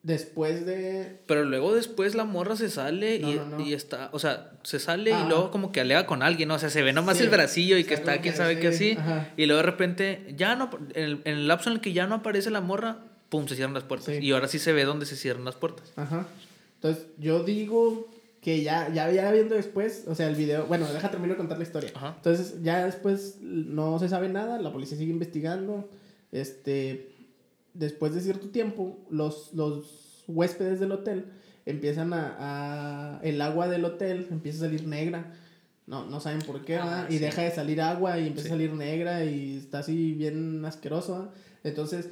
después 0.02 0.64
de. 0.64 1.18
Pero 1.26 1.44
luego 1.44 1.74
después 1.74 2.14
la 2.14 2.24
morra 2.24 2.56
se 2.56 2.70
sale 2.70 3.18
No, 3.18 3.30
y, 3.30 3.34
no, 3.34 3.44
no. 3.46 3.60
y 3.60 3.74
está, 3.74 4.08
o 4.12 4.18
sea, 4.18 4.52
se 4.62 4.78
sale 4.78 5.12
Ah. 5.12 5.22
y 5.24 5.28
luego 5.28 5.50
como 5.50 5.72
que 5.72 5.80
alega 5.80 6.06
con 6.06 6.22
alguien, 6.22 6.48
¿no? 6.48 6.54
O 6.54 6.58
sea, 6.58 6.70
se 6.70 6.82
ve 6.82 6.92
nomás 6.92 7.18
Sí. 7.18 7.24
el 7.24 7.30
bracillo 7.30 7.76
y 7.76 7.82
O 7.82 7.86
que 7.86 7.94
está, 7.94 8.12
quién 8.20 8.32
que 8.32 8.38
sabe 8.38 8.58
qué 8.60 8.72
sí, 8.72 8.92
así. 8.92 9.00
ajá. 9.00 9.32
Y 9.36 9.46
luego 9.46 9.58
de 9.58 9.66
repente, 9.66 10.34
ya 10.36 10.54
no, 10.56 10.70
en 10.94 11.02
el, 11.04 11.12
en 11.24 11.34
el 11.38 11.48
lapso 11.48 11.68
en 11.70 11.76
el 11.76 11.82
que 11.82 11.92
ya 11.92 12.06
no 12.06 12.14
aparece 12.16 12.50
la 12.50 12.60
morra, 12.60 12.98
pum, 13.28 13.46
se 13.48 13.56
cierran 13.56 13.74
las 13.74 13.82
puertas. 13.84 14.14
Sí. 14.14 14.24
Y 14.24 14.32
ahora 14.32 14.48
sí 14.48 14.58
se 14.58 14.72
ve 14.72 14.84
dónde 14.84 15.04
se 15.06 15.16
cierran 15.16 15.44
las 15.44 15.56
puertas. 15.56 15.92
Ajá. 15.96 16.26
Entonces, 16.76 17.06
yo 17.18 17.42
digo 17.42 18.08
que 18.48 18.62
ya, 18.62 18.88
ya, 18.94 19.10
ya 19.12 19.30
viendo 19.30 19.54
después, 19.54 20.04
o 20.06 20.14
sea, 20.14 20.26
el 20.28 20.34
video. 20.34 20.66
Bueno, 20.66 20.90
deja 20.92 21.10
termino 21.10 21.34
de 21.34 21.36
contar 21.38 21.58
la 21.58 21.64
historia. 21.64 21.90
Ajá. 21.94 22.14
Entonces, 22.16 22.62
ya 22.62 22.84
después 22.86 23.38
no 23.42 23.98
se 23.98 24.08
sabe 24.08 24.28
nada, 24.28 24.58
la 24.60 24.72
policía 24.72 24.96
sigue 24.96 25.12
investigando. 25.12 25.88
Este, 26.32 27.12
después 27.74 28.14
de 28.14 28.20
cierto 28.20 28.48
tiempo, 28.48 28.98
los, 29.10 29.52
los 29.54 30.24
huéspedes 30.26 30.80
del 30.80 30.92
hotel 30.92 31.26
empiezan 31.66 32.12
a, 32.14 32.36
a- 32.38 33.20
El 33.22 33.40
agua 33.42 33.68
del 33.68 33.84
hotel 33.84 34.26
empieza 34.30 34.58
a 34.64 34.68
salir 34.68 34.86
negra. 34.86 35.34
No, 35.86 36.04
no 36.06 36.20
saben 36.20 36.40
por 36.40 36.64
qué, 36.64 36.76
Ah. 36.76 37.06
Y 37.10 37.18
deja 37.18 37.42
de 37.42 37.50
salir 37.50 37.80
agua 37.80 38.18
y 38.18 38.26
empieza 38.28 38.48
Sí. 38.48 38.54
a 38.54 38.56
salir 38.56 38.72
negra 38.74 39.24
y 39.24 39.56
está 39.58 39.78
así 39.80 40.12
bien 40.14 40.64
asqueroso. 40.64 41.12
¿verdad? 41.18 41.30
Entonces, 41.64 42.10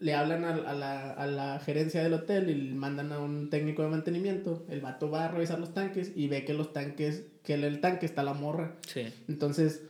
le 0.00 0.14
hablan 0.14 0.44
a, 0.44 0.54
a 0.54 0.74
la, 0.74 1.10
a 1.12 1.26
la 1.26 1.60
gerencia 1.60 2.02
del 2.02 2.12
hotel 2.14 2.50
y 2.50 2.54
le 2.54 2.74
mandan 2.74 3.12
a 3.12 3.18
un 3.20 3.48
técnico 3.50 3.82
de 3.82 3.88
mantenimiento. 3.88 4.64
El 4.68 4.80
vato 4.80 5.10
va 5.10 5.26
a 5.26 5.28
revisar 5.28 5.58
los 5.58 5.72
tanques 5.74 6.12
y 6.16 6.28
ve 6.28 6.44
que 6.44 6.52
los 6.54 6.72
tanques, 6.72 7.24
que 7.44 7.54
en 7.54 7.64
el 7.64 7.80
tanque 7.80 8.06
está 8.06 8.22
la 8.22 8.34
morra. 8.34 8.74
Sí. 8.86 9.02
Entonces, 9.28 9.82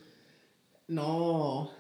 no, 0.87 1.70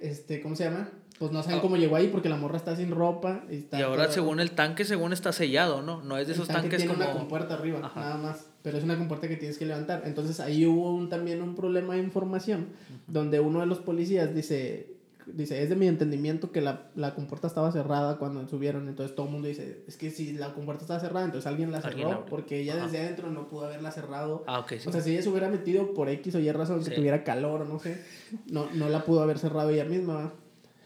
este, 0.00 0.40
¿cómo 0.40 0.56
se 0.56 0.64
llama? 0.64 0.88
Pues 1.18 1.30
no 1.30 1.42
saben 1.42 1.58
Ah. 1.58 1.62
cómo 1.62 1.76
llegó 1.76 1.94
ahí 1.96 2.08
porque 2.08 2.28
la 2.28 2.36
morra 2.36 2.56
está 2.56 2.74
sin 2.74 2.90
ropa. 2.90 3.44
Y, 3.50 3.56
está 3.56 3.78
Y 3.78 3.82
ahora 3.82 4.10
según 4.10 4.40
el 4.40 4.52
tanque, 4.52 4.84
según 4.84 5.12
está 5.12 5.32
sellado, 5.32 5.82
¿no? 5.82 6.02
No 6.02 6.18
es 6.18 6.26
de 6.26 6.32
el 6.32 6.38
esos 6.38 6.48
tanque 6.48 6.62
tanques 6.62 6.78
tiene 6.80 6.94
como... 6.94 7.04
una 7.08 7.12
compuerta 7.18 7.54
arriba, 7.54 7.80
Ajá. 7.82 8.00
nada 8.00 8.16
más. 8.16 8.46
Pero 8.62 8.78
es 8.78 8.84
una 8.84 8.96
compuerta 8.96 9.28
que 9.28 9.36
tienes 9.36 9.58
que 9.58 9.66
levantar. 9.66 10.02
Entonces 10.04 10.40
ahí 10.40 10.66
hubo 10.66 10.92
un, 10.94 11.08
también 11.08 11.42
un 11.42 11.54
problema 11.54 11.94
de 11.94 12.00
información 12.00 12.68
donde 13.06 13.40
uno 13.40 13.60
de 13.60 13.66
los 13.66 13.78
policías 13.78 14.34
dice, 14.34 14.91
dice, 15.26 15.62
es 15.62 15.68
de 15.68 15.76
mi 15.76 15.86
entendimiento 15.88 16.50
que 16.52 16.60
la, 16.60 16.90
la 16.94 17.14
compuerta 17.14 17.46
estaba 17.46 17.70
cerrada 17.72 18.18
cuando 18.18 18.46
subieron. 18.48 18.88
Entonces 18.88 19.14
todo 19.14 19.26
el 19.26 19.32
mundo 19.32 19.48
dice, 19.48 19.82
es 19.86 19.96
que 19.96 20.10
si 20.10 20.32
la 20.32 20.52
compuerta 20.54 20.82
estaba 20.82 21.00
cerrada, 21.00 21.24
entonces 21.26 21.46
alguien 21.46 21.70
la 21.72 21.80
cerró 21.82 22.26
porque 22.26 22.60
ella 22.60 22.74
Ajá. 22.74 22.84
desde 22.86 22.98
adentro 23.00 23.30
no 23.30 23.48
pudo 23.48 23.66
haberla 23.66 23.90
cerrado. 23.92 24.44
Ah, 24.46 24.60
ok, 24.60 24.72
sí. 24.78 24.88
O 24.88 24.92
sea, 24.92 25.00
si 25.00 25.12
ella 25.12 25.22
se 25.22 25.28
hubiera 25.28 25.48
metido 25.48 25.94
por 25.94 26.08
X 26.08 26.34
o 26.34 26.38
Y 26.38 26.50
razón, 26.52 26.78
que 26.84 26.90
Sí. 26.90 26.94
tuviera 26.96 27.24
calor 27.24 27.62
o 27.62 27.64
no 27.64 27.78
sé, 27.78 28.02
no, 28.46 28.68
no 28.72 28.88
la 28.88 29.04
pudo 29.04 29.22
haber 29.22 29.38
cerrado 29.38 29.70
ella 29.70 29.84
misma. 29.84 30.14
¿va? 30.14 30.32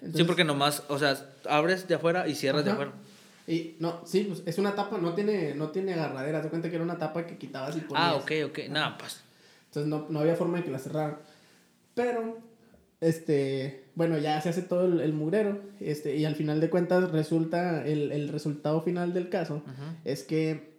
sí, 0.01 0.07
Entonces- 0.07 0.27
porque 0.27 0.45
nomás, 0.45 0.83
o 0.89 0.99
sea, 0.99 1.17
abres 1.49 1.89
de 1.89 1.95
afuera 1.95 2.29
y 2.29 2.35
cierras 2.35 2.65
de 2.65 2.71
afuera. 2.73 2.93
Y 3.49 3.77
no, 3.79 4.01
sí, 4.05 4.25
pues 4.25 4.43
es 4.45 4.59
una 4.59 4.75
tapa, 4.75 4.99
no 4.99 5.15
tiene, 5.15 5.55
no 5.55 5.69
tiene 5.71 5.95
agarradera. 5.95 6.43
Te 6.43 6.49
cuenta 6.49 6.69
que 6.69 6.75
era 6.75 6.85
una 6.85 6.99
tapa 6.99 7.25
que 7.27 7.39
quitabas 7.39 7.77
y 7.77 7.81
ponías. 7.81 8.07
Ah, 8.09 8.15
ok, 8.17 8.33
ok. 8.47 8.59
Nada, 8.71 8.99
pues. 8.99 9.23
Entonces 9.67 9.89
no, 9.89 10.07
no 10.09 10.19
había 10.21 10.35
forma 10.35 10.59
de 10.59 10.65
que 10.65 10.71
la 10.73 10.79
cerraran. 10.81 11.19
Pero, 11.95 12.39
este, 13.01 13.85
bueno, 13.97 14.17
ya 14.19 14.41
se 14.41 14.51
hace 14.51 14.63
todo 14.63 14.85
el, 14.87 15.01
el 15.01 15.13
mugrero. 15.13 15.59
Este, 15.81 16.17
y 16.17 16.25
al 16.25 16.37
final 16.37 16.61
de 16.61 16.71
cuentas 16.71 17.11
resulta, 17.11 17.85
el, 17.85 18.13
el 18.13 18.29
resultado 18.29 18.81
final 18.83 19.13
del 19.13 19.29
caso 19.29 19.57
Ujú. 19.57 19.83
es 20.05 20.23
que 20.23 20.77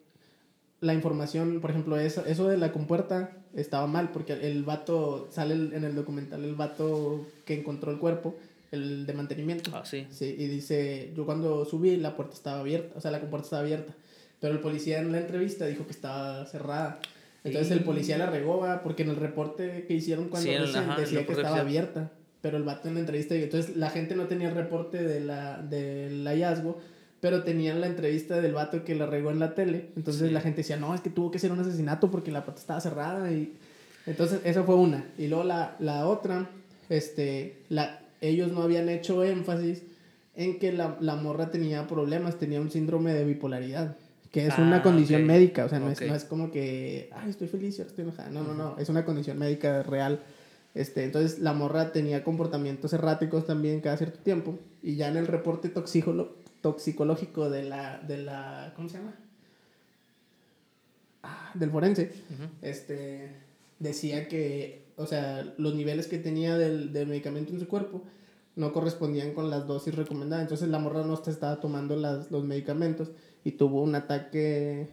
la 0.79 0.93
información, 0.93 1.59
por 1.59 1.71
ejemplo, 1.71 1.97
eso, 1.99 2.23
eso 2.25 2.47
de 2.47 2.55
la 2.57 2.71
compuerta 2.71 3.31
estaba 3.55 3.87
mal, 3.87 4.11
porque 4.11 4.33
el 4.33 4.63
vato, 4.63 5.27
sale 5.31 5.55
el- 5.55 5.73
en 5.73 5.83
el 5.83 5.95
documental 5.95 6.43
el 6.45 6.53
vato 6.55 7.25
que 7.45 7.55
encontró 7.59 7.91
el 7.91 7.97
cuerpo, 7.97 8.35
el 8.71 9.05
de 9.07 9.13
mantenimiento. 9.13 9.71
Ah, 9.73 9.83
sí. 9.83 10.05
Sí, 10.11 10.35
y 10.37 10.47
dice, 10.47 11.11
yo 11.15 11.25
cuando 11.25 11.65
subí 11.65 11.97
la 11.97 12.15
puerta 12.15 12.35
estaba 12.35 12.59
abierta, 12.59 12.93
o 12.95 13.01
sea, 13.01 13.09
la 13.09 13.19
compuerta 13.19 13.45
estaba 13.45 13.63
abierta, 13.63 13.93
pero 14.39 14.53
el 14.53 14.59
policía 14.59 14.99
en 14.99 15.11
la 15.11 15.19
entrevista 15.19 15.65
dijo 15.65 15.85
que 15.85 15.91
estaba 15.93 16.45
cerrada. 16.45 16.99
Entonces 17.43 17.71
el 17.71 17.79
Y- 17.79 17.83
policía 17.83 18.17
la 18.19 18.27
regó, 18.29 18.63
porque 18.83 19.01
en 19.03 19.09
el 19.09 19.15
reporte 19.15 19.85
que 19.87 19.93
hicieron 19.95 20.27
cuando 20.29 20.47
Sí, 20.49 20.53
el- 20.55 20.63
recién 20.65 20.83
ajá, 20.83 20.95
el 20.95 21.01
decía 21.01 21.25
que 21.25 21.31
estaba 21.33 21.59
abierta, 21.61 22.11
pero 22.41 22.57
el 22.57 22.63
vato 22.63 22.87
en 22.87 22.93
la 22.95 22.99
entrevista, 23.01 23.35
entonces 23.35 23.75
la 23.75 23.89
gente 23.89 24.15
no 24.15 24.27
tenía 24.27 24.49
el 24.49 24.55
reporte 24.55 25.03
de 25.03 25.19
la, 25.21 25.61
del 25.61 26.25
hallazgo, 26.27 26.77
pero 27.19 27.43
tenían 27.43 27.81
la 27.81 27.87
entrevista 27.87 28.41
del 28.41 28.53
vato 28.53 28.83
que 28.83 28.93
la 28.95 29.05
regó 29.07 29.31
en 29.31 29.39
la 29.39 29.55
tele, 29.55 29.89
entonces 29.95 30.27
Sí. 30.27 30.33
la 30.33 30.41
gente 30.41 30.57
decía, 30.57 30.77
no, 30.77 30.93
es 30.93 31.01
que 31.01 31.09
tuvo 31.09 31.31
que 31.31 31.39
ser 31.39 31.51
un 31.51 31.59
asesinato 31.59 32.11
porque 32.11 32.31
la 32.31 32.43
puerta 32.45 32.61
estaba 32.61 32.79
cerrada 32.79 33.31
y 33.31 33.53
entonces 34.05 34.39
esa 34.45 34.63
fue 34.63 34.75
una. 34.75 35.03
Y 35.17 35.27
luego 35.27 35.43
la, 35.43 35.75
la 35.79 36.07
otra, 36.07 36.47
este, 36.89 37.57
la, 37.69 37.99
ellos 38.21 38.51
no 38.51 38.61
habían 38.61 38.87
hecho 38.89 39.23
énfasis 39.23 39.81
en 40.35 40.59
que 40.59 40.71
la, 40.71 40.97
la 41.01 41.15
morra 41.15 41.49
tenía 41.49 41.87
problemas, 41.87 42.37
tenía 42.37 42.61
un 42.61 42.69
síndrome 42.69 43.13
de 43.13 43.25
bipolaridad, 43.25 43.97
que 44.31 44.45
es 44.45 44.53
Ah, 44.57 44.61
una 44.61 44.83
condición 44.83 45.21
ok. 45.23 45.27
médica, 45.27 45.65
o 45.65 45.69
sea, 45.69 45.79
no, 45.79 45.87
Ok. 45.87 46.01
es, 46.01 46.07
no 46.07 46.15
es 46.15 46.23
como 46.25 46.51
que, 46.51 47.09
ay, 47.13 47.29
estoy 47.31 47.47
feliz 47.47 47.79
estoy 47.79 48.03
enojada, 48.03 48.29
no, 48.29 48.43
no, 48.43 48.53
no, 48.53 48.77
es 48.77 48.87
una 48.89 49.03
condición 49.03 49.39
médica 49.39 49.81
real. 49.83 50.19
Este, 50.77 51.03
entonces 51.03 51.39
la 51.39 51.53
morra 51.53 51.91
tenía 51.91 52.23
comportamientos 52.23 52.93
erráticos 52.93 53.47
también 53.47 53.81
cada 53.81 53.97
cierto 53.97 54.19
tiempo 54.19 54.59
y 54.83 54.95
ya 54.95 55.07
en 55.07 55.17
el 55.17 55.25
reporte 55.25 55.73
toxicolo- 55.73 56.29
toxicológico 56.61 57.49
de 57.49 57.63
la, 57.63 57.97
de 57.97 58.19
la, 58.19 58.73
¿cómo 58.75 58.87
se 58.87 58.99
llama? 58.99 59.15
Ah, 61.23 61.49
del 61.55 61.71
forense, 61.71 62.11
este, 62.61 63.31
decía 63.79 64.27
que, 64.27 64.85
o 64.97 65.07
sea, 65.07 65.51
los 65.57 65.73
niveles 65.73 66.05
que 66.05 66.19
tenía 66.19 66.59
del, 66.59 66.93
del 66.93 67.07
medicamento 67.07 67.53
en 67.53 67.59
su 67.59 67.67
cuerpo 67.67 68.03
no 68.55 68.71
correspondían 68.71 69.33
con 69.33 69.49
las 69.49 69.65
dosis 69.65 69.95
recomendadas. 69.95 70.43
Entonces 70.43 70.69
la 70.69 70.77
morra 70.77 71.03
no 71.03 71.15
estaba 71.15 71.59
tomando 71.59 71.95
las, 71.95 72.29
los 72.29 72.43
medicamentos 72.43 73.09
y 73.43 73.53
tuvo 73.53 73.81
un 73.81 73.95
ataque 73.95 74.89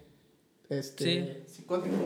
este, 0.70 1.44
psicótico. 1.47 1.97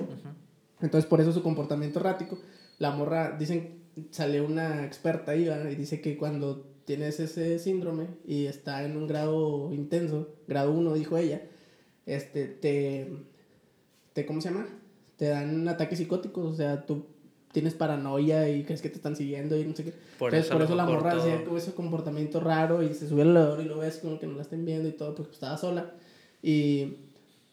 Entonces 0.81 1.09
por 1.09 1.21
eso 1.21 1.33
su 1.33 1.45
comportamiento 1.45 2.01
errático. 2.01 2.39
La 2.79 2.91
morra, 2.91 3.37
dicen, 3.39 3.79
salió 4.11 4.45
una 4.45 4.85
experta 4.85 5.33
ahí 5.33 5.45
¿verdad? 5.45 5.71
y 5.71 5.75
dice 5.75 6.01
que 6.01 6.17
cuando 6.17 6.67
tienes 6.85 7.21
ese 7.21 7.59
síndrome 7.59 8.07
y 8.27 8.47
está 8.47 8.85
en 8.85 8.97
un 8.97 9.07
grado 9.07 9.73
intenso, 9.73 10.37
grado 10.47 10.73
1, 10.73 10.95
dijo 10.95 11.17
ella, 11.17 11.43
este, 12.07 12.47
te, 12.47 13.13
te, 14.15 14.25
¿cómo 14.25 14.41
se 14.41 14.51
llama? 14.51 14.67
Te 15.17 15.27
dan 15.27 15.69
ataques 15.69 15.99
psicóticos, 15.99 16.47
o 16.47 16.55
sea, 16.55 16.87
tú 16.87 17.05
tienes 17.53 17.75
paranoia 17.75 18.49
y 18.49 18.65
crees 18.65 18.81
que 18.81 18.89
te 18.89 18.97
están 18.97 19.17
siguiendo 19.17 19.59
y 19.59 19.65
no 19.65 19.75
sé 19.75 19.85
qué. 19.85 19.93
Por 20.19 20.35
eso, 20.35 20.53
por 20.53 20.63
eso 20.63 20.75
la 20.75 20.87
morra 20.87 21.13
hacía 21.13 21.45
como 21.45 21.59
ese 21.59 21.75
comportamiento 21.75 22.41
raro 22.41 22.83
y 22.83 22.95
se 22.95 23.09
sube 23.09 23.23
al 23.23 23.31
elevador 23.31 23.61
y 23.61 23.65
lo 23.65 23.79
ves 23.79 23.99
como 23.99 24.19
que 24.19 24.27
no 24.27 24.37
la 24.37 24.43
estén 24.43 24.65
viendo 24.65 24.89
y 24.89 24.93
todo, 24.93 25.15
porque 25.15 25.33
estaba 25.33 25.57
sola. 25.57 25.93
Y 26.43 27.08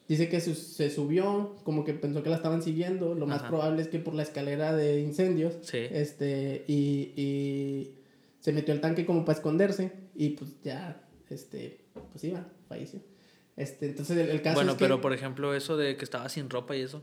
dice 0.07 0.29
que 0.29 0.39
se, 0.39 0.89
subió, 0.89 1.55
como 1.63 1.83
que 1.83 1.93
pensó 1.93 2.23
que 2.23 2.29
la 2.29 2.35
estaban 2.35 2.61
siguiendo. 2.61 3.15
Lo 3.15 3.27
más 3.27 3.43
probable 3.43 3.81
es 3.81 3.87
que 3.87 3.99
por 3.99 4.13
la 4.13 4.23
escalera 4.23 4.75
de 4.75 5.01
incendios. 5.01 5.55
Sí. 5.61 5.79
Este, 5.91 6.63
y, 6.67 7.13
y 7.15 7.95
se 8.39 8.53
metió 8.53 8.73
al 8.73 8.81
tanque 8.81 9.05
como 9.05 9.25
para 9.25 9.37
esconderse 9.37 9.91
y 10.13 10.29
pues 10.29 10.51
ya, 10.63 11.01
este, 11.29 11.81
pues 12.11 12.23
iba, 12.23 12.45
falleció. 12.69 12.99
Este, 13.57 13.87
entonces 13.87 14.29
el, 14.29 14.41
caso 14.41 14.55
bueno, 14.55 14.75
pero 14.77 14.99
por 15.01 15.13
ejemplo 15.13 15.55
eso 15.55 15.77
de 15.77 15.95
que 15.95 16.03
estaba 16.03 16.29
sin 16.29 16.49
ropa 16.49 16.75
y 16.75 16.81
eso. 16.81 17.01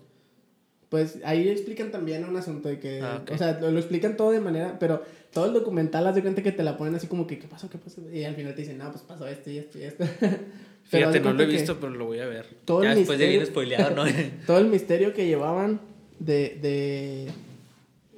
Pues 0.88 1.18
ahí 1.24 1.48
explican 1.48 1.90
también 1.90 2.24
un 2.24 2.36
asunto 2.36 2.68
de 2.68 2.78
que, 2.78 3.00
ah, 3.00 3.24
o 3.28 3.38
sea, 3.38 3.58
lo, 3.58 3.76
explican 3.78 4.16
todo 4.16 4.30
de 4.30 4.40
manera, 4.40 4.78
pero 4.78 5.02
todo 5.32 5.46
el 5.46 5.54
documental, 5.54 6.06
haz 6.06 6.14
de 6.14 6.22
cuenta 6.22 6.42
que 6.42 6.52
te 6.52 6.62
la 6.62 6.76
ponen 6.76 6.94
así 6.94 7.06
como 7.06 7.26
que, 7.26 7.38
¿qué 7.38 7.48
pasó? 7.48 7.70
¿Qué 7.70 7.78
pasó? 7.78 8.02
Y 8.12 8.24
al 8.24 8.36
final 8.36 8.54
te 8.54 8.60
dicen, 8.60 8.76
no, 8.76 8.90
pues 8.92 9.02
pasó 9.02 9.26
esto 9.26 9.50
y 9.50 9.58
esto 9.58 9.78
y 9.78 9.82
esto. 9.84 10.04
Fíjate, 10.84 11.20
no 11.20 11.32
lo 11.32 11.42
he 11.42 11.46
visto, 11.46 11.78
pero 11.80 11.92
lo 11.92 12.06
voy 12.06 12.20
a 12.20 12.26
ver. 12.26 12.46
Todo 12.64 12.82
ya 12.82 12.94
después 12.94 13.18
de 13.18 13.28
bien 13.28 13.46
spoileado, 13.46 13.94
¿no? 13.94 14.04
todo 14.46 14.58
el 14.58 14.66
misterio 14.66 15.14
que 15.14 15.26
llevaban 15.26 15.80
de, 16.18 16.58
de 16.60 17.32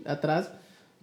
atrás 0.04 0.50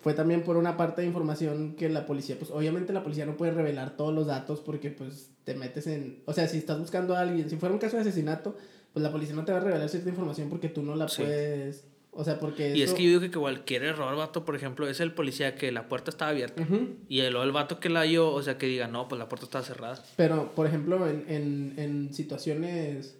fue 0.02 0.14
también 0.14 0.44
por 0.44 0.58
una 0.58 0.78
parte 0.78 1.02
de 1.02 1.08
información 1.08 1.76
que 1.76 1.88
la 1.88 2.06
policía, 2.06 2.36
pues 2.38 2.50
obviamente 2.52 2.92
la 2.92 3.04
policía 3.04 3.26
no 3.26 3.38
puede 3.38 3.52
revelar 3.52 3.96
todos 3.96 4.14
los 4.14 4.26
datos 4.26 4.60
porque 4.60 4.90
pues 4.90 5.30
te 5.44 5.54
metes 5.54 5.88
en, 5.88 6.24
o 6.26 6.34
sea, 6.34 6.48
si 6.48 6.58
estás 6.58 6.80
buscando 6.80 7.16
a 7.16 7.22
alguien, 7.22 7.50
si 7.50 7.58
fuera 7.58 7.74
un 7.74 7.80
caso 7.80 7.98
de 7.98 8.02
asesinato, 8.02 8.58
pues 8.94 9.04
la 9.04 9.12
policía 9.12 9.36
no 9.36 9.46
te 9.46 9.52
va 9.52 9.60
a 9.60 9.62
revelar 9.62 9.88
cierta 9.90 10.10
información 10.10 10.50
porque 10.50 10.70
tú 10.70 10.82
no 10.82 10.96
la 10.96 11.06
puedes, 11.06 11.86
o 12.14 12.24
sea, 12.26 12.40
porque... 12.40 12.76
Y 12.76 12.82
es 12.82 12.94
que 12.94 13.04
yo 13.04 13.10
digo 13.10 13.22
que 13.22 13.32
cualquier 13.32 13.84
error, 13.84 14.16
vato, 14.18 14.44
por 14.44 14.56
ejemplo, 14.56 14.88
es 14.88 15.00
el 15.00 15.14
policía 15.14 15.56
que 15.56 15.72
la 15.72 15.88
puerta 15.88 16.12
estaba 16.12 16.32
abierta 16.32 16.66
y 17.08 17.22
el, 17.22 17.36
el 17.36 17.52
vato 17.52 17.80
que 17.80 17.90
la 17.90 18.02
halló, 18.02 18.32
o 18.34 18.44
sea, 18.44 18.58
que 18.58 18.66
diga, 18.66 18.88
no, 18.88 19.08
pues 19.08 19.18
la 19.18 19.30
puerta 19.30 19.46
estaba 19.46 19.64
cerrada. 19.64 20.04
Pero, 20.18 20.54
por 20.54 20.68
ejemplo, 20.68 21.08
en, 21.08 21.24
en, 21.30 21.74
en 21.78 22.14
situaciones 22.14 23.18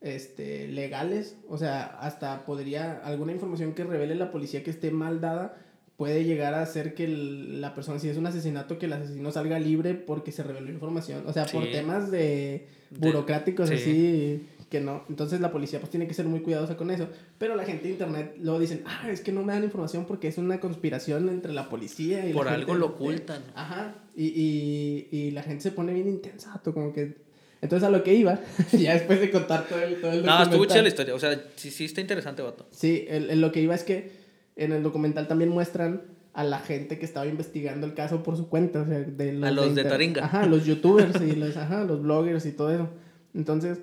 este, 0.00 0.66
legales, 0.66 1.36
o 1.48 1.58
sea, 1.58 1.84
hasta 2.00 2.44
podría, 2.44 2.98
alguna 3.04 3.32
información 3.32 3.72
que 3.72 3.84
revele 3.84 4.16
la 4.16 4.32
policía 4.32 4.64
que 4.64 4.70
esté 4.70 4.90
mal 4.90 5.20
dada, 5.20 5.56
puede 5.96 6.24
llegar 6.24 6.54
a 6.54 6.62
hacer 6.62 6.94
que 6.94 7.08
la 7.08 7.74
persona, 7.74 7.98
si 7.98 8.08
es 8.08 8.16
un 8.16 8.26
asesinato, 8.26 8.78
que 8.78 8.86
el 8.86 8.92
asesino 8.92 9.30
salga 9.30 9.58
libre 9.58 9.94
porque 9.94 10.32
se 10.32 10.42
reveló 10.42 10.70
información. 10.70 11.24
O 11.26 11.32
sea, 11.32 11.46
por 11.46 11.70
temas 11.70 12.10
de 12.10 12.66
burocráticos 12.90 13.70
así 13.70 14.46
que 14.68 14.80
no. 14.80 15.04
Entonces 15.08 15.40
la 15.40 15.52
policía 15.52 15.78
pues 15.78 15.90
tiene 15.90 16.08
que 16.08 16.14
ser 16.14 16.26
muy 16.26 16.40
cuidadosa 16.40 16.76
con 16.76 16.90
eso. 16.90 17.08
Pero 17.38 17.54
la 17.54 17.64
gente 17.64 17.84
de 17.84 17.90
internet 17.90 18.36
luego 18.40 18.58
dicen, 18.58 18.82
ah, 18.86 19.08
es 19.10 19.20
que 19.20 19.32
no 19.32 19.42
me 19.44 19.52
dan 19.52 19.64
información 19.64 20.06
porque 20.06 20.28
es 20.28 20.38
una 20.38 20.58
conspiración 20.60 21.28
entre 21.28 21.52
la 21.52 21.68
policía 21.68 22.28
y... 22.28 22.32
Por 22.32 22.48
algo 22.48 22.74
lo 22.74 22.86
ocultan. 22.86 23.42
Ajá. 23.54 23.94
Y, 24.16 24.26
y, 24.26 25.08
y 25.16 25.30
la 25.30 25.42
gente 25.42 25.62
se 25.62 25.72
pone 25.72 25.92
bien 25.92 26.08
intensa, 26.08 26.60
como 26.64 26.92
que... 26.92 27.24
Entonces 27.62 27.88
a 27.88 27.90
lo 27.90 28.02
que 28.02 28.14
iba, 28.14 28.38
ya 28.72 28.94
después 28.94 29.20
de 29.20 29.30
contar 29.30 29.66
todo 29.66 29.82
el, 29.82 30.00
todo 30.00 30.12
el 30.12 30.24
No, 30.24 30.42
estuvo 30.42 30.64
chida 30.66 30.82
la 30.82 30.88
historia. 30.88 31.14
O 31.14 31.18
sea, 31.18 31.40
sí, 31.56 31.70
sí 31.70 31.84
está 31.84 32.00
interesante, 32.00 32.42
vato. 32.42 32.66
Sí, 32.70 33.06
el, 33.08 33.40
lo 33.40 33.50
que 33.50 33.60
iba 33.60 33.74
es 33.74 33.82
que 33.82 34.12
en 34.56 34.72
el 34.72 34.82
documental 34.82 35.26
también 35.28 35.50
muestran 35.50 36.02
a 36.34 36.44
la 36.44 36.58
gente 36.58 36.98
que 36.98 37.06
estaba 37.06 37.26
investigando 37.26 37.86
el 37.86 37.94
caso 37.94 38.22
por 38.22 38.36
su 38.36 38.48
cuenta, 38.48 38.82
o 38.82 38.86
sea, 38.86 38.98
de 39.00 39.32
los 39.32 39.48
a 39.48 39.50
los 39.52 39.74
de, 39.74 39.84
Taringa. 39.84 40.26
Ajá, 40.26 40.44
los 40.44 40.66
youtubers 40.66 41.20
y 41.22 41.32
los, 41.36 41.56
ajá, 41.56 41.84
los 41.84 42.02
bloggers 42.02 42.44
y 42.44 42.52
todo 42.52 42.70
eso. 42.70 42.90
Entonces, 43.34 43.78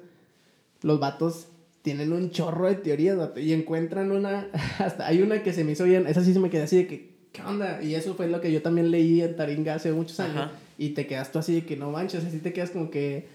los 0.83 0.99
vatos 0.99 1.47
tienen 1.81 2.13
un 2.13 2.31
chorro 2.31 2.67
de 2.67 2.75
teorías, 2.75 3.17
vato, 3.17 3.39
y 3.39 3.51
encuentran 3.53 4.11
una, 4.11 4.47
hasta 4.79 5.07
hay 5.07 5.21
una 5.21 5.43
que 5.43 5.53
se 5.53 5.63
me 5.63 5.73
hizo 5.73 5.83
bien, 5.83 6.07
esa 6.07 6.23
sí 6.23 6.33
se 6.33 6.39
me 6.39 6.49
quedó 6.49 6.63
así 6.63 6.77
de 6.77 6.87
que, 6.87 7.09
¿qué 7.31 7.41
onda? 7.41 7.81
Y 7.81 7.95
eso 7.95 8.13
fue 8.13 8.27
lo 8.27 8.39
que 8.39 8.51
yo 8.51 8.61
también 8.61 8.91
leí 8.91 9.21
en 9.21 9.35
Taringa 9.35 9.75
hace 9.75 9.91
muchos 9.91 10.19
años, 10.19 10.51
y 10.77 10.89
te 10.89 11.07
quedas 11.07 11.31
tú 11.31 11.39
así 11.39 11.55
de 11.55 11.65
que 11.65 11.75
no 11.75 11.91
manches, 11.91 12.23
así 12.23 12.37
te 12.37 12.53
quedas 12.53 12.71
como 12.71 12.89
que 12.89 13.27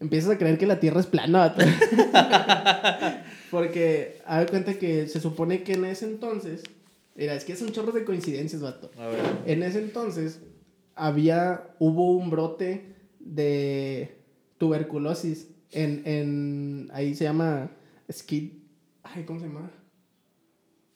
empiezas 0.00 0.30
a 0.30 0.38
creer 0.38 0.58
que 0.58 0.66
la 0.66 0.80
Tierra 0.80 1.00
es 1.00 1.06
plana, 1.06 1.38
vato. 1.40 1.64
Porque, 3.50 4.20
a 4.26 4.38
ver 4.38 4.50
cuenta 4.50 4.74
que 4.74 5.06
se 5.06 5.20
supone 5.20 5.62
que 5.62 5.74
en 5.74 5.84
ese 5.84 6.06
entonces 6.06 6.62
Mira, 7.18 7.34
es 7.34 7.44
que 7.44 7.52
es 7.52 7.60
un 7.62 7.72
chorro 7.72 7.90
de 7.90 8.04
coincidencias, 8.04 8.62
vato. 8.62 8.92
A 8.96 9.08
ver. 9.08 9.18
En 9.44 9.64
ese 9.64 9.80
entonces 9.80 10.40
había, 10.94 11.74
hubo 11.80 12.12
un 12.12 12.30
brote 12.30 12.94
de 13.18 14.16
tuberculosis 14.56 15.48
en, 15.72 16.02
en 16.06 16.90
ahí 16.92 17.14
se 17.14 17.24
llama 17.24 17.70
Skid, 18.10 18.52
ay, 19.02 19.24
¿cómo 19.24 19.40
se 19.40 19.46
llama? 19.46 19.70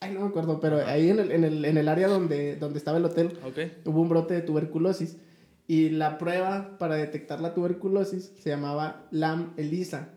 Ay, 0.00 0.12
no 0.14 0.20
me 0.20 0.26
acuerdo, 0.26 0.60
pero 0.60 0.84
ahí 0.84 1.10
en 1.10 1.20
el, 1.20 1.30
en 1.30 1.44
el, 1.44 1.64
en 1.64 1.76
el 1.76 1.88
área 1.88 2.08
donde, 2.08 2.56
donde 2.56 2.78
estaba 2.78 2.98
el 2.98 3.04
hotel 3.04 3.38
hubo 3.84 4.00
un 4.00 4.08
brote 4.08 4.34
de 4.34 4.42
tuberculosis 4.42 5.16
y 5.68 5.90
la 5.90 6.18
prueba 6.18 6.76
para 6.78 6.96
detectar 6.96 7.40
la 7.40 7.54
tuberculosis 7.54 8.32
se 8.40 8.50
llamaba 8.50 9.06
LAM 9.10 9.52
ELISA. 9.56 10.08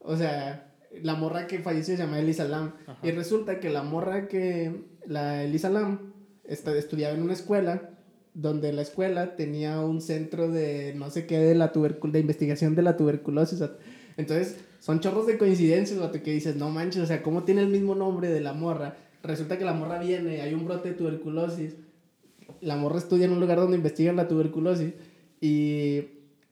O 0.00 0.16
sea, 0.16 0.74
la 1.02 1.14
morra 1.14 1.46
que 1.46 1.60
falleció 1.60 1.96
se 1.96 2.02
llama 2.02 2.18
Elisa 2.18 2.44
Lam. 2.44 2.72
Y 3.02 3.10
resulta 3.10 3.60
que 3.60 3.70
la 3.70 3.82
morra 3.82 4.28
que, 4.28 4.84
la 5.06 5.42
Elisa 5.42 5.70
Lam, 5.70 6.12
estudiaba 6.44 7.14
en 7.14 7.22
una 7.22 7.32
escuela 7.32 7.93
donde 8.34 8.72
la 8.72 8.82
escuela 8.82 9.36
tenía 9.36 9.80
un 9.80 10.00
centro 10.00 10.50
de 10.50 10.92
no 10.94 11.10
sé 11.10 11.26
qué 11.26 11.38
de 11.38 11.54
la 11.54 11.68
de 11.68 12.20
investigación 12.20 12.74
de 12.74 12.82
la 12.82 12.96
tuberculosis. 12.96 13.62
Entonces, 14.16 14.56
son 14.80 15.00
chorros 15.00 15.26
de 15.26 15.38
coincidencias, 15.38 15.98
que 16.18 16.32
dices, 16.32 16.56
no 16.56 16.68
manches, 16.68 17.02
o 17.02 17.06
sea, 17.06 17.22
¿cómo 17.22 17.44
tiene 17.44 17.62
el 17.62 17.68
mismo 17.68 17.94
nombre 17.94 18.28
de 18.28 18.40
la 18.40 18.52
morra? 18.52 18.96
Resulta 19.22 19.56
que 19.56 19.64
la 19.64 19.72
morra 19.72 19.98
viene, 19.98 20.42
hay 20.42 20.52
un 20.52 20.66
brote 20.66 20.90
de 20.90 20.94
tuberculosis, 20.94 21.76
la 22.60 22.76
morra 22.76 22.98
estudia 22.98 23.26
en 23.26 23.32
un 23.32 23.40
lugar 23.40 23.58
donde 23.58 23.76
investigan 23.76 24.16
la 24.16 24.28
tuberculosis 24.28 24.92
y 25.40 26.04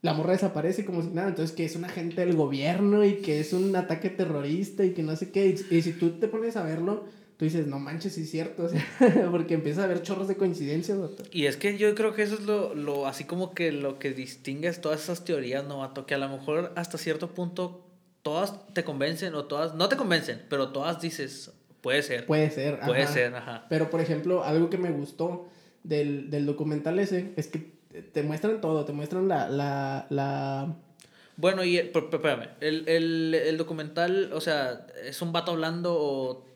la 0.03 0.15
morra 0.15 0.33
desaparece 0.33 0.85
como 0.85 1.03
si 1.03 1.09
nada. 1.09 1.29
Entonces, 1.29 1.55
que 1.55 1.65
es 1.65 1.77
un 1.77 1.85
agente 1.85 2.21
del 2.25 2.37
gobierno 2.37 3.05
y 3.05 3.17
que 3.17 3.41
es 3.41 3.53
un 3.53 3.75
ataque 3.77 4.11
terrorista 4.11 4.85
y 4.85 4.93
que 4.93 5.03
no 5.03 5.17
sé 5.17 5.31
qué. 5.31 5.55
Y, 5.71 5.83
si 5.83 5.93
tú 5.93 6.11
te 6.11 6.29
pones 6.29 6.57
a 6.57 6.65
verlo, 6.65 7.05
tú 7.43 7.47
dices, 7.47 7.67
no 7.67 7.81
manches, 7.81 8.15
sí 8.15 8.23
es 8.23 8.31
cierto. 8.31 8.69
porque 9.33 9.55
empieza 9.55 9.81
a 9.81 9.85
haber 9.87 10.03
chorros 10.03 10.29
de 10.29 10.37
coincidencias, 10.37 10.97
doctor. 10.97 11.27
Y 11.33 11.47
es 11.47 11.57
que 11.57 11.77
yo 11.77 11.93
creo 11.97 12.15
que 12.15 12.23
eso 12.23 12.37
es 12.37 12.43
lo, 12.43 12.73
lo 12.73 13.09
así 13.09 13.25
como 13.25 13.53
que 13.53 13.73
lo 13.73 13.99
que 13.99 14.13
distingue 14.13 14.73
todas 14.75 15.03
esas 15.03 15.25
teorías, 15.25 15.65
novato, 15.65 16.07
que 16.07 16.15
a 16.15 16.19
lo 16.19 16.29
mejor 16.29 16.73
hasta 16.77 16.99
cierto 16.99 17.35
punto 17.35 17.85
todas 18.23 18.73
te 18.75 18.85
convencen 18.85 19.35
o 19.35 19.47
todas, 19.47 19.75
no 19.75 19.89
te 19.89 19.97
convencen, 19.97 20.41
pero 20.49 20.69
todas 20.69 21.01
dices, 21.01 21.51
puede 21.81 22.05
ser. 22.05 22.27
Puede 22.27 22.49
ser, 22.49 22.79
Puede 22.79 23.09
ser, 23.09 23.35
ajá. 23.35 23.67
Pero, 23.69 23.91
por 23.91 24.01
ejemplo, 24.01 24.45
algo 24.45 24.71
que 24.71 24.79
me 24.79 24.93
gustó 24.93 25.49
del, 25.83 26.31
del 26.31 26.47
documental 26.47 27.01
ese 27.01 27.33
es 27.35 27.49
que 27.49 27.73
te 28.13 28.23
muestran 28.23 28.61
todo, 28.61 28.85
te 28.85 28.93
muestran 28.93 29.27
la... 29.27 29.49
la, 29.49 30.07
la... 30.11 30.77
Bueno, 31.37 31.65
y 31.65 31.77
espérame, 31.77 32.51
el, 32.61 32.89
el, 32.89 33.35
el, 33.35 33.57
documental, 33.57 34.33
o 34.33 34.41
sea, 34.41 34.87
¿es 35.05 35.21
un 35.23 35.33
vato 35.33 35.51
hablando 35.51 35.97
o 35.99 36.52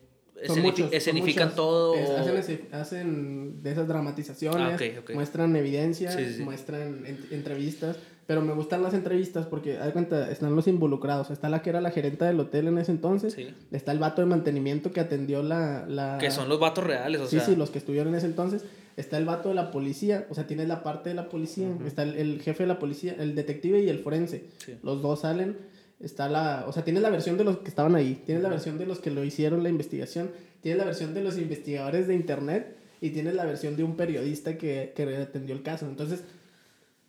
escenifican 0.91 1.55
todo? 1.55 1.93
hacen, 1.93 2.67
hacen, 2.71 3.63
de 3.63 3.71
esas 3.71 3.87
dramatizaciones, 3.87 4.81
ah, 4.81 5.13
muestran 5.13 5.55
evidencias, 5.55 6.17
muestran 6.39 7.03
entrevistas. 7.31 7.97
Pero 8.27 8.41
me 8.41 8.53
gustan 8.53 8.83
las 8.83 8.93
entrevistas 8.93 9.45
porque, 9.45 9.77
haz 9.77 9.93
cuenta, 9.93 10.29
están 10.29 10.53
los 10.53 10.67
involucrados. 10.67 11.31
Está 11.31 11.47
la 11.47 11.61
que 11.61 11.69
era 11.69 11.79
la 11.79 11.91
gerente 11.91 12.25
del 12.25 12.37
hotel 12.41 12.67
en 12.67 12.77
ese 12.77 12.91
entonces. 12.91 13.37
Está 13.71 13.93
el 13.93 13.99
vato 13.99 14.21
de 14.21 14.27
mantenimiento 14.27 14.91
que 14.91 14.99
atendió 14.99 15.41
la, 15.41 15.85
la... 15.87 16.17
Que 16.19 16.29
son 16.29 16.49
los 16.49 16.59
vatos 16.59 16.83
reales, 16.83 17.21
o 17.21 17.27
sea. 17.27 17.39
Sí, 17.39 17.51
sí, 17.51 17.55
los 17.55 17.69
que 17.69 17.77
estuvieron 17.77 18.09
en 18.09 18.15
ese 18.15 18.25
entonces. 18.25 18.65
Está 18.97 19.17
el 19.17 19.23
vato 19.23 19.49
de 19.49 19.55
la 19.55 19.71
policía, 19.71 20.27
o 20.29 20.35
sea, 20.35 20.45
tienes 20.45 20.67
la 20.67 20.83
parte 20.83 21.07
de 21.09 21.15
la 21.15 21.29
policía. 21.29 21.69
Está 21.85 22.03
el, 22.03 22.41
jefe 22.41 22.63
de 22.63 22.67
la 22.67 22.79
policía, 22.79 23.15
el 23.17 23.33
detective 23.33 23.79
y 23.79 23.87
el 23.87 23.99
forense. 23.99 24.43
Los 24.83 25.01
dos 25.01 25.21
salen. 25.21 25.55
Está 25.99 26.29
la... 26.29 26.65
O 26.67 26.73
sea, 26.73 26.83
tienes 26.83 27.03
la 27.03 27.09
versión 27.09 27.37
de 27.37 27.43
los 27.43 27.57
que 27.57 27.69
estaban 27.69 27.95
ahí. 27.95 28.21
Tienes 28.25 28.43
la 28.43 28.49
versión 28.49 28.77
de 28.77 28.85
los 28.85 28.99
que 28.99 29.11
lo 29.11 29.23
hicieron 29.23 29.63
la 29.63 29.69
investigación. 29.69 30.31
Tienes 30.61 30.77
la 30.77 30.85
versión 30.85 31.13
de 31.13 31.23
los 31.23 31.37
investigadores 31.37 32.07
de 32.07 32.15
internet. 32.15 32.77
Y 33.01 33.11
tienes 33.11 33.35
la 33.35 33.45
versión 33.45 33.75
de 33.75 33.83
un 33.83 33.95
periodista 33.95 34.57
que, 34.57 34.93
que 34.95 35.03
atendió 35.15 35.55
el 35.55 35.63
caso. 35.63 35.87
Entonces 35.87 36.23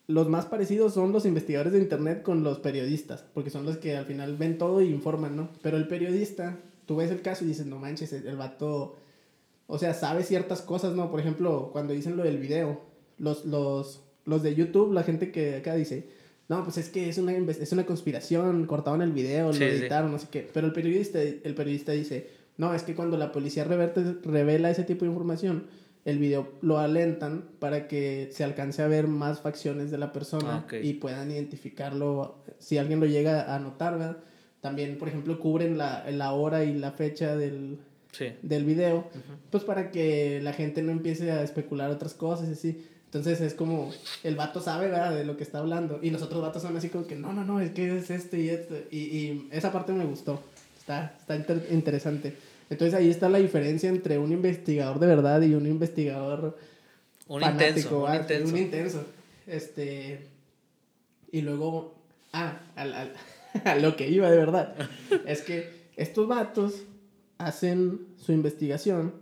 los 0.08 0.26
más 0.26 0.46
parecidos 0.46 0.94
son 0.94 1.12
los 1.12 1.26
investigadores 1.26 1.74
de 1.74 1.80
internet 1.80 2.22
con 2.22 2.42
los 2.42 2.58
periodistas, 2.60 3.26
porque 3.34 3.50
son 3.50 3.66
los 3.66 3.76
que 3.76 3.94
al 3.94 4.06
final 4.06 4.36
ven 4.38 4.56
todo 4.56 4.80
y 4.80 4.88
informan, 4.88 5.36
¿no? 5.36 5.50
Pero 5.62 5.76
el 5.76 5.86
periodista, 5.86 6.56
tú 6.86 6.96
ves 6.96 7.10
el 7.10 7.20
caso 7.20 7.44
y 7.44 7.48
dices, 7.48 7.66
no 7.66 7.78
manches, 7.78 8.14
el 8.14 8.36
vato, 8.36 8.96
o 9.66 9.78
sea, 9.78 9.92
sabe 9.92 10.24
ciertas 10.24 10.62
cosas, 10.62 10.94
¿no? 10.94 11.10
Por 11.10 11.20
ejemplo, 11.20 11.68
cuando 11.72 11.92
dicen 11.92 12.16
lo 12.16 12.22
del 12.22 12.38
video, 12.38 12.80
los, 13.18 13.44
los, 13.44 14.00
los 14.24 14.42
de 14.42 14.54
YouTube, 14.54 14.94
la 14.94 15.02
gente 15.02 15.30
que 15.30 15.56
acá 15.56 15.74
dice, 15.74 16.08
no, 16.48 16.64
pues 16.64 16.78
es 16.78 16.88
que 16.88 17.08
es 17.08 17.18
una, 17.18 17.32
es 17.32 17.72
una 17.72 17.84
conspiración, 17.86 18.66
cortaban 18.66 19.02
el 19.02 19.12
video, 19.12 19.52
lo 19.52 19.58
editaron, 19.80 20.10
no 20.12 20.18
sé 20.18 20.28
qué. 20.30 20.48
Pero 20.52 20.66
el 20.66 20.72
periodista, 20.72 21.20
el 21.20 21.54
periodista 21.54 21.92
dice, 21.92 22.28
no, 22.56 22.74
es 22.74 22.82
que 22.82 22.94
cuando 22.94 23.16
la 23.18 23.32
policía 23.32 23.64
reverte, 23.64 24.16
revela 24.24 24.70
ese 24.70 24.84
tipo 24.84 25.04
de 25.04 25.10
información, 25.10 25.66
el 26.04 26.18
video 26.18 26.52
lo 26.62 26.78
alentan 26.78 27.44
para 27.58 27.86
que 27.86 28.30
se 28.32 28.44
alcance 28.44 28.80
a 28.82 28.88
ver 28.88 29.08
más 29.08 29.40
facciones 29.40 29.90
de 29.90 29.98
la 29.98 30.10
persona 30.12 30.64
Ah, 30.70 30.76
y 30.82 30.94
puedan 30.94 31.30
identificarlo 31.30 32.36
si 32.58 32.78
alguien 32.78 33.00
lo 33.00 33.06
llega 33.06 33.54
a 33.54 33.58
notar, 33.58 33.98
¿verdad? 33.98 34.16
También, 34.60 34.96
por 34.98 35.08
ejemplo, 35.08 35.38
cubren 35.38 35.76
la, 35.76 36.10
la 36.10 36.32
hora 36.32 36.64
y 36.64 36.74
la 36.74 36.92
fecha 36.92 37.36
del, 37.36 37.78
Sí. 38.10 38.28
del 38.42 38.64
video, 38.64 39.04
pues 39.50 39.64
para 39.64 39.90
que 39.90 40.40
la 40.42 40.54
gente 40.54 40.80
no 40.82 40.92
empiece 40.92 41.30
a 41.30 41.42
especular 41.42 41.90
otras 41.90 42.14
cosas 42.14 42.48
y 42.48 42.52
así. 42.52 42.86
Entonces 43.08 43.40
es 43.40 43.54
como, 43.54 43.90
el 44.22 44.36
vato 44.36 44.60
sabe, 44.60 44.88
¿verdad? 44.88 45.14
De 45.14 45.24
lo 45.24 45.36
que 45.38 45.42
está 45.42 45.58
hablando. 45.60 45.98
Y 46.02 46.10
los 46.10 46.20
otros 46.20 46.42
vatos 46.42 46.60
son 46.62 46.76
así 46.76 46.90
como 46.90 47.06
que, 47.06 47.16
no, 47.16 47.32
no, 47.32 47.42
no, 47.42 47.58
es 47.58 47.70
que 47.70 47.96
es 47.96 48.10
esto 48.10 48.36
y 48.36 48.50
esto. 48.50 48.74
Y, 48.90 48.98
y 48.98 49.48
esa 49.50 49.72
parte 49.72 49.92
me 49.92 50.04
gustó. 50.04 50.42
Está, 50.78 51.14
está 51.18 51.34
inter- 51.36 51.66
interesante. 51.70 52.34
Entonces 52.68 52.92
ahí 52.94 53.08
está 53.08 53.30
la 53.30 53.38
diferencia 53.38 53.88
entre 53.88 54.18
un 54.18 54.30
investigador 54.30 54.98
de 54.98 55.06
verdad 55.06 55.40
y 55.40 55.54
un 55.54 55.66
investigador 55.66 56.58
Un 57.28 57.40
fanático, 57.40 57.66
intenso, 57.72 58.04
un 58.04 58.10
sí, 58.12 58.16
intenso. 58.18 58.52
un 58.54 58.58
intenso. 58.58 59.04
Este. 59.46 60.26
Y 61.32 61.40
luego. 61.40 61.94
Ah, 62.34 62.60
al, 62.76 62.92
al- 62.92 63.12
a 63.64 63.74
lo 63.76 63.96
que 63.96 64.10
iba 64.10 64.30
de 64.30 64.36
verdad. 64.36 64.74
es 65.26 65.40
que 65.40 65.70
estos 65.96 66.28
vatos 66.28 66.74
hacen 67.38 68.00
su 68.18 68.32
investigación 68.32 69.14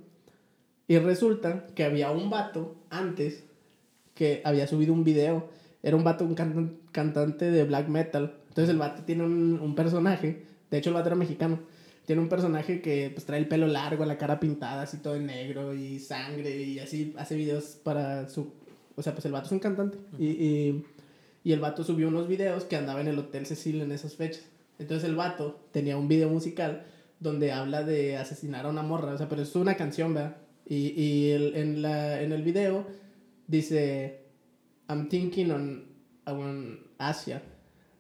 y 0.89 0.99
resulta 0.99 1.67
que 1.77 1.85
había 1.85 2.11
un 2.11 2.31
vato 2.31 2.75
antes 2.91 3.45
que 4.17 4.41
había 4.45 4.67
subido 4.67 4.93
un 4.93 5.05
video. 5.05 5.49
Era 5.85 5.95
un 5.95 6.03
vato, 6.03 6.25
un 6.25 6.35
cantan- 6.35 6.79
cantante 6.91 7.49
de 7.53 7.63
black 7.63 7.87
metal. 7.89 8.35
Entonces 8.49 8.71
el 8.71 8.79
vato 8.79 9.05
tiene 9.05 9.23
un, 9.23 9.61
un 9.63 9.75
personaje. 9.77 10.43
De 10.73 10.79
hecho, 10.79 10.91
el 10.91 10.95
vato 10.95 11.09
era 11.11 11.15
mexicano. 11.17 11.61
Tiene 12.07 12.23
un 12.23 12.29
personaje 12.29 12.81
que 12.81 13.11
pues 13.13 13.25
trae 13.27 13.39
el 13.39 13.47
pelo 13.49 13.67
largo, 13.69 14.05
la 14.05 14.17
cara 14.19 14.41
pintada 14.41 14.83
así 14.83 14.97
todo 14.99 15.15
en 15.17 15.27
negro 15.27 15.75
y 15.75 15.99
sangre 16.01 16.57
y 16.63 16.79
así 16.81 17.15
hace 17.17 17.37
videos 17.37 17.79
para 17.85 18.29
su... 18.29 18.53
O 18.97 19.03
sea, 19.03 19.13
pues 19.13 19.25
el 19.27 19.33
vato 19.33 19.47
es 19.47 19.53
un 19.53 19.59
cantante. 19.61 19.99
Y, 20.19 20.27
y, 20.27 20.85
y 21.45 21.53
el 21.53 21.61
vato 21.61 21.85
subió 21.85 22.09
unos 22.09 22.27
videos 22.27 22.65
que 22.65 22.77
andaba 22.77 23.01
en 23.01 23.09
el 23.09 23.19
Hotel 23.19 23.45
Cecil 23.47 23.81
en 23.83 23.93
esas 23.93 24.15
fechas. 24.15 24.43
Entonces 24.79 25.09
el 25.09 25.15
vato 25.17 25.61
tenía 25.73 25.97
un 25.97 26.09
video 26.09 26.29
musical 26.31 26.85
donde 27.21 27.51
habla 27.53 27.83
de 27.83 28.17
asesinar 28.17 28.67
a 28.67 28.71
una 28.71 28.83
morra. 28.83 29.13
O 29.15 29.19
sea, 29.19 29.29
pero 29.29 29.43
es 29.43 29.55
una 29.57 29.75
canción, 29.77 30.15
¿verdad? 30.15 30.37
Y, 30.69 31.01
y 31.01 31.31
el- 31.31 31.55
en, 31.57 31.83
la, 31.83 32.23
en 32.23 32.33
el 32.33 32.43
video 32.43 32.87
dice, 33.47 34.27
I'm 34.89 35.09
thinking 35.09 35.51
on, 35.51 35.85
on 36.27 36.81
Asia. 36.99 37.43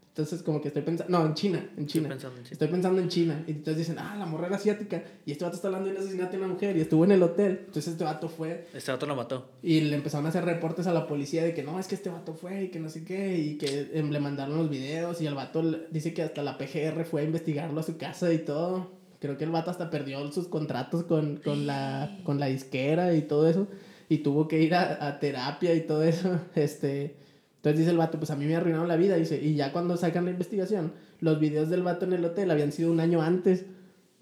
Entonces 0.08 0.42
como 0.42 0.62
que 0.62 0.68
estoy 0.68 0.82
pensando, 0.82 1.10
no, 1.18 1.26
en 1.26 1.34
China, 1.34 1.62
en 1.76 1.86
China. 1.86 2.08
pensando 2.08 2.38
en 2.38 2.44
China. 2.44 2.52
Estoy 2.52 2.68
pensando 2.68 3.00
en 3.02 3.08
China. 3.08 3.44
Y 3.46 3.50
entonces 3.50 3.76
dicen, 3.76 3.98
ah, 3.98 4.16
la 4.18 4.24
morra 4.24 4.46
era 4.46 4.56
asiática. 4.56 5.04
Y 5.26 5.32
este 5.32 5.44
vato 5.44 5.56
está 5.56 5.68
hablando 5.68 5.90
de 5.90 5.94
un 5.94 6.00
asesinato 6.00 6.32
de 6.32 6.38
una 6.38 6.48
mujer 6.48 6.74
y 6.74 6.80
estuvo 6.80 7.04
en 7.04 7.12
el 7.12 7.22
hotel. 7.22 7.64
Entonces 7.66 7.88
este 7.88 8.04
vato 8.04 8.30
fue 8.30 8.66
Este 8.72 8.90
vato 8.90 9.04
lo 9.04 9.14
mató. 9.14 9.50
y 9.62 9.82
le 9.82 9.94
empezaron 9.94 10.24
a 10.24 10.30
hacer 10.30 10.46
reportes 10.46 10.86
a 10.86 10.94
la 10.94 11.06
policía 11.06 11.44
de 11.44 11.52
que 11.52 11.62
no, 11.62 11.78
es 11.78 11.86
que 11.86 11.96
este 11.96 12.08
vato 12.08 12.32
fue 12.32 12.62
y 12.64 12.68
que 12.70 12.80
no 12.80 12.88
sé 12.88 13.04
qué. 13.04 13.36
Y 13.36 13.58
que 13.58 13.90
em, 13.92 14.08
le 14.08 14.18
mandaron 14.18 14.56
los 14.56 14.70
videos. 14.70 15.20
Y 15.20 15.26
el 15.26 15.34
vato 15.34 15.60
dice 15.90 16.14
que 16.14 16.22
hasta 16.22 16.42
la 16.42 16.56
PGR 16.56 17.04
fue 17.04 17.20
a 17.20 17.24
investigarlo 17.24 17.78
a 17.78 17.82
su 17.82 17.98
casa 17.98 18.32
y 18.32 18.38
todo. 18.38 18.92
Creo 19.20 19.36
que 19.36 19.44
el 19.44 19.50
vato 19.50 19.70
hasta 19.70 19.90
perdió 19.90 20.32
sus 20.32 20.48
contratos 20.48 21.04
con, 21.04 21.36
con, 21.44 21.66
la, 21.66 22.20
con 22.24 22.40
la 22.40 22.46
disquera 22.46 23.14
y 23.14 23.20
todo 23.20 23.46
eso. 23.50 23.68
Y 24.08 24.18
tuvo 24.18 24.46
que 24.48 24.60
ir 24.60 24.74
a, 24.74 25.06
a 25.06 25.18
terapia 25.18 25.74
y 25.74 25.80
todo 25.80 26.02
eso. 26.02 26.40
Este. 26.54 27.16
Entonces 27.56 27.80
dice 27.80 27.90
el 27.90 27.96
vato, 27.98 28.18
pues 28.18 28.30
a 28.30 28.36
mí 28.36 28.44
me 28.46 28.54
arruinaron 28.54 28.86
la 28.86 28.94
vida, 28.94 29.16
dice, 29.16 29.40
y 29.42 29.56
ya 29.56 29.72
cuando 29.72 29.96
sacan 29.96 30.24
la 30.26 30.30
investigación, 30.30 30.92
los 31.20 31.40
videos 31.40 31.68
del 31.68 31.82
vato 31.82 32.04
en 32.04 32.12
el 32.12 32.24
hotel 32.24 32.50
habían 32.52 32.70
sido 32.70 32.92
un 32.92 33.00
año 33.00 33.22
antes. 33.22 33.64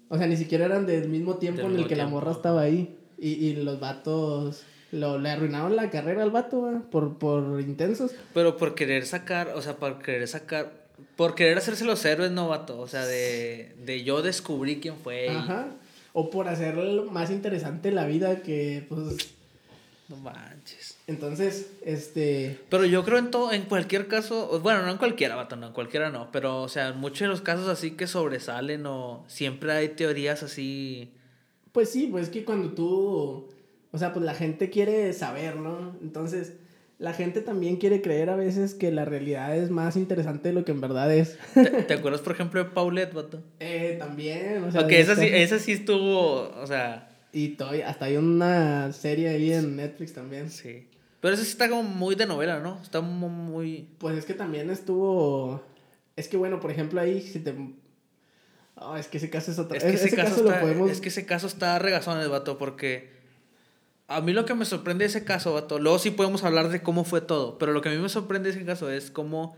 O 0.09 0.17
sea, 0.17 0.25
ni 0.25 0.35
siquiera 0.37 0.65
eran 0.65 0.87
del 0.87 1.09
mismo 1.09 1.35
tiempo 1.35 1.61
Del 1.61 1.73
en 1.75 1.79
el 1.81 1.87
que 1.87 1.95
la 1.95 2.07
morra 2.07 2.31
estaba 2.31 2.61
ahí. 2.61 2.97
Y, 3.19 3.29
y 3.33 3.55
los 3.57 3.79
vatos 3.79 4.63
lo, 4.91 5.19
le 5.19 5.29
arruinaron 5.29 5.75
la 5.75 5.89
carrera 5.91 6.23
al 6.23 6.31
vato, 6.31 6.61
¿va? 6.63 6.81
por, 6.89 7.17
por 7.19 7.61
intensos. 7.61 8.11
Pero 8.33 8.57
por 8.57 8.73
querer 8.73 9.05
sacar, 9.05 9.49
o 9.55 9.61
sea, 9.61 9.75
por 9.75 9.99
querer 10.01 10.27
sacar, 10.27 10.87
por 11.15 11.35
querer 11.35 11.57
hacerse 11.59 11.85
los 11.85 12.03
héroes, 12.03 12.31
no, 12.31 12.47
vato. 12.49 12.79
O 12.79 12.87
sea, 12.87 13.05
de, 13.05 13.75
de 13.85 14.03
yo 14.03 14.23
descubrí 14.23 14.79
quién 14.79 14.95
fue. 14.95 15.25
y- 15.27 15.29
Ajá. 15.29 15.67
O 16.13 16.29
por 16.31 16.47
hacer 16.47 16.75
más 17.11 17.29
interesante 17.29 17.91
la 17.91 18.07
vida 18.07 18.41
que, 18.41 18.85
pues... 18.89 19.35
No 20.07 20.17
manches. 20.17 20.97
Entonces, 21.07 21.71
este... 21.83 22.59
Pero 22.69 22.85
yo 22.85 23.03
creo 23.03 23.17
en 23.17 23.31
todo, 23.31 23.51
en 23.51 23.63
cualquier 23.63 24.07
caso, 24.07 24.59
bueno, 24.61 24.83
no 24.83 24.91
en 24.91 24.97
cualquiera, 24.97 25.35
vato, 25.35 25.55
no, 25.55 25.67
en 25.67 25.73
cualquiera 25.73 26.11
no, 26.11 26.29
pero, 26.31 26.61
o 26.61 26.69
sea, 26.69 26.89
en 26.89 26.99
muchos 26.99 27.21
de 27.21 27.27
los 27.27 27.41
casos 27.41 27.67
así 27.67 27.91
que 27.91 28.05
sobresalen 28.05 28.85
o 28.85 29.23
siempre 29.27 29.71
hay 29.71 29.89
teorías 29.89 30.43
así. 30.43 31.11
Pues 31.71 31.89
sí, 31.89 32.07
pues 32.11 32.25
es 32.25 32.29
que 32.29 32.45
cuando 32.45 32.73
tú, 32.73 33.47
o 33.91 33.97
sea, 33.97 34.13
pues 34.13 34.23
la 34.23 34.35
gente 34.35 34.69
quiere 34.69 35.11
saber, 35.13 35.55
¿no? 35.55 35.97
Entonces, 36.03 36.53
la 36.99 37.13
gente 37.13 37.41
también 37.41 37.77
quiere 37.77 38.01
creer 38.01 38.29
a 38.29 38.35
veces 38.35 38.75
que 38.75 38.91
la 38.91 39.05
realidad 39.05 39.57
es 39.57 39.71
más 39.71 39.95
interesante 39.95 40.49
de 40.49 40.53
lo 40.53 40.65
que 40.65 40.71
en 40.71 40.81
verdad 40.81 41.11
es. 41.13 41.37
¿Te, 41.55 41.63
te 41.63 41.93
acuerdas, 41.95 42.21
por 42.21 42.33
ejemplo, 42.33 42.63
de 42.63 42.69
Paulette, 42.69 43.13
vato? 43.13 43.41
Eh, 43.59 43.95
también, 43.97 44.63
o 44.65 44.71
sea... 44.71 44.81
Ok, 44.81 44.91
esa 44.91 45.15
sí, 45.15 45.27
esa 45.31 45.57
sí 45.57 45.71
estuvo, 45.71 46.51
o 46.61 46.67
sea, 46.67 47.14
Y 47.37 47.49
todavía, 47.49 47.89
hasta 47.89 48.05
hay 48.05 48.15
una 48.15 48.93
serie 48.93 49.27
ahí 49.27 49.51
en 49.51 49.75
Netflix 49.75 50.13
también. 50.13 50.49
sí. 50.49 50.87
Pero 51.19 51.33
esa 51.33 51.43
sí 51.43 51.49
está 51.49 51.67
como 51.67 51.83
muy 51.83 52.15
de 52.15 52.25
novela, 52.27 52.59
¿no? 52.59 52.79
Está 52.81 53.01
mu- 53.01 53.27
muy... 53.29 53.89
Pues 53.97 54.15
es 54.17 54.25
que 54.25 54.33
también 54.35 54.69
estuvo... 54.69 55.61
Es 56.15 56.27
que 56.29 56.37
bueno, 56.37 56.59
por 56.61 56.71
ejemplo, 56.71 57.01
ahí 57.01 57.19
si 57.21 57.39
te... 57.39 57.53
Oh, 58.75 58.95
es 58.95 59.07
que 59.07 59.17
ese 59.17 59.29
caso 59.29 59.51
es 59.51 59.59
otra... 59.59 59.75
Es 59.77 59.83
que 59.83 59.93
ese, 59.95 60.15
caso, 60.15 60.43
lo 60.43 60.49
está, 60.49 60.61
podemos... 60.61 60.89
es 60.91 61.01
que 61.01 61.09
ese 61.09 61.25
caso 61.25 61.47
está 61.47 61.77
regazón, 61.79 62.19
el 62.21 62.29
vato, 62.29 62.57
porque 62.59 63.09
a 64.07 64.21
mí 64.21 64.33
lo 64.33 64.45
que 64.45 64.53
me 64.53 64.65
sorprende 64.65 65.03
de 65.03 65.09
ese 65.09 65.23
caso, 65.25 65.53
vato, 65.53 65.77
luego 65.79 65.97
sí 65.99 66.11
podemos 66.11 66.43
hablar 66.43 66.69
de 66.69 66.81
cómo 66.83 67.03
fue 67.03 67.19
todo, 67.21 67.57
pero 67.57 67.73
lo 67.73 67.81
que 67.81 67.89
a 67.89 67.91
mí 67.91 67.97
me 67.97 68.07
sorprende 68.09 68.51
de 68.51 68.55
ese 68.57 68.65
caso 68.65 68.89
es 68.91 69.09
cómo, 69.11 69.57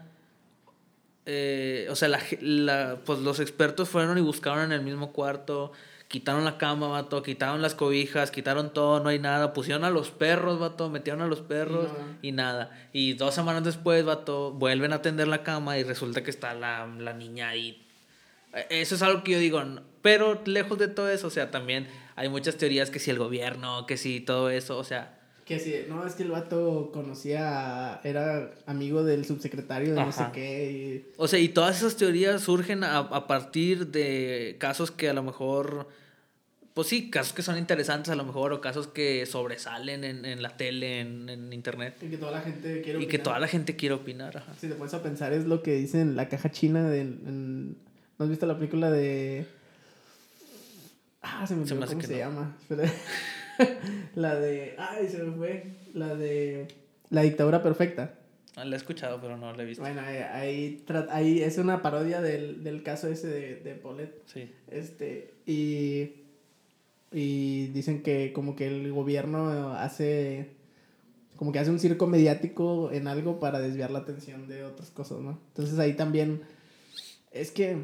eh, 1.26 1.88
o 1.90 1.96
sea, 1.96 2.08
la, 2.08 2.20
la- 2.42 2.98
pues 3.06 3.20
los 3.20 3.40
expertos 3.42 3.90
fueron 3.90 4.18
y 4.18 4.22
buscaron 4.22 4.64
en 4.66 4.72
el 4.72 4.82
mismo 4.84 5.12
cuarto, 5.12 5.74
quitaron 6.08 6.45
la 6.45 6.58
cama, 6.58 6.88
vato, 6.88 7.22
quitaron 7.22 7.62
las 7.62 7.76
cobijas, 7.76 8.32
quitaron 8.32 8.74
todo, 8.74 8.99
no 9.01 9.10
hay 9.10 9.20
nada, 9.20 9.53
pusieron 9.53 9.84
a 9.84 9.89
los 9.89 10.10
perros, 10.10 10.60
vato, 10.60 10.89
metieron 10.89 11.22
a 11.22 11.28
los 11.28 11.41
perros 11.41 11.89
Y 12.22 12.30
y 12.30 12.32
nada. 12.32 12.72
Y 12.93 13.14
dos 13.14 13.36
semanas 13.36 13.64
después, 13.64 14.05
vato, 14.05 14.51
vuelven 14.51 14.93
a 14.93 14.97
atender 14.97 15.28
la 15.28 15.43
cama 15.43 15.78
y 15.78 15.84
resulta 15.84 16.24
que 16.24 16.32
está 16.32 16.53
la, 16.53 16.88
la 16.88 17.14
niña 17.14 17.49
ahí. 17.49 17.86
Eh, 18.53 18.68
eso 18.70 18.95
es 18.95 19.01
algo 19.01 19.24
que 19.24 19.34
yo 19.34 19.39
digo, 19.39 19.62
pero 20.01 20.41
lejos 20.45 20.78
de 20.78 20.88
todo 20.88 21.10
eso, 21.10 21.28
o 21.28 21.32
sea, 21.32 21.51
también 21.51 21.88
hay 22.16 22.30
muchas 22.30 22.58
teorías 22.58 22.89
que 22.89 22.99
si 22.99 23.12
el 23.12 23.20
gobierno, 23.20 23.86
que 23.86 23.97
si 23.97 24.22
todo 24.22 24.49
eso, 24.49 24.78
o 24.78 24.84
sea, 24.84 25.16
Que 25.48 25.60
sí, 25.60 25.74
no, 25.88 26.06
es 26.06 26.14
que 26.16 26.24
el 26.24 26.32
vato 26.32 26.89
conocía, 26.93 28.02
era 28.04 28.52
amigo 28.66 29.04
del 29.06 29.24
subsecretario 29.26 29.95
de 29.95 30.02
no 30.02 30.12
sé 30.12 30.26
qué. 30.34 31.06
o 31.16 31.28
sea, 31.28 31.39
y 31.39 31.48
todas 31.50 31.78
esas 31.78 31.95
teorías 31.95 32.41
surgen 32.41 32.84
a, 32.84 32.98
a 32.98 33.28
partir 33.28 33.88
de 33.88 34.58
casos 34.60 34.91
que 34.91 35.08
a 35.08 35.14
lo 35.14 35.24
mejor, 35.24 35.88
pues 36.74 36.89
sí, 36.89 37.10
casos 37.10 37.32
que 37.32 37.43
son 37.43 37.58
interesantes 37.58 38.10
a 38.12 38.16
lo 38.16 38.26
mejor, 38.26 38.52
o 38.52 38.60
casos 38.60 38.88
que 38.88 39.26
sobresalen 39.26 40.04
en, 40.04 40.26
en 40.26 40.41
la 40.41 40.58
tele, 40.58 41.00
en, 41.00 41.30
en 41.30 41.54
internet, 41.54 41.95
Y, 42.02 42.10
que 42.10 42.18
toda 42.18 42.32
la 42.34 42.41
gente 42.41 42.82
quiere 42.82 43.00
y 43.00 43.04
que 43.04 43.16
opinar. 43.16 43.24
toda 43.24 43.39
la 43.39 43.48
gente 43.48 43.76
quiere 43.78 43.95
opinar, 43.95 44.36
ajá. 44.38 44.54
Si 44.60 44.68
te 44.68 44.76
pones 44.76 44.93
a 44.93 45.02
pensar, 45.02 45.32
es 45.32 45.45
lo 45.45 45.64
que 45.64 45.76
dice 45.76 46.02
en 46.02 46.18
la 46.18 46.28
caja 46.28 46.52
china 46.52 46.89
de... 46.89 47.00
en- 47.02 47.78
¿No 48.20 48.24
has 48.26 48.30
visto 48.30 48.45
la 48.48 48.56
película 48.58 48.91
de... 48.91 49.45
Ah, 51.22 51.45
se 51.48 51.56
me 51.56 51.66
Se 51.68 51.74
olvidó 51.74 51.82
me 51.82 51.88
cómo 51.88 52.02
que 52.02 52.08
se 52.08 52.14
no. 52.14 52.20
llama. 52.20 52.58
La 54.16 54.36
de... 54.36 54.76
Ay, 54.78 55.08
se 55.08 55.24
me 55.24 55.36
fue. 55.36 55.64
La 55.93 56.16
de... 56.16 56.68
La 57.10 57.22
dictadura 57.22 57.62
perfecta. 57.64 58.16
Ah, 58.55 58.66
La 58.66 58.76
he 58.76 58.78
escuchado, 58.78 59.20
pero 59.22 59.38
no 59.38 59.53
la 59.53 59.64
he 59.64 59.66
visto. 59.66 59.84
Bueno, 59.84 60.01
ahí, 60.01 60.18
ahí, 60.18 60.86
ahí 61.10 61.41
es 61.41 61.58
una 61.58 61.82
parodia 61.82 62.22
del, 62.22 62.64
del 62.64 62.84
caso 62.84 63.08
ese 63.08 63.28
de, 63.28 63.55
de 63.58 63.76
Paulette. 63.76 64.22
Sí. 64.26 64.51
Este, 64.70 65.36
y, 65.45 66.12
y 67.12 67.68
dicen 67.68 68.01
que 68.01 68.34
como 68.34 68.55
que 68.55 68.68
el 68.68 68.91
gobierno 68.91 69.74
hace, 69.74 70.49
como 71.36 71.51
que 71.51 71.60
hace 71.60 71.72
un 71.72 71.80
circo 71.80 72.08
mediático 72.08 72.91
en 72.91 73.08
algo 73.08 73.39
para 73.39 73.60
desviar 73.60 73.91
la 73.91 73.99
atención 73.99 74.47
de 74.47 74.64
otras 74.64 74.89
cosas, 74.89 75.20
¿no? 75.20 75.39
Entonces 75.49 75.78
ahí 75.80 75.93
también, 75.93 76.41
es 77.32 77.51
que, 77.51 77.78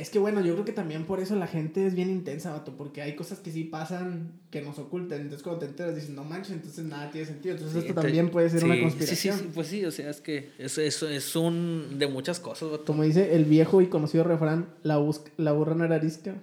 es 0.00 0.10
que 0.10 0.18
bueno, 0.18 0.40
yo 0.40 0.54
creo 0.54 0.64
que 0.64 0.72
también 0.72 1.04
por 1.04 1.20
eso 1.20 1.36
la 1.36 1.46
gente 1.46 1.86
es 1.86 1.94
bien 1.94 2.10
intensa, 2.10 2.50
vato, 2.50 2.76
porque 2.76 3.02
hay 3.02 3.14
cosas 3.16 3.38
que 3.38 3.50
sí 3.52 3.64
pasan 3.64 4.32
que 4.50 4.62
nos 4.62 4.78
ocultan, 4.78 5.20
entonces 5.20 5.42
cuando 5.42 5.60
te 5.60 5.66
enteras 5.66 5.94
dices, 5.94 6.10
no 6.10 6.24
manches, 6.24 6.52
entonces 6.52 6.84
nada 6.84 7.10
tiene 7.10 7.26
sentido, 7.26 7.54
entonces 7.54 7.74
Sí, 7.82 7.88
esto 7.88 7.94
te- 8.00 8.02
también 8.06 8.30
puede 8.30 8.50
ser 8.50 8.60
sí, 8.60 8.66
una 8.66 8.80
conspiración. 8.80 9.36
Sí, 9.38 9.44
sí, 9.44 9.50
pues 9.54 9.66
sí, 9.68 9.84
o 9.84 9.90
sea, 9.90 10.10
es 10.10 10.20
que 10.20 10.50
es, 10.58 10.78
es, 10.78 11.02
es 11.02 11.36
un 11.36 11.96
de 11.98 12.06
muchas 12.06 12.40
cosas, 12.40 12.70
vato. 12.70 12.84
Como 12.84 13.02
dice 13.02 13.34
el 13.34 13.44
viejo 13.44 13.80
y 13.82 13.86
conocido 13.88 14.24
refrán, 14.24 14.66
la, 14.82 14.96
bus- 14.98 15.22
la 15.36 15.52
burra 15.52 15.74
no 15.74 15.84
era 15.84 15.96
arisca. 15.96 16.34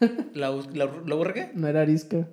¿La, 0.34 0.50
la, 0.50 0.90
la 1.06 1.14
burra 1.14 1.32
qué? 1.34 1.50
No 1.54 1.66
era 1.68 1.82
arisca. 1.82 2.28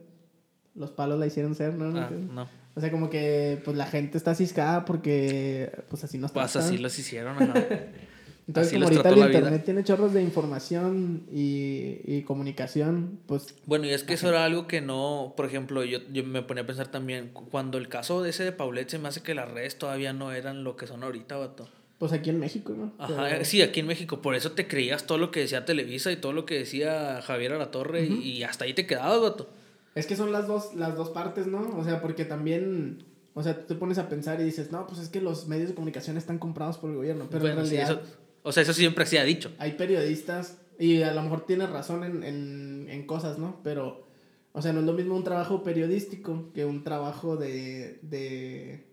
Los 0.75 0.91
palos 0.91 1.17
la 1.19 1.25
hicieron 1.27 1.55
ser, 1.55 1.73
¿no? 1.75 1.97
Ah, 1.97 2.09
no. 2.11 2.47
O 2.75 2.81
sea, 2.81 2.91
como 2.91 3.09
que 3.09 3.61
pues 3.63 3.77
la 3.77 3.85
gente 3.87 4.17
está 4.17 4.35
ciscada 4.35 4.83
porque 4.83 5.71
pues 5.89 6.03
así 6.03 6.17
nos 6.17 6.31
Pues 6.33 6.55
así 6.57 6.77
los 6.77 6.99
hicieron, 6.99 7.37
ajá. 7.41 7.53
Entonces, 8.47 8.73
Así 8.73 8.75
como 8.79 8.85
ahorita 8.87 9.09
el 9.09 9.15
vida. 9.15 9.25
internet 9.25 9.65
tiene 9.65 9.83
chorros 9.83 10.13
de 10.13 10.21
información 10.21 11.23
y, 11.31 11.97
y 12.05 12.21
comunicación, 12.23 13.19
pues 13.25 13.55
Bueno, 13.65 13.85
y 13.85 13.89
es 13.89 14.03
que 14.03 14.13
eso 14.13 14.29
era 14.29 14.45
algo 14.45 14.67
que 14.67 14.81
no, 14.81 15.33
por 15.35 15.45
ejemplo, 15.47 15.83
yo, 15.83 15.99
yo 16.13 16.23
me 16.23 16.41
ponía 16.43 16.63
a 16.63 16.67
pensar 16.67 16.89
también, 16.89 17.29
cu- 17.29 17.49
cuando 17.49 17.77
el 17.79 17.87
caso 17.89 18.21
de 18.21 18.29
ese 18.29 18.43
de 18.43 18.51
Paulette 18.51 18.89
se 18.91 18.99
me 18.99 19.07
hace 19.07 19.21
que 19.23 19.33
las 19.33 19.49
redes 19.51 19.77
todavía 19.79 20.13
no 20.13 20.31
eran 20.31 20.63
lo 20.63 20.75
que 20.77 20.85
son 20.85 21.03
ahorita, 21.03 21.37
vato. 21.37 21.67
pues 21.97 22.11
aquí 22.13 22.29
en 22.29 22.39
México, 22.39 22.73
¿no? 22.77 22.93
Ajá, 22.99 23.15
Pero- 23.29 23.41
eh, 23.41 23.45
sí, 23.45 23.63
aquí 23.63 23.79
en 23.79 23.87
México, 23.87 24.21
por 24.21 24.35
eso 24.35 24.51
te 24.51 24.67
creías 24.67 25.07
todo 25.07 25.17
lo 25.17 25.31
que 25.31 25.39
decía 25.39 25.65
Televisa 25.65 26.11
y 26.11 26.17
todo 26.17 26.31
lo 26.33 26.45
que 26.45 26.59
decía 26.59 27.21
Javier 27.23 27.53
Alatorre 27.53 28.05
y, 28.05 28.13
y 28.29 28.43
hasta 28.43 28.65
ahí 28.65 28.73
te 28.75 28.85
quedabas, 28.85 29.21
vato. 29.21 29.49
Es 29.95 30.05
que 30.05 30.15
son 30.15 30.31
las 30.31 30.45
dos, 30.47 30.75
las 30.75 30.95
dos 30.95 31.09
partes, 31.09 31.47
¿no? 31.47 31.67
O 31.77 31.83
sea, 31.83 31.99
porque 32.01 32.25
también, 32.25 33.03
o 33.33 33.41
sea, 33.41 33.55
tú 33.61 33.73
te 33.73 33.75
pones 33.75 33.97
a 33.97 34.07
pensar 34.09 34.39
y 34.39 34.43
dices, 34.43 34.71
no, 34.71 34.85
pues 34.85 34.99
es 34.99 35.09
que 35.09 35.19
los 35.21 35.47
medios 35.47 35.69
de 35.69 35.73
comunicación 35.75 36.15
están 36.17 36.37
comprados 36.37 36.77
por 36.77 36.91
el 36.91 36.97
gobierno, 36.97 37.25
pero 37.31 37.41
Bueno, 37.45 37.61
en 37.61 37.67
sí, 37.67 37.75
realidad 37.77 38.01
eso- 38.03 38.17
o 38.45 38.51
sea, 38.51 38.63
eso 38.63 38.73
siempre 38.73 39.05
se 39.05 39.19
ha 39.19 39.23
dicho. 39.23 39.51
hay 39.57 39.73
periodistas 39.73 40.57
y 40.79 41.01
a 41.01 41.13
lo 41.13 41.21
mejor 41.23 41.45
tienes 41.45 41.69
razón 41.69 42.03
en, 42.03 42.23
en, 42.23 42.87
en 42.89 43.05
cosas, 43.07 43.37
¿no? 43.37 43.59
Pero, 43.63 44.07
o 44.53 44.61
sea, 44.61 44.71
no 44.71 44.79
es 44.79 44.85
lo 44.85 44.93
mismo 44.93 45.15
un 45.15 45.23
trabajo 45.23 45.63
periodístico 45.63 46.51
que 46.53 46.63
un 46.65 46.83
trabajo 46.83 47.35
de, 47.37 47.99
de, 48.01 48.85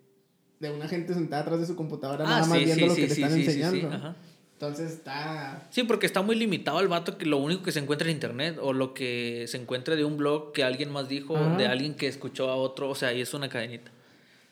de 0.58 0.70
una 0.70 0.88
gente 0.88 1.14
sentada 1.14 1.42
atrás 1.42 1.60
de 1.60 1.66
su 1.66 1.76
computadora 1.76 2.24
nada 2.24 2.46
más 2.46 2.58
viendo 2.58 2.86
lo 2.86 2.94
que 2.94 3.06
te 3.06 3.12
están 3.12 3.32
enseñando. 3.32 3.88
ajá. 3.88 4.16
Entonces 4.54 4.92
está... 4.92 5.66
Sí, 5.70 5.82
porque 5.82 6.06
está 6.06 6.22
muy 6.22 6.36
limitado 6.36 6.78
el 6.78 6.86
vato 6.86 7.18
que 7.18 7.26
lo 7.26 7.38
único 7.38 7.64
que 7.64 7.72
se 7.72 7.80
encuentra 7.80 8.08
en 8.08 8.14
internet 8.14 8.58
o 8.62 8.72
lo 8.72 8.94
que 8.94 9.46
se 9.48 9.56
encuentra 9.56 9.96
de 9.96 10.04
un 10.04 10.16
blog 10.16 10.52
que 10.52 10.62
alguien 10.62 10.92
más 10.92 11.08
dijo, 11.08 11.36
Ajá. 11.36 11.56
de 11.56 11.66
alguien 11.66 11.94
que 11.96 12.06
escuchó 12.06 12.48
a 12.48 12.54
otro, 12.54 12.88
o 12.88 12.94
sea, 12.94 13.08
ahí 13.08 13.20
es 13.20 13.34
una 13.34 13.48
cadenita. 13.48 13.90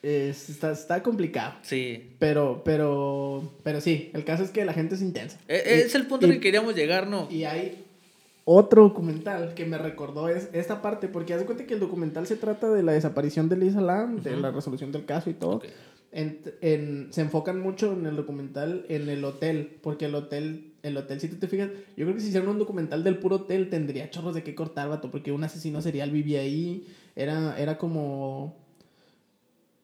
Es- 0.02 0.48
está, 0.50 0.72
está 0.72 1.02
complicado. 1.02 1.54
Sí. 1.62 2.10
Pero, 2.18 2.62
pero, 2.64 3.52
pero 3.62 3.80
sí, 3.80 4.10
el 4.14 4.24
caso 4.24 4.42
es 4.42 4.50
que 4.50 4.64
la 4.64 4.72
gente 4.72 4.94
es 4.94 5.02
intensa. 5.02 5.38
E- 5.48 5.62
Y- 5.66 5.80
Es 5.80 5.94
el 5.94 6.06
punto 6.06 6.26
y- 6.26 6.30
que 6.30 6.40
queríamos 6.40 6.74
llegar, 6.74 7.06
¿no? 7.06 7.28
Y 7.30 7.44
hay 7.44 7.84
otro 8.44 8.82
documental 8.82 9.54
que 9.54 9.66
me 9.66 9.78
recordó 9.78 10.28
es 10.28 10.48
esta 10.52 10.82
parte, 10.82 11.06
porque 11.08 11.34
haz 11.34 11.40
de 11.40 11.46
cuenta 11.46 11.66
que 11.66 11.74
el 11.74 11.80
documental 11.80 12.26
se 12.26 12.36
trata 12.36 12.70
de 12.70 12.82
la 12.82 12.92
desaparición 12.92 13.48
de 13.48 13.56
Lisa 13.56 13.80
Lam, 13.80 14.22
de 14.22 14.36
la 14.36 14.50
resolución 14.50 14.90
del 14.92 15.04
caso 15.04 15.30
y 15.30 15.34
todo. 15.34 15.62
En, 16.12 16.40
en- 16.60 17.08
se 17.12 17.20
enfocan 17.20 17.60
mucho 17.60 17.92
en 17.92 18.04
el 18.06 18.16
documental 18.16 18.84
en 18.88 19.08
el 19.08 19.24
hotel, 19.24 19.76
porque 19.80 20.06
el 20.06 20.14
hotel, 20.16 20.72
el 20.82 20.96
hotel, 20.96 21.20
si 21.20 21.28
tú 21.28 21.36
te 21.36 21.46
fijas, 21.46 21.68
yo 21.96 22.04
creo 22.04 22.14
que 22.14 22.20
si 22.20 22.28
hicieran 22.28 22.48
un 22.48 22.58
documental 22.58 23.04
del 23.04 23.18
puro 23.18 23.36
hotel 23.36 23.70
tendría 23.70 24.10
chorros 24.10 24.34
de 24.34 24.42
qué 24.42 24.56
cortar, 24.56 24.88
vato, 24.88 25.10
porque 25.12 25.30
un 25.30 25.44
asesino 25.44 25.80
serial 25.82 26.10
vivía 26.10 26.40
ahí, 26.40 26.88
era, 27.14 27.56
era 27.60 27.78
como... 27.78 28.56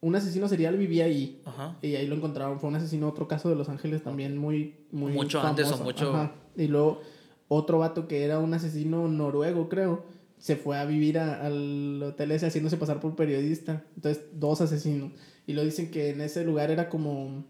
Un 0.07 0.15
asesino 0.15 0.49
serial 0.49 0.77
vivía 0.77 1.05
ahí. 1.07 1.41
Ajá. 1.45 1.77
Y 1.83 1.95
ahí 1.97 2.07
lo 2.07 2.15
encontraron. 2.15 2.61
Fue 2.61 2.69
un 2.69 2.77
asesino, 2.77 3.09
otro 3.09 3.27
caso 3.27 3.49
de 3.49 3.57
Los 3.57 3.69
Ángeles 3.69 4.03
también 4.03 4.37
muy, 4.39 4.75
muy 4.93 5.13
Mucho 5.13 5.41
antes 5.41 5.71
o 5.73 5.79
mucho- 5.83 6.11
Ajá. 6.15 6.33
Y 6.57 6.69
luego 6.69 7.01
otro 7.49 7.79
vato 7.79 8.07
que 8.09 8.25
era 8.25 8.39
un 8.39 8.55
asesino 8.55 9.09
noruego, 9.09 9.69
creo, 9.69 10.05
se 10.39 10.57
fue 10.57 10.79
a 10.79 10.85
vivir 10.85 11.19
a- 11.19 11.45
al 11.47 12.03
hotel 12.03 12.31
ese 12.33 12.47
haciéndose 12.47 12.77
pasar 12.77 13.01
por 13.01 13.17
periodista. 13.17 13.85
Entonces, 13.97 14.25
dos 14.35 14.61
asesinos. 14.61 15.13
Y 15.47 15.53
lo 15.55 15.65
dicen 15.65 15.91
que 15.91 16.11
en 16.11 16.21
ese 16.21 16.45
lugar 16.45 16.71
era 16.71 16.89
como... 16.89 17.45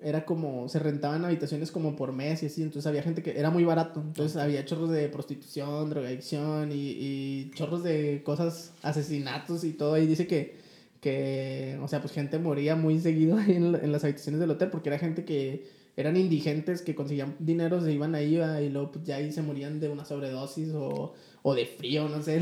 Era 0.00 0.24
como... 0.24 0.68
Se 0.68 0.78
rentaban 0.78 1.24
habitaciones 1.24 1.72
como 1.72 1.96
por 1.96 2.12
mes 2.12 2.42
y 2.42 2.46
así. 2.46 2.62
Entonces 2.62 2.86
había 2.86 3.02
gente 3.02 3.22
que... 3.22 3.38
Era 3.38 3.50
muy 3.50 3.64
barato. 3.64 4.00
Entonces 4.00 4.36
había 4.36 4.64
chorros 4.64 4.90
de 4.90 5.08
prostitución, 5.08 5.90
drogadicción 5.90 6.70
y, 6.70 6.76
y 6.96 7.50
chorros 7.54 7.82
de 7.82 8.22
cosas, 8.24 8.72
asesinatos 8.82 9.64
y 9.64 9.72
todo. 9.72 9.98
Y 9.98 10.06
dice 10.06 10.26
que 10.28 10.57
que, 11.00 11.78
o 11.82 11.88
sea, 11.88 12.00
pues 12.00 12.12
gente 12.12 12.38
moría 12.38 12.76
muy 12.76 12.98
seguido 13.00 13.36
ahí 13.38 13.52
en, 13.52 13.74
en 13.74 13.92
las 13.92 14.04
habitaciones 14.04 14.40
del 14.40 14.50
hotel 14.50 14.70
porque 14.70 14.88
era 14.88 14.98
gente 14.98 15.24
que 15.24 15.66
eran 15.96 16.16
indigentes 16.16 16.82
que 16.82 16.94
conseguían 16.94 17.34
dinero, 17.40 17.80
se 17.80 17.92
iban 17.92 18.14
ahí 18.14 18.36
y 18.36 18.68
luego 18.68 18.92
pues 18.92 19.04
ya 19.04 19.16
ahí 19.16 19.32
se 19.32 19.42
morían 19.42 19.80
de 19.80 19.88
una 19.88 20.04
sobredosis 20.04 20.70
o, 20.74 21.14
o 21.42 21.54
de 21.54 21.66
frío, 21.66 22.08
no 22.08 22.22
sé. 22.22 22.40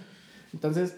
Entonces, 0.52 0.96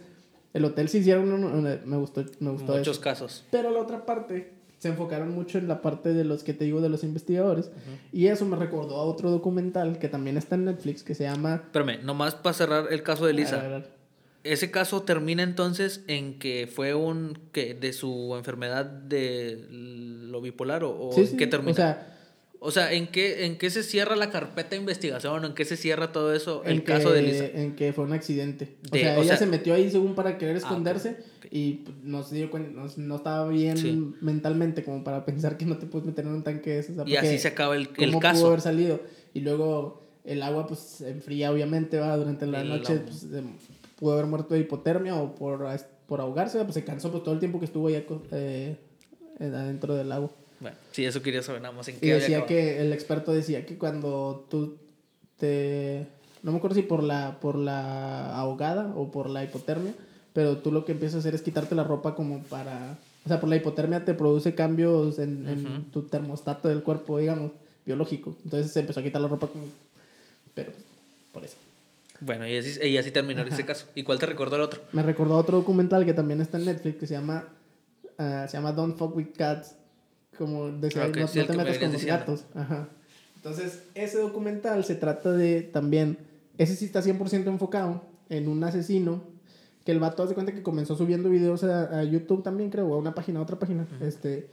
el 0.52 0.64
hotel 0.64 0.88
sí 0.88 0.98
hicieron, 0.98 1.62
me 1.84 1.96
gustó, 1.96 2.24
me 2.40 2.50
gustó 2.50 2.72
Muchos 2.76 2.96
eso. 2.96 3.00
casos. 3.00 3.44
Pero 3.50 3.70
la 3.70 3.80
otra 3.80 4.04
parte, 4.04 4.52
se 4.78 4.88
enfocaron 4.88 5.30
mucho 5.32 5.56
en 5.56 5.66
la 5.66 5.80
parte 5.80 6.12
de 6.12 6.24
los 6.24 6.44
que 6.44 6.52
te 6.52 6.64
digo 6.66 6.82
de 6.82 6.90
los 6.90 7.04
investigadores 7.04 7.70
y 8.12 8.26
eso 8.26 8.44
me 8.44 8.56
recordó 8.56 8.96
a 8.96 9.04
otro 9.04 9.30
documental 9.30 9.98
que 9.98 10.08
también 10.08 10.36
está 10.36 10.56
en 10.56 10.66
Netflix 10.66 11.02
que 11.02 11.14
se 11.14 11.24
llama... 11.24 11.54
Espérame, 11.64 12.02
nomás 12.04 12.34
para 12.34 12.52
cerrar 12.52 12.92
el 12.92 13.02
caso 13.02 13.24
de 13.24 13.30
A 13.32 13.34
Lisa. 13.34 13.62
ver, 13.62 13.88
Ese 14.44 14.70
caso 14.70 15.02
termina 15.02 15.42
entonces 15.42 16.02
en 16.06 16.38
que 16.38 16.68
fue 16.72 16.94
un 16.94 17.38
que 17.52 17.74
de 17.74 17.92
su 17.94 18.34
enfermedad 18.36 18.84
de 18.84 19.66
lo 19.70 20.40
bipolar 20.42 20.84
o, 20.84 21.08
o 21.08 21.12
sí, 21.12 21.22
en 21.22 21.26
sí, 21.28 21.36
qué 21.36 21.46
termina. 21.46 21.72
O 21.72 21.74
sea, 21.74 22.10
O 22.66 22.70
sea, 22.70 22.92
¿en 22.94 23.06
qué, 23.08 23.44
¿en 23.44 23.58
qué 23.58 23.68
se 23.68 23.82
cierra 23.82 24.16
la 24.16 24.30
carpeta 24.30 24.70
de 24.70 24.76
investigación 24.76 25.44
o 25.44 25.46
en 25.46 25.52
qué 25.54 25.64
se 25.66 25.76
cierra 25.76 26.12
todo 26.12 26.32
eso? 26.34 26.62
El 26.64 26.82
caso 26.82 27.10
de 27.12 27.20
que- 27.22 27.26
Lisa. 27.32 27.44
En 27.46 27.76
que 27.76 27.92
fue 27.92 28.04
un 28.04 28.12
accidente. 28.14 28.76
o 28.90 28.94
De- 28.94 29.00
sea, 29.00 29.18
o 29.18 29.22
ella 29.22 29.28
sea- 29.28 29.36
se 29.36 29.46
metió 29.46 29.74
ahí 29.74 29.90
según 29.90 30.14
para 30.14 30.38
querer 30.38 30.56
Ah, 30.56 30.58
esconderse 30.60 31.10
ok. 31.40 31.46
y 31.50 31.72
pues, 31.84 31.96
no 32.02 32.22
se 32.22 32.36
dio 32.36 32.50
cuenta, 32.50 32.70
no, 32.70 32.86
no 32.96 33.16
estaba 33.16 33.48
bien 33.48 33.76
Sí. 33.76 34.14
mentalmente 34.22 34.82
como 34.82 35.04
para 35.04 35.24
pensar 35.26 35.58
que 35.58 35.66
no 35.66 35.76
te 35.76 35.84
puedes 35.86 36.06
meter 36.06 36.24
en 36.24 36.32
un 36.32 36.42
tanque 36.42 36.70
de 36.70 36.78
esos. 36.78 36.96
o 36.98 37.04
sea, 37.04 37.12
Y 37.12 37.16
así 37.16 37.38
se 37.38 37.48
acaba 37.48 37.76
el, 37.76 37.88
¿cómo 37.88 38.02
el 38.02 38.10
pudo 38.12 38.20
caso. 38.20 38.46
haber 38.46 38.60
salido? 38.62 39.00
Y 39.34 39.40
luego 39.40 40.06
el 40.24 40.42
agua 40.42 40.66
pues 40.66 40.80
se 40.80 41.10
enfría 41.10 41.52
obviamente, 41.52 41.98
va 41.98 42.16
durante 42.16 42.46
la 42.46 42.64
Y 42.64 42.68
noche 42.68 42.96
pues, 43.06 43.16
se- 43.20 43.42
pudo 43.96 44.12
haber 44.14 44.26
muerto 44.26 44.54
de 44.54 44.60
hipotermia 44.60 45.14
o 45.16 45.34
por, 45.34 45.66
por 46.06 46.20
ahogarse, 46.20 46.62
pues 46.64 46.74
se 46.74 46.84
cansó 46.84 47.10
pues 47.10 47.22
todo 47.24 47.34
el 47.34 47.40
tiempo 47.40 47.58
que 47.58 47.66
estuvo 47.66 47.88
ahí 47.88 47.94
aco- 47.96 48.22
eh, 48.32 48.76
adentro 49.40 49.94
del 49.94 50.10
agua. 50.12 50.30
Bueno, 50.60 50.76
sí, 50.92 51.04
eso 51.04 51.20
quería 51.22 51.42
saber 51.42 51.60
nada 51.62 51.74
más 51.74 51.88
en 51.88 51.96
Y 51.96 51.98
qué 51.98 52.06
había 52.12 52.20
decía 52.20 52.36
acabado. 52.38 52.48
que 52.48 52.80
el 52.80 52.92
experto 52.92 53.32
decía 53.32 53.66
que 53.66 53.76
cuando 53.78 54.46
tú 54.50 54.76
te 55.38 56.06
no 56.42 56.52
me 56.52 56.58
acuerdo 56.58 56.76
si 56.76 56.82
por 56.82 57.02
la 57.02 57.38
por 57.40 57.56
la 57.56 58.34
ahogada 58.36 58.92
o 58.96 59.10
por 59.10 59.28
la 59.30 59.42
hipotermia, 59.44 59.94
pero 60.32 60.58
tú 60.58 60.70
lo 60.72 60.84
que 60.84 60.92
empiezas 60.92 61.16
a 61.16 61.18
hacer 61.20 61.34
es 61.34 61.42
quitarte 61.42 61.74
la 61.74 61.84
ropa 61.84 62.14
como 62.14 62.42
para, 62.44 62.98
o 63.24 63.28
sea, 63.28 63.40
por 63.40 63.48
la 63.48 63.56
hipotermia 63.56 64.04
te 64.04 64.14
produce 64.14 64.54
cambios 64.54 65.18
en, 65.18 65.48
en 65.48 65.66
Ujú. 65.66 65.82
tu 65.90 66.02
termostato 66.02 66.68
del 66.68 66.82
cuerpo, 66.82 67.18
digamos, 67.18 67.52
biológico. 67.86 68.36
Entonces 68.44 68.72
se 68.72 68.80
empezó 68.80 69.00
a 69.00 69.02
quitar 69.02 69.20
la 69.22 69.28
ropa 69.28 69.46
como 69.48 69.64
pero 70.54 70.70
por 71.32 71.44
eso. 71.44 71.56
Bueno, 72.24 72.46
y 72.46 72.56
así, 72.56 72.80
y 72.86 72.96
así 72.96 73.10
terminó 73.10 73.42
ese 73.42 73.64
caso. 73.64 73.86
¿Y 73.94 74.02
cuál 74.02 74.18
te 74.18 74.26
recordó 74.26 74.56
el 74.56 74.62
otro? 74.62 74.80
Me 74.92 75.02
recordó 75.02 75.36
otro 75.36 75.58
documental 75.58 76.04
que 76.04 76.14
también 76.14 76.40
está 76.40 76.58
en 76.58 76.64
Netflix 76.64 76.96
que 76.96 77.06
se 77.06 77.14
llama 77.14 77.48
ah, 78.18 78.46
se 78.48 78.56
llama 78.56 78.72
Don't 78.72 78.96
Fuck 78.96 79.16
with 79.16 79.28
Cats. 79.36 79.76
Como 80.36 80.70
decía, 80.70 81.04
Ah, 81.04 81.08
ok, 81.08 81.16
no, 81.16 81.28
sí, 81.28 81.38
no 81.38 81.44
te 81.44 81.52
que 81.52 81.58
me 81.58 81.64
metas 81.64 81.78
con 81.78 81.92
los 81.92 82.04
gatos. 82.04 82.44
Ajá. 82.54 82.88
Entonces, 83.36 83.84
ese 83.94 84.18
documental 84.18 84.84
se 84.84 84.94
trata 84.94 85.32
de 85.32 85.62
también. 85.62 86.18
Ese 86.58 86.76
sí 86.76 86.86
está 86.86 87.02
100% 87.02 87.46
enfocado 87.46 88.02
en 88.28 88.48
un 88.48 88.64
asesino. 88.64 89.22
Que 89.84 89.92
el 89.92 90.00
vato 90.00 90.22
hace 90.22 90.32
cuenta 90.34 90.52
que 90.52 90.62
comenzó 90.62 90.96
subiendo 90.96 91.28
videos 91.28 91.62
a, 91.62 92.00
a 92.00 92.04
YouTube 92.04 92.42
también, 92.42 92.70
creo, 92.70 92.92
a 92.94 92.96
una 92.96 93.14
página, 93.14 93.40
a 93.40 93.42
otra 93.42 93.58
página. 93.58 93.86
Este, 94.00 94.48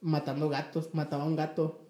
matando 0.00 0.48
gatos. 0.48 0.90
Mataba 0.92 1.24
a 1.24 1.26
un 1.26 1.34
gato. 1.34 1.80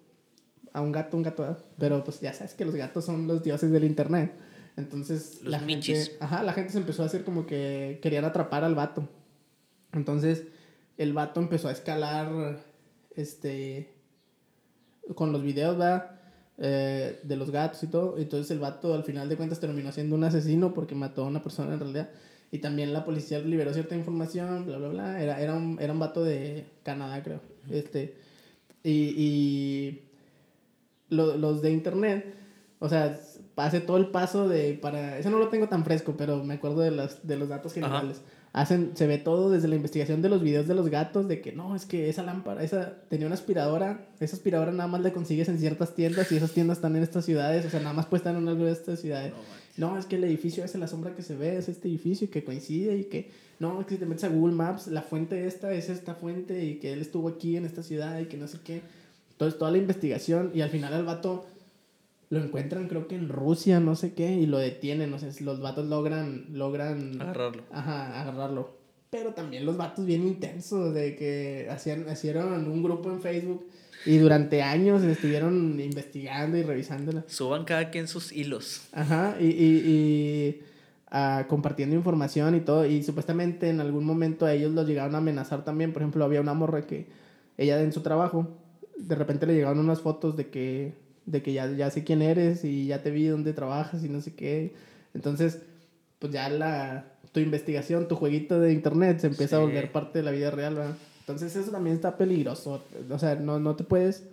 A 0.73 0.81
un 0.81 0.91
gato, 0.91 1.15
un 1.15 1.23
gato. 1.23 1.57
Pero 1.77 2.03
pues 2.03 2.19
ya 2.19 2.33
sabes 2.33 2.55
que 2.55 2.65
los 2.65 2.75
gatos 2.75 3.05
son 3.05 3.27
los 3.27 3.43
dioses 3.43 3.71
del 3.71 3.83
internet. 3.83 4.33
Entonces, 4.77 5.39
Los 5.41 5.51
la 5.51 5.59
michis. 5.59 6.09
gente, 6.09 6.23
ajá, 6.23 6.43
la 6.43 6.53
gente 6.53 6.71
se 6.71 6.77
empezó 6.77 7.03
a 7.03 7.07
hacer 7.07 7.23
como 7.23 7.45
que 7.45 7.99
querían 8.01 8.25
atrapar 8.25 8.63
al 8.63 8.75
vato. 8.75 9.09
Entonces, 9.91 10.43
el 10.97 11.13
vato 11.13 11.39
empezó 11.39 11.67
a 11.67 11.71
escalar, 11.71 12.59
este, 13.15 13.89
con 15.15 15.31
los 15.31 15.41
videos, 15.41 15.77
¿verdad? 15.77 16.11
Eh, 16.59 17.19
de 17.23 17.35
los 17.35 17.51
gatos 17.51 17.81
y 17.83 17.87
todo. 17.87 18.17
Entonces 18.17 18.49
el 18.51 18.59
vato 18.59 18.93
al 18.93 19.03
final 19.03 19.29
de 19.29 19.37
cuentas 19.37 19.59
terminó 19.59 19.91
siendo 19.91 20.15
un 20.15 20.23
asesino 20.23 20.73
porque 20.73 20.95
mató 20.95 21.23
a 21.23 21.27
una 21.27 21.43
persona 21.43 21.73
en 21.73 21.79
realidad. 21.79 22.09
Y 22.51 22.59
también 22.59 22.93
la 22.93 23.03
policía 23.05 23.39
liberó 23.39 23.73
cierta 23.73 23.95
información, 23.95 24.65
bla, 24.65 24.77
bla, 24.77 24.87
bla. 24.89 25.21
Era, 25.21 25.41
era, 25.41 25.53
un, 25.53 25.77
era 25.81 25.93
un 25.93 25.99
vato 25.99 26.23
de 26.23 26.65
Canadá, 26.83 27.21
creo. 27.23 27.41
Este, 27.69 28.15
y, 28.83 28.91
y 28.91 30.01
lo- 31.09 31.37
los 31.37 31.61
de 31.61 31.71
internet, 31.71 32.35
o 32.79 32.89
sea, 32.89 33.19
hace 33.55 33.81
todo 33.81 33.97
el 33.97 34.07
paso 34.07 34.47
de 34.47 34.77
para... 34.79 35.17
Eso 35.17 35.29
no 35.29 35.39
lo 35.39 35.49
tengo 35.49 35.67
tan 35.67 35.83
fresco, 35.83 36.15
pero 36.17 36.43
me 36.43 36.55
acuerdo 36.55 36.81
de 36.81 36.91
los, 36.91 37.25
de 37.25 37.37
los 37.37 37.49
datos 37.49 37.73
generales. 37.73 38.21
Hacen, 38.53 38.91
se 38.95 39.07
ve 39.07 39.17
todo 39.17 39.49
desde 39.49 39.67
la 39.67 39.75
investigación 39.75 40.21
de 40.21 40.29
los 40.29 40.41
videos 40.41 40.67
de 40.67 40.75
los 40.75 40.89
gatos, 40.89 41.27
de 41.27 41.41
que 41.41 41.51
no, 41.51 41.75
es 41.75 41.85
que 41.85 42.09
esa 42.09 42.23
lámpara, 42.23 42.63
esa 42.63 42.95
tenía 43.09 43.27
una 43.27 43.35
aspiradora, 43.35 44.07
esa 44.19 44.35
aspiradora 44.35 44.71
nada 44.71 44.87
más 44.87 45.01
la 45.01 45.11
consigues 45.11 45.49
en 45.49 45.59
ciertas 45.59 45.93
tiendas 45.93 46.31
y 46.31 46.37
esas 46.37 46.51
tiendas 46.51 46.77
están 46.77 46.95
en 46.95 47.03
estas 47.03 47.25
ciudades, 47.25 47.65
o 47.65 47.69
sea, 47.69 47.81
nada 47.81 47.93
más 47.93 48.07
puede 48.07 48.19
estar 48.19 48.35
en 48.35 48.47
alguna 48.47 48.67
de 48.67 48.71
estas 48.71 48.99
ciudades. 48.99 49.33
No, 49.75 49.97
es 49.97 50.05
que 50.05 50.15
el 50.15 50.23
edificio 50.23 50.63
ese, 50.63 50.79
la 50.79 50.87
sombra 50.87 51.15
que 51.15 51.21
se 51.21 51.35
ve 51.35 51.57
es 51.57 51.69
este 51.69 51.87
edificio 51.87 52.31
que 52.31 52.43
coincide 52.43 52.97
y 52.97 53.03
que, 53.03 53.29
no, 53.59 53.79
es 53.79 53.85
que 53.85 53.95
si 53.95 53.99
te 53.99 54.07
metes 54.07 54.23
a 54.23 54.29
Google 54.29 54.55
Maps, 54.55 54.87
la 54.87 55.03
fuente 55.03 55.45
esta 55.45 55.71
es 55.71 55.89
esta 55.89 56.15
fuente 56.15 56.63
y 56.65 56.79
que 56.79 56.93
él 56.93 57.01
estuvo 57.01 57.27
aquí 57.27 57.57
en 57.57 57.65
esta 57.65 57.83
ciudad 57.83 58.19
y 58.19 58.25
que 58.25 58.37
no 58.37 58.47
sé 58.47 58.57
qué. 58.63 58.81
Entonces, 59.33 59.59
toda 59.59 59.69
la 59.69 59.77
investigación 59.77 60.49
y 60.55 60.61
al 60.61 60.69
final 60.71 60.93
el 60.93 61.03
vato 61.03 61.45
lo 62.29 62.39
encuentran, 62.39 62.87
creo 62.87 63.07
que 63.07 63.15
en 63.15 63.29
Rusia, 63.29 63.79
no 63.79 63.95
sé 63.95 64.13
qué, 64.13 64.33
y 64.33 64.45
lo 64.45 64.57
detienen, 64.57 65.11
no 65.11 65.19
sé, 65.19 65.31
los 65.43 65.61
vatos 65.61 65.87
logran, 65.87 66.45
logran 66.51 67.21
Agarrarlo. 67.21 67.63
Ajá, 67.71 68.21
agarrarlo. 68.21 68.77
pero 69.09 69.33
también 69.33 69.65
los 69.65 69.77
vatos 69.77 70.05
bien 70.05 70.27
intensos, 70.27 70.93
de 70.93 71.15
que 71.15 71.67
hacían, 71.69 72.05
hicieron 72.11 72.67
un 72.69 72.83
grupo 72.83 73.09
en 73.09 73.21
Facebook 73.21 73.65
y 74.05 74.17
durante 74.17 74.61
años 74.61 75.03
estuvieron 75.03 75.79
investigando 75.79 76.57
y 76.57 76.63
revisándola. 76.63 77.23
Suban 77.27 77.63
cada 77.65 77.89
quien 77.89 78.07
sus 78.07 78.31
hilos. 78.31 78.83
Ajá, 78.91 79.35
y, 79.39 79.45
y, 79.45 79.81
y 79.85 80.61
ah, 81.09 81.45
compartiendo 81.49 81.95
información 81.95 82.55
y 82.55 82.59
todo. 82.61 82.85
Y 82.85 83.03
supuestamente 83.03 83.69
en 83.69 83.79
algún 83.79 84.05
momento 84.05 84.45
a 84.45 84.53
ellos 84.53 84.71
los 84.73 84.87
llegaron 84.87 85.15
a 85.15 85.17
amenazar 85.19 85.63
también. 85.65 85.93
Por 85.93 86.01
ejemplo, 86.03 86.23
había 86.23 86.41
una 86.41 86.53
morra 86.53 86.85
que 86.85 87.07
ella 87.57 87.81
en 87.81 87.91
su 87.91 88.01
trabajo, 88.01 88.47
de 88.97 89.15
repente 89.15 89.45
le 89.45 89.55
llegaron 89.55 89.79
unas 89.79 90.01
fotos 90.01 90.37
de 90.37 90.49
que, 90.49 90.93
de 91.27 91.43
que 91.43 91.53
ya, 91.53 91.69
ya 91.71 91.91
sé 91.91 92.03
quién 92.03 92.23
eres 92.23 92.65
y 92.65 92.87
ya 92.87 93.03
te 93.03 93.11
vi 93.11 93.27
dónde 93.27 93.53
trabajas 93.53 94.03
y 94.03 94.09
no 94.09 94.21
sé 94.21 94.33
qué. 94.33 94.73
Entonces, 95.13 95.61
pues 96.17 96.33
ya 96.33 96.49
la, 96.49 97.05
tu 97.31 97.39
investigación, 97.39 98.07
tu 98.07 98.15
jueguito 98.15 98.59
de 98.59 98.73
internet 98.73 99.19
se 99.19 99.27
empieza 99.27 99.57
a 99.57 99.59
volver 99.59 99.91
parte 99.91 100.19
de 100.19 100.23
la 100.23 100.31
vida 100.31 100.49
real, 100.49 100.73
¿verdad? 100.75 100.95
Entonces 101.19 101.55
eso 101.55 101.69
también 101.69 101.95
está 101.95 102.17
peligroso. 102.17 102.81
O 103.11 103.19
sea, 103.19 103.35
no, 103.35 103.59
no 103.59 103.75
te 103.75 103.83
puedes 103.83 104.23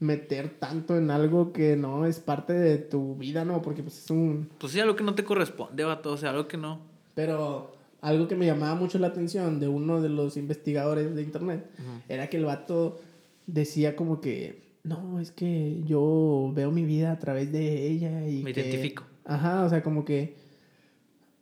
meter 0.00 0.48
tanto 0.58 0.96
en 0.96 1.10
algo 1.10 1.52
que 1.52 1.76
no 1.76 2.06
es 2.06 2.20
parte 2.20 2.54
de 2.54 2.78
tu 2.78 3.16
vida, 3.16 3.44
¿no? 3.44 3.60
Porque 3.62 3.82
pues 3.82 4.04
es 4.04 4.10
un... 4.10 4.48
Pues 4.58 4.72
sí, 4.72 4.80
algo 4.80 4.96
que 4.96 5.04
no 5.04 5.14
te 5.14 5.24
corresponde, 5.24 5.84
vato, 5.84 6.12
o 6.12 6.16
sea, 6.16 6.30
algo 6.30 6.48
que 6.48 6.56
no. 6.56 6.80
Pero 7.14 7.76
algo 8.00 8.28
que 8.28 8.36
me 8.36 8.46
llamaba 8.46 8.74
mucho 8.74 8.98
la 8.98 9.08
atención 9.08 9.60
de 9.60 9.68
uno 9.68 10.00
de 10.00 10.08
los 10.08 10.36
investigadores 10.36 11.14
de 11.14 11.22
internet 11.22 11.68
era 12.08 12.30
que 12.30 12.36
el 12.36 12.44
vato 12.44 13.00
decía 13.46 13.96
como 13.96 14.20
que, 14.20 14.67
no, 14.88 15.20
es 15.20 15.30
que 15.30 15.82
yo 15.84 16.50
veo 16.54 16.70
mi 16.70 16.84
vida 16.84 17.12
a 17.12 17.18
través 17.18 17.52
de 17.52 17.86
ella 17.86 18.26
y... 18.26 18.42
Me 18.42 18.50
identifico. 18.50 19.04
Ajá, 19.24 19.64
o 19.64 19.68
sea, 19.68 19.82
como 19.82 20.04
que... 20.04 20.36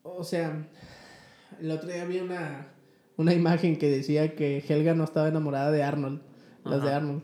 O 0.02 0.24
sea, 0.24 0.66
el 1.60 1.70
otro 1.70 1.88
día 1.88 2.04
vi 2.04 2.18
una 2.20 2.68
una 3.16 3.32
imagen 3.32 3.76
que 3.76 3.88
decía 3.90 4.34
que 4.34 4.62
Helga 4.66 4.94
no 4.94 5.04
estaba 5.04 5.28
enamorada 5.28 5.70
de 5.70 5.82
Arnold. 5.82 6.20
Las 6.64 6.82
de 6.82 6.92
Arnold. 6.92 7.22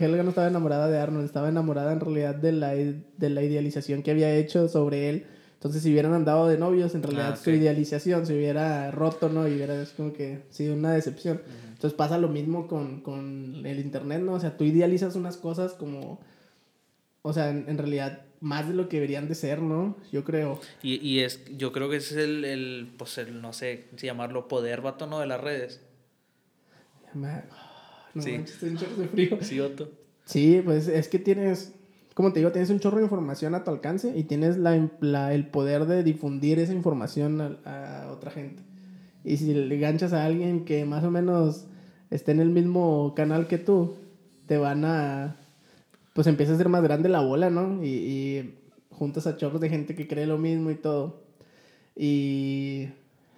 Helga 0.00 0.22
no 0.24 0.30
estaba 0.30 0.48
enamorada 0.48 0.88
de 0.88 0.98
Arnold, 0.98 1.24
estaba 1.24 1.48
enamorada 1.48 1.92
en 1.92 2.00
realidad 2.00 2.34
de 2.34 2.52
la, 2.52 2.72
de 2.72 3.30
la 3.30 3.42
idealización 3.42 4.02
que 4.02 4.10
había 4.10 4.34
hecho 4.34 4.68
sobre 4.68 5.08
él. 5.08 5.26
Entonces, 5.54 5.82
si 5.82 5.90
hubieran 5.90 6.12
andado 6.12 6.48
de 6.48 6.58
novios, 6.58 6.94
en 6.94 7.02
realidad 7.02 7.34
ah, 7.34 7.36
su 7.36 7.50
idealización 7.50 8.26
se 8.26 8.34
hubiera 8.34 8.90
roto, 8.90 9.28
¿no? 9.28 9.46
Y 9.46 9.54
hubiera 9.54 9.84
como 9.96 10.12
que 10.12 10.42
sido 10.50 10.74
una 10.74 10.92
decepción. 10.92 11.40
Entonces 11.80 11.96
pasa 11.96 12.18
lo 12.18 12.28
mismo 12.28 12.68
con, 12.68 13.00
con, 13.00 13.64
el 13.64 13.80
internet, 13.80 14.20
¿no? 14.20 14.34
O 14.34 14.40
sea, 14.40 14.58
tú 14.58 14.64
idealizas 14.64 15.16
unas 15.16 15.38
cosas 15.38 15.72
como... 15.72 16.20
O 17.22 17.32
sea, 17.32 17.48
en 17.48 17.78
realidad 17.78 18.26
más 18.40 18.68
de 18.68 18.74
lo 18.74 18.88
que 18.88 18.96
deberían 18.96 19.28
de 19.28 19.34
ser, 19.34 19.62
¿no? 19.62 19.96
Yo 20.12 20.24
creo. 20.24 20.60
Y, 20.82 21.06
y 21.06 21.20
es, 21.20 21.44
yo 21.56 21.72
creo 21.72 21.88
que 21.90 21.96
ese 21.96 22.14
es 22.14 22.24
el, 22.28 22.44
el, 22.44 22.92
pues 22.96 23.18
el, 23.18 23.40
no 23.40 23.52
sé, 23.52 23.84
si 23.96 24.06
llamarlo 24.06 24.48
poder, 24.48 24.80
vato, 24.80 25.06
¿no? 25.06 25.20
De 25.20 25.26
las 25.26 25.40
redes. 25.40 25.80
No, 27.14 27.28
sí. 28.18 28.32
estoy 28.32 28.70
un 28.70 28.76
chorro 28.76 28.96
de 28.96 29.08
frío. 29.08 29.38
Sí, 29.42 29.60
Otto. 29.60 29.90
Sí, 30.24 30.62
pues 30.64 30.88
es 30.88 31.08
que 31.08 31.18
tienes, 31.18 31.74
como 32.14 32.32
te 32.32 32.40
digo, 32.40 32.52
tienes 32.52 32.70
un 32.70 32.80
chorro 32.80 32.98
de 32.98 33.04
información 33.04 33.54
a 33.54 33.64
tu 33.64 33.70
alcance 33.70 34.16
y 34.16 34.24
tienes 34.24 34.56
la, 34.56 34.88
la 35.00 35.34
el 35.34 35.46
poder 35.48 35.86
de 35.86 36.02
difundir 36.02 36.58
esa 36.58 36.72
información 36.72 37.40
a, 37.64 38.04
a, 38.04 38.12
otra 38.12 38.30
gente. 38.30 38.62
Y 39.24 39.36
si 39.36 39.52
le 39.52 39.78
ganchas 39.78 40.12
a 40.12 40.24
alguien 40.24 40.64
que 40.64 40.84
más 40.84 41.04
o 41.04 41.10
menos 41.10 41.66
esté 42.10 42.32
en 42.32 42.40
el 42.40 42.50
mismo 42.50 43.14
canal 43.14 43.46
que 43.46 43.58
tú, 43.58 43.96
te 44.46 44.58
van 44.58 44.84
a 44.84 45.36
pues 46.12 46.26
empieza 46.26 46.52
a 46.52 46.56
ser 46.56 46.68
más 46.68 46.82
grande 46.82 47.08
la 47.08 47.20
bola, 47.20 47.50
¿no? 47.50 47.82
Y, 47.84 48.56
juntas 48.90 49.26
a 49.26 49.38
chorros 49.38 49.62
de 49.62 49.70
gente 49.70 49.94
que 49.94 50.06
cree 50.06 50.26
lo 50.26 50.36
mismo 50.36 50.70
y 50.70 50.74
todo. 50.74 51.22
Y 51.96 52.88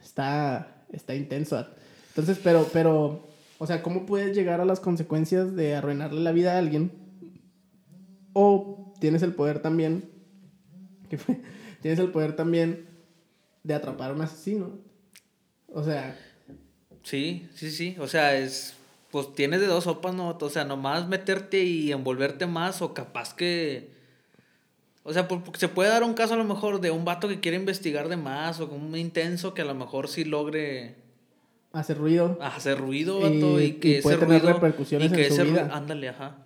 está, 0.03 0.85
está 0.91 1.14
intenso. 1.14 1.64
Entonces, 2.09 2.41
pero, 2.43 2.66
pero, 2.73 3.29
o 3.59 3.66
sea, 3.68 3.83
¿cómo 3.83 4.07
puedes 4.07 4.35
llegar 4.35 4.61
a 4.61 4.64
las 4.64 4.81
consecuencias 4.81 5.55
de 5.55 5.77
arruinarle 5.77 6.20
la 6.20 6.33
vida 6.33 6.55
a 6.55 6.59
alguien? 6.59 6.91
O 8.33 8.93
tienes 8.99 9.23
el 9.23 9.35
poder 9.35 9.61
también, 9.61 10.11
¿qué 11.09 11.18
fue? 11.18 11.41
Tienes 11.83 12.01
el 12.01 12.11
poder 12.11 12.35
también 12.35 12.87
de 13.62 13.75
atrapar 13.75 14.11
a 14.11 14.14
un 14.14 14.23
asesino. 14.23 14.70
O 15.68 15.85
sea... 15.85 16.18
Sí, 17.03 17.49
sí, 17.55 17.71
sí. 17.71 17.97
O 17.99 18.09
sea, 18.09 18.37
es 18.37 18.75
pues 19.13 19.35
tienes 19.35 19.61
de 19.61 19.67
dos 19.67 19.85
sopas, 19.85 20.15
¿no? 20.15 20.37
O 20.41 20.49
sea, 20.49 20.65
nomás 20.65 21.07
meterte 21.07 21.63
y 21.63 21.93
envolverte 21.93 22.47
más 22.47 22.81
o 22.81 22.95
capaz 22.95 23.35
que... 23.35 23.91
O 25.05 25.13
sea, 25.13 25.29
porque 25.29 25.59
se 25.59 25.69
puede 25.69 25.91
dar 25.91 26.03
un 26.03 26.15
caso 26.15 26.33
a 26.33 26.39
lo 26.39 26.45
mejor 26.45 26.81
de 26.81 26.91
un 26.91 27.05
vato 27.05 27.29
que 27.29 27.39
quiere 27.39 27.59
investigar 27.59 28.09
de 28.09 28.17
más 28.17 28.59
o 28.61 28.71
como 28.71 28.87
un 28.87 28.97
intenso 28.97 29.53
que 29.53 29.61
a 29.61 29.67
lo 29.67 29.75
mejor 29.75 30.09
sí 30.09 30.25
logre... 30.25 30.95
Hacer 31.75 31.99
ruido. 31.99 32.39
Hacer 32.41 32.79
ruido, 32.79 33.21
vato, 33.21 33.61
y, 33.61 33.75
que 33.75 33.99
ese 33.99 34.17
tener 34.17 34.43
repercusiones 34.45 35.13
y 35.13 35.15
que 35.15 35.27
en 35.27 35.37
su 35.37 35.45
vida. 35.45 35.69
Ándale, 35.71 36.09
ajá. 36.09 36.37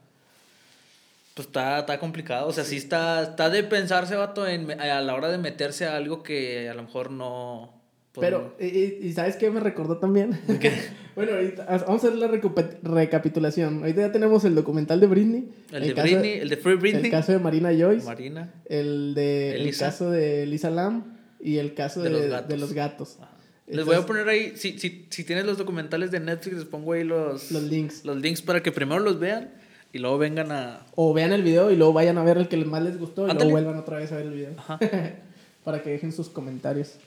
Pues 1.34 1.46
está, 1.46 1.80
está 1.80 2.00
complicado. 2.00 2.48
O 2.48 2.52
sea, 2.52 2.64
sí 2.64 2.78
está, 2.78 3.22
está 3.22 3.48
de 3.48 3.62
pensarse, 3.62 4.16
vato, 4.16 4.44
en, 4.46 4.80
a 4.80 5.00
la 5.02 5.14
hora 5.14 5.28
de 5.28 5.38
meterse 5.38 5.86
a 5.86 5.96
algo 5.96 6.24
que 6.24 6.68
a 6.68 6.74
lo 6.74 6.82
mejor 6.82 7.12
no 7.12 7.75
pero, 8.18 8.56
y, 8.58 9.12
¿sabes 9.12 9.36
qué 9.36 9.50
me 9.50 9.60
recordó 9.60 9.98
también? 9.98 10.38
bueno, 11.16 11.32
ahorita, 11.32 11.64
vamos 11.64 12.04
a 12.04 12.08
hacer 12.08 12.14
la 12.18 12.28
recapitulación. 12.28 13.80
Ahorita 13.80 14.02
ya 14.02 14.12
tenemos 14.12 14.44
el 14.44 14.54
documental 14.54 15.00
de 15.00 15.06
Britney. 15.06 15.48
El, 15.72 15.94
de 15.94 16.02
Britney, 16.02 16.32
el 16.38 16.48
de 16.48 16.56
Free 16.56 16.76
Britney. 16.76 17.04
El 17.04 17.10
caso 17.10 17.32
de 17.32 17.38
Marina 17.38 17.70
Joyce. 17.76 18.06
Marina. 18.06 18.54
El, 18.66 19.14
de, 19.14 19.56
el 19.56 19.76
caso 19.76 20.10
de 20.10 20.46
Lisa 20.46 20.70
Lam. 20.70 21.16
Y 21.40 21.58
el 21.58 21.74
caso 21.74 22.02
de, 22.02 22.10
los 22.10 22.72
gatos. 22.72 23.18
les 23.66 23.84
voy 23.84 23.96
a 23.96 24.06
poner 24.06 24.28
ahí, 24.28 24.54
si, 24.56 24.78
si, 24.78 25.06
si 25.10 25.24
tienes 25.24 25.44
los 25.44 25.58
documentales 25.58 26.10
de 26.10 26.18
Netflix, 26.20 26.56
les 26.56 26.64
pongo 26.64 26.92
ahí 26.92 27.04
los, 27.04 27.52
los 27.52 27.62
links. 27.62 28.04
Los 28.04 28.16
links 28.16 28.42
para 28.42 28.62
que 28.62 28.72
primero 28.72 29.00
los 29.00 29.20
vean 29.20 29.50
y 29.92 29.98
luego 29.98 30.18
vengan 30.18 30.52
a... 30.52 30.86
O 30.94 31.14
vean 31.14 31.32
el 31.32 31.42
video 31.42 31.70
y 31.70 31.76
luego 31.76 31.92
vayan 31.92 32.18
a 32.18 32.24
ver 32.24 32.38
el 32.38 32.48
que 32.48 32.56
más 32.64 32.82
les 32.82 32.98
gustó 32.98 33.28
y 33.28 33.32
luego 33.32 33.50
vuelvan 33.50 33.76
otra 33.76 33.98
vez 33.98 34.12
a 34.12 34.16
ver 34.16 34.26
el 34.26 34.32
video. 34.34 34.54
para 35.64 35.82
que 35.82 35.90
dejen 35.90 36.12
sus 36.12 36.28
comentarios. 36.28 36.98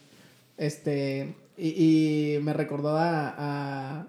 Este, 0.59 1.35
y, 1.57 2.35
y 2.35 2.39
me 2.39 2.51
recordó 2.51 2.97
a, 2.97 4.07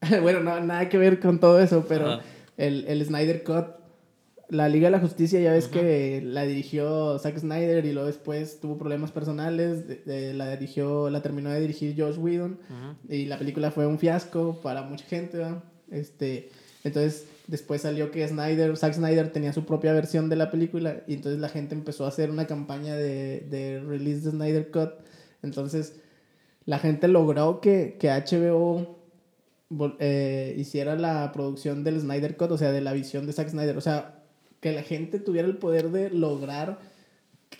bueno, 0.20 0.40
no, 0.40 0.60
nada 0.60 0.88
que 0.88 0.98
ver 0.98 1.20
con 1.20 1.38
todo 1.38 1.60
eso, 1.60 1.86
pero 1.88 2.20
el, 2.56 2.84
el, 2.88 3.04
Snyder 3.04 3.44
Cut, 3.44 3.66
la 4.48 4.68
Liga 4.68 4.88
de 4.88 4.90
la 4.90 4.98
Justicia, 4.98 5.40
ya 5.40 5.52
ves 5.52 5.68
que 5.68 6.22
la 6.24 6.42
dirigió 6.42 7.18
Zack 7.20 7.38
Snyder 7.38 7.84
y 7.84 7.92
luego 7.92 8.08
después 8.08 8.58
tuvo 8.60 8.76
problemas 8.78 9.12
personales, 9.12 9.84
la 10.06 10.50
dirigió, 10.56 11.08
la 11.08 11.22
terminó 11.22 11.50
de 11.50 11.60
dirigir 11.60 11.94
Josh 11.96 12.18
Whedon 12.18 12.58
y 13.08 13.26
la 13.26 13.38
película 13.38 13.70
fue 13.70 13.86
un 13.86 14.00
fiasco 14.00 14.60
para 14.60 14.82
mucha 14.82 15.04
gente, 15.06 15.40
Este, 15.92 16.50
entonces 16.82 17.28
después 17.46 17.82
salió 17.82 18.10
que 18.10 18.26
Snyder, 18.26 18.76
Zack 18.76 18.94
Snyder 18.94 19.32
tenía 19.32 19.52
su 19.52 19.64
propia 19.64 19.92
versión 19.92 20.28
de 20.28 20.34
la 20.34 20.50
película 20.50 21.04
y 21.06 21.14
entonces 21.14 21.40
la 21.40 21.48
gente 21.48 21.76
empezó 21.76 22.06
a 22.06 22.08
hacer 22.08 22.28
una 22.28 22.48
campaña 22.48 22.96
de, 22.96 23.46
de 23.48 23.80
release 23.86 24.22
de 24.22 24.32
Snyder 24.32 24.70
Cut 24.72 25.06
entonces, 25.46 25.96
la 26.66 26.78
gente 26.78 27.08
logró 27.08 27.60
que, 27.60 27.96
que 27.98 28.08
HBO 28.08 28.96
eh, 29.98 30.54
hiciera 30.58 30.94
la 30.96 31.32
producción 31.32 31.82
del 31.82 32.00
Snyder 32.00 32.36
Cut, 32.36 32.52
o 32.52 32.58
sea, 32.58 32.72
de 32.72 32.80
la 32.80 32.92
visión 32.92 33.26
de 33.26 33.32
Zack 33.32 33.48
Snyder. 33.48 33.76
O 33.76 33.80
sea, 33.80 34.22
que 34.60 34.72
la 34.72 34.82
gente 34.82 35.18
tuviera 35.18 35.48
el 35.48 35.56
poder 35.56 35.90
de 35.90 36.10
lograr 36.10 36.78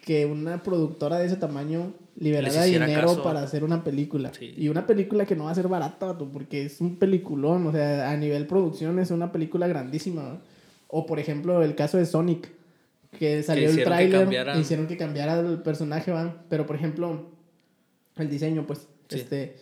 que 0.04 0.26
una 0.26 0.62
productora 0.62 1.18
de 1.18 1.26
ese 1.26 1.36
tamaño 1.36 1.94
liberara 2.16 2.64
dinero 2.64 3.22
para 3.22 3.42
hacer 3.42 3.64
una 3.64 3.84
película. 3.84 4.32
Y 4.40 4.68
una 4.68 4.86
película 4.86 5.26
que 5.26 5.36
no 5.36 5.44
va 5.44 5.50
a 5.50 5.54
ser 5.54 5.68
barata, 5.68 6.16
porque 6.16 6.66
es 6.66 6.80
un 6.80 6.96
peliculón. 6.96 7.66
O 7.66 7.72
sea, 7.72 8.10
a 8.10 8.16
nivel 8.16 8.46
producción 8.46 8.98
es 8.98 9.10
una 9.10 9.32
película 9.32 9.66
grandísima. 9.66 10.40
O 10.88 11.06
por 11.06 11.18
ejemplo, 11.18 11.62
el 11.62 11.74
caso 11.74 11.98
de 11.98 12.06
Sonic, 12.06 12.50
que 13.18 13.42
salió 13.42 13.68
el 13.68 13.82
tráiler, 13.82 14.56
hicieron 14.58 14.86
que 14.86 14.96
cambiara 14.96 15.40
el 15.40 15.62
personaje, 15.62 16.12
¿van? 16.12 16.42
Pero 16.48 16.66
por 16.66 16.76
ejemplo, 16.76 17.35
el 18.16 18.30
diseño, 18.30 18.66
pues, 18.66 18.88
este, 19.10 19.56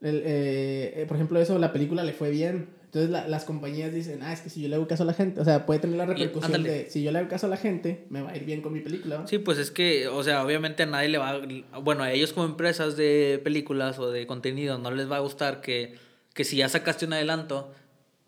el, 0.00 0.22
eh, 0.24 1.04
por 1.08 1.16
ejemplo, 1.16 1.40
eso, 1.40 1.58
la 1.58 1.72
película 1.72 2.04
le 2.04 2.12
fue 2.12 2.30
bien. 2.30 2.78
Entonces 2.88 3.10
las 3.10 3.44
compañías 3.44 3.92
dicen, 3.92 4.22
ah, 4.22 4.32
es 4.32 4.40
que 4.40 4.48
si 4.48 4.62
yo 4.62 4.68
le 4.68 4.76
hago 4.76 4.88
caso 4.88 5.02
a 5.02 5.06
la 5.06 5.12
gente, 5.12 5.38
o 5.42 5.44
sea, 5.44 5.66
puede 5.66 5.78
tener 5.78 5.98
la 5.98 6.06
repercusión 6.06 6.62
de, 6.62 6.88
si 6.88 7.02
yo 7.02 7.12
le 7.12 7.18
hago 7.18 7.28
caso 7.28 7.44
a 7.44 7.50
la 7.50 7.58
gente, 7.58 8.06
me 8.08 8.22
va 8.22 8.30
a 8.30 8.36
ir 8.36 8.46
bien 8.46 8.62
con 8.62 8.72
mi 8.72 8.80
película. 8.80 9.26
Sí, 9.26 9.36
pues 9.36 9.58
es 9.58 9.70
que, 9.70 10.08
o 10.08 10.22
sea, 10.22 10.42
obviamente 10.42 10.84
a 10.84 10.86
nadie 10.86 11.10
le 11.10 11.18
va, 11.18 11.38
bueno, 11.82 12.02
a 12.02 12.12
ellos 12.12 12.32
como 12.32 12.46
empresas 12.46 12.96
de 12.96 13.42
películas 13.44 13.98
o 13.98 14.10
de 14.10 14.26
contenido 14.26 14.78
no 14.78 14.90
les 14.90 15.10
va 15.10 15.16
a 15.16 15.20
gustar 15.20 15.60
que, 15.60 15.96
que 16.32 16.44
si 16.44 16.56
ya 16.56 16.70
sacaste 16.70 17.04
un 17.04 17.12
adelanto, 17.12 17.74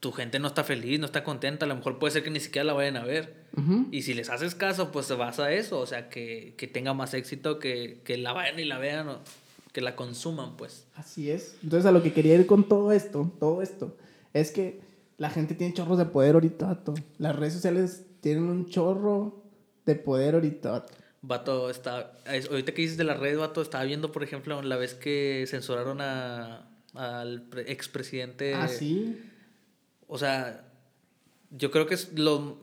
tu 0.01 0.13
gente 0.13 0.39
no 0.39 0.49
está 0.49 0.63
feliz, 0.63 1.01
no 1.01 1.07
está 1.07 1.25
contenta, 1.25 1.65
a 1.65 1.69
lo 1.69 1.77
mejor 1.77 1.99
puede 1.99 2.13
ser 2.13 2.23
que 2.23 2.31
ni 2.31 2.41
siquiera 2.41 2.65
la 2.65 2.75
vayan 2.75 2.99
a 2.99 3.05
ver. 3.05 3.41
Y 3.91 4.03
si 4.03 4.13
les 4.13 4.29
haces 4.29 4.55
caso, 4.55 4.93
pues 4.93 5.09
basa 5.17 5.47
a 5.47 5.53
eso, 5.55 5.79
o 5.79 5.87
sea, 5.87 6.11
que, 6.11 6.53
que 6.59 6.67
tenga 6.67 6.93
más 6.93 7.15
éxito, 7.15 7.59
que, 7.59 8.01
que 8.05 8.19
la 8.19 8.35
vayan 8.35 8.61
y 8.61 8.65
la 8.65 8.79
vean. 8.79 9.09
O, 9.09 9.21
que 9.73 9.81
la 9.81 9.97
consuman, 9.97 10.57
pues. 10.57 10.87
Así 10.95 11.31
es. 11.31 11.57
Entonces, 11.63 11.87
a 11.87 11.93
lo 11.93 12.03
que 12.03 12.13
quería 12.13 12.35
ir 12.35 12.47
con 12.47 12.69
todo 12.69 12.93
esto, 12.93 13.33
todo 13.39 13.63
esto, 13.63 13.97
es 14.33 14.51
que 14.51 14.81
la 15.17 15.31
gente 15.31 15.55
tiene 15.55 15.75
chorros 15.75 15.99
de 15.99 16.07
poder 16.07 16.35
ahorita, 16.35 16.67
vato. 16.67 16.95
Las 17.19 17.37
redes 17.37 17.55
sociales 17.55 18.07
tienen 18.21 18.45
un 18.45 18.67
chorro 18.67 19.43
de 19.87 19.95
poder 19.95 20.35
ahorita, 20.35 20.71
vato. 20.71 20.95
Vato, 21.23 21.69
está, 21.71 22.15
ahorita 22.51 22.73
que 22.73 22.83
dices 22.83 22.97
de 22.97 23.05
las 23.05 23.21
redes, 23.21 23.39
vato, 23.39 23.61
estaba 23.61 23.85
viendo, 23.85 24.11
por 24.11 24.23
ejemplo, 24.23 24.63
la 24.63 24.77
vez 24.77 24.95
que 24.95 25.45
censuraron 25.47 26.01
a, 26.01 26.67
al 26.95 27.43
pre- 27.43 27.71
expresidente. 27.71 28.55
Ah, 28.55 28.69
sí. 28.69 29.21
O 30.09 30.17
sea, 30.17 30.67
yo 31.51 31.71
creo 31.71 31.87
que 31.87 31.95
es 31.95 32.19
lo... 32.19 32.59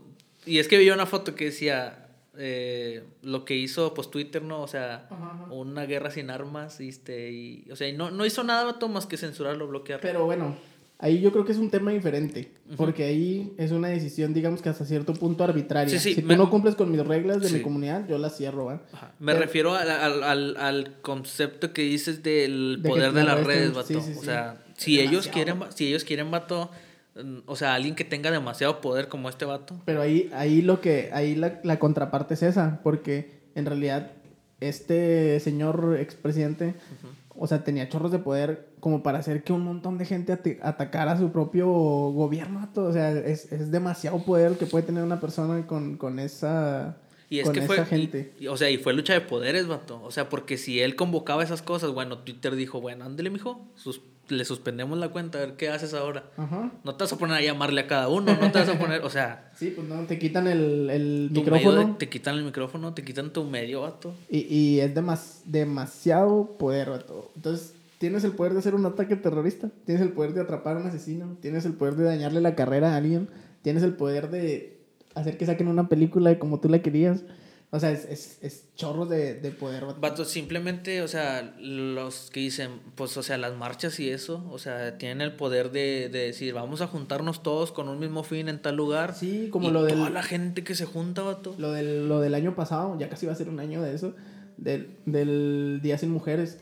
Y 0.46 0.58
es 0.58 0.68
que 0.68 0.80
vi 0.80 0.90
una 0.90 1.06
foto 1.06 1.36
que 1.36 1.46
decía 1.46 2.07
eh, 2.38 3.04
lo 3.24 3.46
que 3.46 3.56
hizo 3.56 3.94
pues 3.94 4.10
Twitter, 4.12 4.42
¿no? 4.44 4.62
O 4.62 4.68
sea, 4.68 5.08
Ajá, 5.10 5.32
ajá. 5.44 5.52
una 5.54 5.86
guerra 5.86 6.12
sin 6.12 6.30
armas, 6.30 6.78
¿viste? 6.78 7.32
Y, 7.32 7.66
o 7.72 7.76
sea, 7.76 7.88
y 7.88 7.94
no, 7.94 8.12
no 8.12 8.26
hizo 8.26 8.44
nada 8.44 8.64
vato, 8.64 8.88
más 8.90 9.06
que 9.06 9.18
censurarlo, 9.18 9.68
bloquearlo. 9.68 10.02
Pero 10.02 10.26
bueno, 10.26 10.56
ahí 11.00 11.20
yo 11.22 11.32
creo 11.32 11.46
que 11.46 11.52
es 11.52 11.58
un 11.58 11.70
tema 11.70 11.92
diferente. 11.92 12.52
Porque 12.76 13.04
ahí 13.06 13.54
es 13.58 13.72
una 13.72 13.88
decisión, 13.90 14.34
digamos 14.34 14.62
que 14.62 14.70
hasta 14.70 14.86
cierto 14.86 15.14
punto 15.14 15.44
arbitraria. 15.44 15.90
Sí, 15.90 16.00
sí, 16.10 16.16
si 16.16 16.22
tú 16.22 16.28
me- 16.28 16.36
no 16.38 16.50
cumples 16.50 16.76
con 16.76 16.92
mis 16.92 17.06
reglas 17.06 17.42
de 17.42 17.48
Sí. 17.50 17.56
mi 17.56 17.62
comunidad, 17.62 18.08
yo 18.08 18.18
las 18.18 18.36
cierro, 18.38 18.66
¿va? 18.66 18.82
Ajá. 18.94 19.14
Me 19.20 19.34
Pero- 19.34 19.46
refiero 19.46 19.74
al, 19.76 19.90
al, 19.90 20.24
al, 20.24 20.58
al 20.58 20.94
concepto 21.02 21.72
que 21.74 21.82
dices 21.84 22.24
del 22.24 22.80
De 22.82 22.90
poder 22.90 23.14
de 23.14 23.24
las 23.24 23.44
redes, 23.46 23.74
vato. 23.74 23.98
O 24.00 24.24
sea, 24.24 24.64
si 24.76 25.00
ellos 25.00 25.28
quieren, 25.28 25.60
si 25.74 25.88
ellos 25.88 26.04
quieren, 26.04 26.30
vato, 26.30 26.70
o 27.46 27.56
sea, 27.56 27.74
alguien 27.76 27.96
que 27.96 28.04
tenga 28.04 28.32
demasiado 28.32 28.82
poder 28.82 29.08
como 29.08 29.30
este 29.30 29.46
vato. 29.46 29.76
Pero 29.86 30.02
ahí, 30.02 30.30
ahí 30.34 30.62
lo 30.62 30.82
que, 30.82 31.10
ahí 31.14 31.36
la, 31.36 31.60
la 31.64 31.80
contraparte 31.80 32.34
es 32.36 32.44
esa, 32.44 32.80
porque 32.84 33.32
en 33.56 33.66
realidad 33.66 34.12
este 34.60 35.40
señor 35.40 35.98
expresidente, 36.00 36.74
o 37.36 37.46
sea, 37.48 37.64
tenía 37.64 37.88
chorros 37.90 38.12
de 38.12 38.20
poder 38.20 38.68
como 38.80 39.04
para 39.04 39.20
hacer 39.20 39.44
que 39.44 39.54
un 39.54 39.62
montón 39.64 39.98
de 39.98 40.06
gente 40.06 40.34
ate- 40.34 40.60
atacara 40.62 41.12
a 41.14 41.18
su 41.18 41.32
propio 41.32 41.68
gobierno, 41.68 42.68
o 42.76 42.92
sea, 42.94 43.12
es, 43.12 43.52
es 43.52 43.72
demasiado 43.72 44.20
poder 44.24 44.54
que 44.58 44.66
puede 44.66 44.86
tener 44.86 45.04
una 45.04 45.20
persona 45.20 45.66
con, 45.68 45.98
con 45.98 46.20
esa, 46.20 46.98
Y 47.30 47.40
es 47.40 47.46
con 47.46 47.54
que 47.54 47.60
esa 47.60 47.68
fue, 47.68 47.86
gente. 47.86 48.34
y- 48.40 48.46
y, 48.46 48.48
o 48.48 48.58
sea, 48.58 48.70
y 48.72 48.78
fue 48.78 48.94
lucha 48.94 49.14
de 49.14 49.22
poderes, 49.22 49.68
vato. 49.68 50.02
O 50.04 50.12
sea, 50.12 50.30
porque 50.30 50.58
si 50.58 50.80
él 50.82 50.96
convocaba 50.96 51.44
esas 51.44 51.62
cosas, 51.62 51.92
bueno, 51.92 52.20
Twitter 52.20 52.56
dijo, 52.56 52.82
bueno, 52.82 53.06
ándale, 53.06 53.30
mijo, 53.30 53.62
sus- 53.76 54.02
le 54.30 54.46
suspendemos 54.46 54.98
la 54.98 55.10
cuenta, 55.10 55.38
a 55.38 55.42
ver 55.42 55.56
qué 55.56 55.70
haces 55.70 55.94
ahora. 55.94 56.24
Ajá. 56.38 56.72
No 56.84 56.96
te 56.96 57.04
vas 57.04 57.14
a 57.14 57.18
poner 57.18 57.38
a 57.38 57.42
llamarle 57.42 57.82
a 57.82 57.88
cada 57.88 58.10
uno, 58.10 58.36
no 58.40 58.52
te 58.52 58.60
vas 58.60 58.70
a 58.70 58.78
poner, 58.80 59.02
o 59.04 59.10
sea, 59.10 59.52
Sí, 59.58 59.74
pues 59.76 59.88
no, 59.88 60.02
te 60.06 60.20
quitan 60.20 60.48
el, 60.48 60.90
el 60.90 61.30
micrófono. 61.32 61.86
de- 61.88 61.94
te 61.94 62.10
quitan 62.10 62.36
el 62.38 62.44
micrófono, 62.44 62.94
te 62.94 63.04
quitan 63.04 63.32
tu 63.32 63.44
medio, 63.44 63.82
vato. 63.82 64.14
Y, 64.30 64.40
y 64.54 64.80
es 64.82 64.94
demas- 64.94 65.42
demasiado 65.46 66.58
poder, 66.58 66.90
vato. 66.90 67.32
Entonces, 67.36 67.74
tienes 67.98 68.24
el 68.24 68.32
poder 68.34 68.54
de 68.54 68.60
hacer 68.60 68.76
un 68.76 68.86
ataque 68.86 69.16
terrorista, 69.16 69.70
tienes 69.86 70.04
el 70.04 70.12
poder 70.12 70.34
de 70.34 70.42
atrapar 70.42 70.78
a 70.78 70.80
un 70.82 70.88
asesino, 70.88 71.38
tienes 71.42 71.66
el 71.66 71.74
poder 71.74 71.96
de 71.96 72.04
dañarle 72.06 72.42
la 72.42 72.56
carrera 72.56 72.94
a 72.94 72.98
alguien, 72.98 73.28
tienes 73.64 73.84
el 73.84 73.94
poder 73.94 74.30
de 74.30 74.78
hacer 75.16 75.38
que 75.38 75.46
saquen 75.48 75.68
una 75.68 75.90
película 75.90 76.30
de 76.30 76.38
como 76.40 76.60
tú 76.60 76.70
la 76.70 76.80
querías. 76.84 77.22
O 77.70 77.82
sea, 77.82 77.92
es, 77.92 78.06
es, 78.06 78.38
es 78.42 78.74
chorro 78.76 79.06
de, 79.06 79.34
de 79.34 79.52
poder, 79.52 79.84
vato. 80.00 80.24
Simplemente, 80.24 81.02
o 81.02 81.08
sea, 81.10 81.54
los 81.60 82.30
que 82.32 82.40
dicen, 82.40 82.80
pues, 82.96 83.18
o 83.18 83.24
sea, 83.24 83.38
las 83.38 83.58
marchas 83.58 84.00
y 84.00 84.10
eso, 84.10 84.48
o 84.50 84.58
sea, 84.58 84.98
tienen 84.98 85.20
el 85.20 85.36
poder 85.36 85.72
de, 85.72 86.08
de 86.08 86.20
decir, 86.20 86.54
vamos 86.54 86.80
a 86.80 86.88
juntarnos 86.88 87.44
todos 87.44 87.74
con 87.74 87.90
un 87.90 88.00
mismo 88.00 88.24
fin 88.24 88.48
en 88.48 88.62
tal 88.62 88.78
lugar. 88.78 89.16
Sí, 89.16 89.50
como 89.52 89.68
y 89.68 89.72
lo 89.72 89.84
del, 89.84 89.96
Toda 89.96 90.10
la 90.10 90.24
gente 90.24 90.64
que 90.64 90.76
se 90.76 90.86
junta, 90.86 91.24
vato. 91.24 91.56
lo, 91.58 91.74
del, 91.74 92.08
lo 92.08 92.22
del 92.22 92.36
año 92.36 92.56
pasado, 92.56 92.98
ya 92.98 93.10
casi 93.10 93.26
va 93.26 93.34
a 93.34 93.36
ser 93.36 93.50
un 93.50 93.60
año 93.60 93.82
de 93.82 93.94
eso, 93.94 94.16
del, 94.56 94.96
del 95.06 95.82
Día 95.84 95.98
Sin 95.98 96.12
Mujeres. 96.12 96.60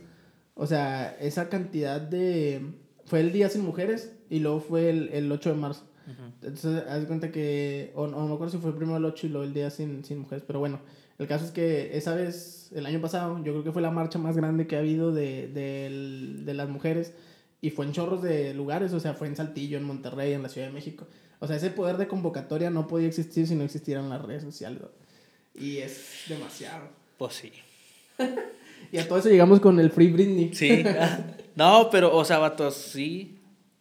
O 0.55 0.65
sea, 0.65 1.15
esa 1.19 1.49
cantidad 1.49 2.01
de... 2.01 2.65
Fue 3.05 3.19
el 3.19 3.31
Día 3.31 3.49
Sin 3.49 3.61
Mujeres 3.61 4.13
y 4.31 4.39
luego 4.39 4.59
fue 4.59 4.89
el, 4.89 5.09
el 5.09 5.31
8 5.31 5.49
de 5.49 5.55
marzo. 5.55 5.83
Ujú. 6.05 6.47
Entonces, 6.47 6.83
haz 6.87 7.01
de 7.01 7.07
cuenta 7.07 7.31
que, 7.31 7.91
o, 7.95 8.03
o 8.03 8.07
no 8.07 8.27
me 8.27 8.33
acuerdo 8.35 8.51
si 8.53 8.57
fue 8.59 8.75
primero 8.75 8.97
el 8.97 9.05
8 9.05 9.27
y 9.27 9.29
luego 9.29 9.45
el 9.45 9.53
día 9.53 9.69
sin, 9.69 10.03
sin 10.05 10.19
mujeres, 10.19 10.43
pero 10.45 10.59
bueno, 10.59 10.79
el 11.17 11.27
caso 11.27 11.45
es 11.45 11.51
que 11.51 11.97
esa 11.97 12.13
vez, 12.13 12.69
el 12.75 12.85
año 12.85 13.01
pasado, 13.01 13.37
yo 13.43 13.51
creo 13.53 13.63
que 13.63 13.71
fue 13.71 13.81
la 13.81 13.91
marcha 13.91 14.19
más 14.19 14.35
grande 14.35 14.67
que 14.67 14.75
ha 14.75 14.79
habido 14.79 15.11
de, 15.13 15.47
del- 15.47 16.45
de 16.45 16.53
las 16.53 16.69
mujeres 16.69 17.13
y 17.61 17.69
fue 17.71 17.85
en 17.85 17.93
chorros 17.93 18.21
de 18.21 18.53
lugares, 18.53 18.93
o 18.93 18.99
sea, 18.99 19.13
fue 19.13 19.27
en 19.27 19.35
Saltillo, 19.35 19.77
en 19.77 19.83
Monterrey, 19.85 20.33
en 20.33 20.43
la 20.43 20.49
Ciudad 20.49 20.67
de 20.67 20.73
México. 20.73 21.07
O 21.39 21.47
sea, 21.47 21.55
ese 21.55 21.69
poder 21.71 21.97
de 21.97 22.07
convocatoria 22.07 22.69
no 22.69 22.87
podía 22.87 23.07
existir 23.07 23.47
si 23.47 23.55
no 23.55 23.63
existieran 23.63 24.09
las 24.09 24.21
redes 24.23 24.43
sociales. 24.43 24.81
¿no? 24.81 24.89
Y 25.59 25.77
es 25.77 26.23
demasiado. 26.27 26.89
Pues 27.17 27.33
sí. 27.35 27.51
Y 28.91 28.99
a 28.99 29.07
todo 29.07 29.17
eso 29.17 29.29
llegamos 29.29 29.59
con 29.59 29.79
el 29.79 29.89
Free 29.89 30.09
Britney. 30.11 30.53
Sí. 30.53 30.83
no, 31.55 31.89
pero, 31.91 32.15
o 32.15 32.23
sea, 32.23 32.37
vatos, 32.37 32.75
sí. 32.75 33.34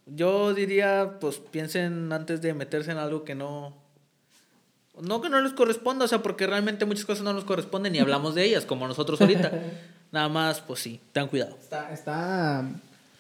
Yo 0.07 0.53
diría, 0.55 1.19
pues 1.21 1.39
piensen 1.39 2.13
antes 2.13 2.43
de 2.43 2.55
meterse 2.55 2.91
en 2.91 2.99
algo 2.99 3.25
que 3.25 3.35
no. 3.35 3.75
No 5.01 5.21
que 5.21 5.29
no 5.29 5.41
les 5.41 5.53
corresponda, 5.53 6.05
o 6.05 6.09
sea, 6.09 6.23
porque 6.23 6.47
realmente 6.47 6.85
muchas 6.85 7.05
cosas 7.05 7.25
no 7.25 7.33
nos 7.33 7.45
corresponden 7.45 7.95
y 7.97 7.99
hablamos 7.99 8.35
de 8.35 8.45
ellas, 8.45 8.65
como 8.65 8.87
nosotros 8.87 9.21
ahorita. 9.21 9.51
Nada 10.13 10.29
más, 10.29 10.61
pues 10.61 10.81
sí, 10.81 11.01
ten 11.13 11.27
cuidado. 11.27 11.57
Está, 11.61 11.93
está, 11.93 12.65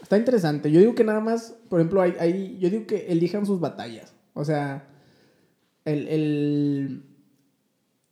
está 0.00 0.16
interesante. 0.16 0.70
Yo 0.70 0.78
digo 0.78 0.94
que 0.94 1.02
nada 1.02 1.18
más, 1.18 1.56
por 1.68 1.80
ejemplo, 1.80 2.00
hay, 2.00 2.14
hay, 2.20 2.56
yo 2.60 2.70
digo 2.70 2.86
que 2.86 3.06
elijan 3.08 3.46
sus 3.46 3.58
batallas. 3.58 4.14
O 4.34 4.44
sea, 4.44 4.86
el, 5.84 6.06
el, 6.06 7.02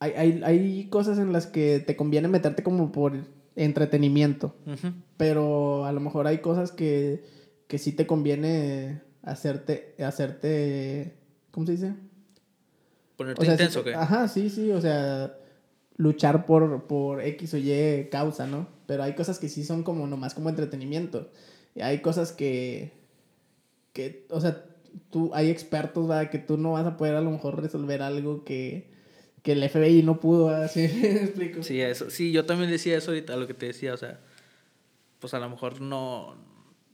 hay, 0.00 0.10
hay, 0.16 0.42
hay 0.42 0.88
cosas 0.88 1.18
en 1.18 1.32
las 1.32 1.46
que 1.46 1.78
te 1.78 1.94
conviene 1.94 2.26
meterte 2.26 2.64
como 2.64 2.90
por 2.90 3.12
entretenimiento. 3.56 4.56
Pero 5.16 5.84
a 5.84 5.92
lo 5.92 6.00
mejor 6.00 6.26
hay 6.26 6.38
cosas 6.38 6.72
que, 6.72 7.24
que 7.72 7.78
sí 7.78 7.92
te 7.92 8.06
conviene 8.06 9.00
hacerte, 9.22 9.94
hacerte, 10.04 11.14
¿cómo 11.52 11.64
se 11.64 11.72
dice? 11.72 11.94
Ponerte 13.16 13.40
O 13.40 13.44
sea, 13.46 13.56
sí 13.56 13.62
intenso, 13.62 13.82
te- 13.82 13.92
¿qué? 13.92 13.96
Ajá, 13.96 14.28
sí, 14.28 14.50
sí, 14.50 14.70
o 14.72 14.78
sea, 14.78 15.34
luchar 15.96 16.44
por, 16.44 16.82
por 16.86 17.22
X 17.22 17.54
o 17.54 17.56
Y 17.56 18.08
causa, 18.10 18.46
¿no? 18.46 18.68
Pero 18.86 19.04
hay 19.04 19.14
cosas 19.14 19.38
que 19.38 19.48
sí 19.48 19.64
son 19.64 19.84
como 19.84 20.06
nomás 20.06 20.34
como 20.34 20.50
entretenimiento. 20.50 21.30
Y 21.74 21.80
hay 21.80 22.02
cosas 22.02 22.32
que, 22.32 22.92
que 23.94 24.26
o 24.28 24.42
sea, 24.42 24.66
tú, 25.08 25.30
hay 25.32 25.48
expertos, 25.48 26.06
¿verdad? 26.06 26.28
Que 26.28 26.36
tú 26.38 26.58
no 26.58 26.72
vas 26.72 26.84
a 26.84 26.98
poder 26.98 27.14
a 27.14 27.22
lo 27.22 27.30
mejor 27.30 27.58
resolver 27.62 28.02
algo 28.02 28.44
que, 28.44 28.90
que 29.42 29.52
el 29.52 29.62
FBI 29.62 30.02
no 30.02 30.20
pudo. 30.20 30.68
¿Sí 30.68 30.80
me 31.00 31.22
explico? 31.22 31.62
Sí, 31.62 31.80
eso. 31.80 32.10
Sí, 32.10 32.32
yo 32.32 32.44
también 32.44 32.70
decía 32.70 32.98
eso 32.98 33.12
ahorita, 33.12 33.34
lo 33.36 33.46
que 33.46 33.54
te 33.54 33.64
decía, 33.64 33.94
o 33.94 33.96
sea, 33.96 34.20
pues 35.20 35.32
a 35.32 35.38
lo 35.38 35.48
mejor 35.48 35.80
no. 35.80 36.51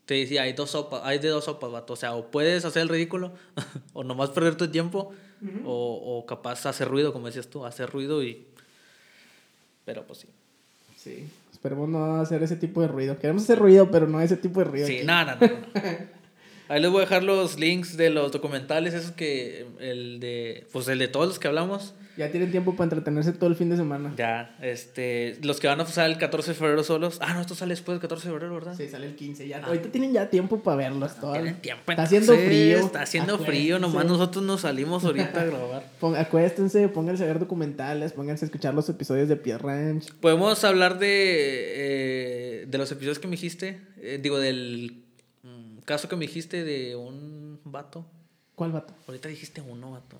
Te 0.08 0.14
decía, 0.14 0.44
hay 0.44 0.54
dos 0.54 0.70
sopas, 0.70 1.02
hay 1.04 1.18
de 1.18 1.28
dos 1.28 1.44
sopas, 1.44 1.70
vato. 1.70 1.92
O 1.92 1.96
sea, 1.96 2.14
o 2.14 2.30
puedes 2.30 2.64
hacer 2.64 2.80
el 2.80 2.88
ridículo, 2.88 3.32
o 3.92 4.04
nomás 4.04 4.30
perder 4.30 4.56
tu 4.56 4.66
tiempo, 4.68 5.12
o, 5.66 6.00
o 6.02 6.24
capaz 6.24 6.64
hacer 6.64 6.88
ruido, 6.88 7.12
como 7.12 7.26
decías 7.26 7.48
tú, 7.48 7.66
hacer 7.66 7.90
ruido 7.90 8.22
y. 8.22 8.46
Pero 9.84 10.06
pues 10.06 10.20
sí. 10.20 10.28
Sí. 10.96 11.28
Esperemos 11.52 11.90
no 11.90 12.22
hacer 12.22 12.42
ese 12.42 12.56
tipo 12.56 12.80
de 12.80 12.88
ruido. 12.88 13.18
Queremos 13.18 13.42
hacer 13.42 13.58
ruido, 13.58 13.90
pero 13.90 14.06
no 14.06 14.18
ese 14.22 14.38
tipo 14.38 14.60
de 14.60 14.64
ruido. 14.64 14.86
Sí, 14.86 15.00
nada, 15.04 15.36
no, 15.38 15.46
no, 15.46 15.52
no. 15.52 16.17
Ahí 16.68 16.80
les 16.82 16.90
voy 16.90 16.98
a 16.98 17.00
dejar 17.02 17.22
los 17.22 17.58
links 17.58 17.96
de 17.96 18.10
los 18.10 18.30
documentales, 18.32 18.94
esos 18.94 19.12
que. 19.12 19.66
El 19.80 20.20
de. 20.20 20.66
Pues 20.72 20.86
el 20.88 20.98
de 20.98 21.08
todos 21.08 21.26
los 21.28 21.38
que 21.38 21.48
hablamos. 21.48 21.94
Ya 22.16 22.32
tienen 22.32 22.50
tiempo 22.50 22.72
para 22.74 22.86
entretenerse 22.86 23.30
todo 23.32 23.48
el 23.48 23.54
fin 23.54 23.70
de 23.70 23.76
semana. 23.76 24.12
Ya, 24.16 24.56
este. 24.60 25.38
Los 25.42 25.60
que 25.60 25.68
van 25.68 25.80
a 25.80 25.84
pasar 25.84 26.10
el 26.10 26.18
14 26.18 26.50
de 26.50 26.54
febrero 26.56 26.82
solos. 26.82 27.18
Ah, 27.22 27.32
no, 27.32 27.40
esto 27.40 27.54
sale 27.54 27.70
después 27.72 27.94
del 27.94 28.00
14 28.00 28.26
de 28.26 28.32
febrero, 28.32 28.54
¿verdad? 28.54 28.74
Sí, 28.76 28.88
sale 28.88 29.06
el 29.06 29.14
15. 29.14 29.46
Ya, 29.46 29.58
Ah. 29.58 29.66
ahorita 29.68 29.88
tienen 29.90 30.12
ya 30.12 30.28
tiempo 30.28 30.60
para 30.60 30.76
verlos. 30.76 31.14
todo. 31.20 31.32
Tienen 31.32 31.60
tiempo. 31.62 31.84
Está 31.92 32.02
haciendo 32.02 32.34
frío. 32.36 32.78
Está 32.78 33.02
haciendo 33.02 33.38
frío, 33.38 33.78
nomás 33.78 34.04
nosotros 34.04 34.44
nos 34.44 34.62
salimos 34.62 35.04
ahorita 35.04 35.40
a 35.40 35.44
grabar. 35.44 35.84
Acuéstense, 36.18 36.88
pónganse 36.88 37.22
a 37.22 37.26
ver 37.26 37.38
documentales, 37.38 38.12
pónganse 38.12 38.44
a 38.44 38.46
escuchar 38.46 38.74
los 38.74 38.88
episodios 38.88 39.28
de 39.28 39.36
Pied 39.36 39.58
Ranch. 39.58 40.12
Podemos 40.20 40.64
hablar 40.64 40.98
de, 40.98 41.08
eh, 41.12 42.66
de 42.66 42.78
los 42.78 42.90
episodios 42.90 43.18
que 43.20 43.28
me 43.28 43.32
dijiste. 43.32 43.80
eh, 44.02 44.18
digo, 44.22 44.38
del 44.40 45.04
caso 45.88 46.08
que 46.08 46.14
me 46.16 46.26
dijiste 46.26 46.62
de 46.64 46.94
un 46.94 47.58
vato. 47.64 48.04
¿Cuál 48.54 48.72
vato? 48.72 48.94
Ahorita 49.06 49.28
dijiste 49.28 49.60
uno, 49.60 49.92
vato. 49.92 50.16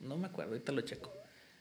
No 0.00 0.16
me 0.16 0.26
acuerdo, 0.26 0.52
ahorita 0.52 0.72
lo 0.72 0.80
checo. 0.82 1.12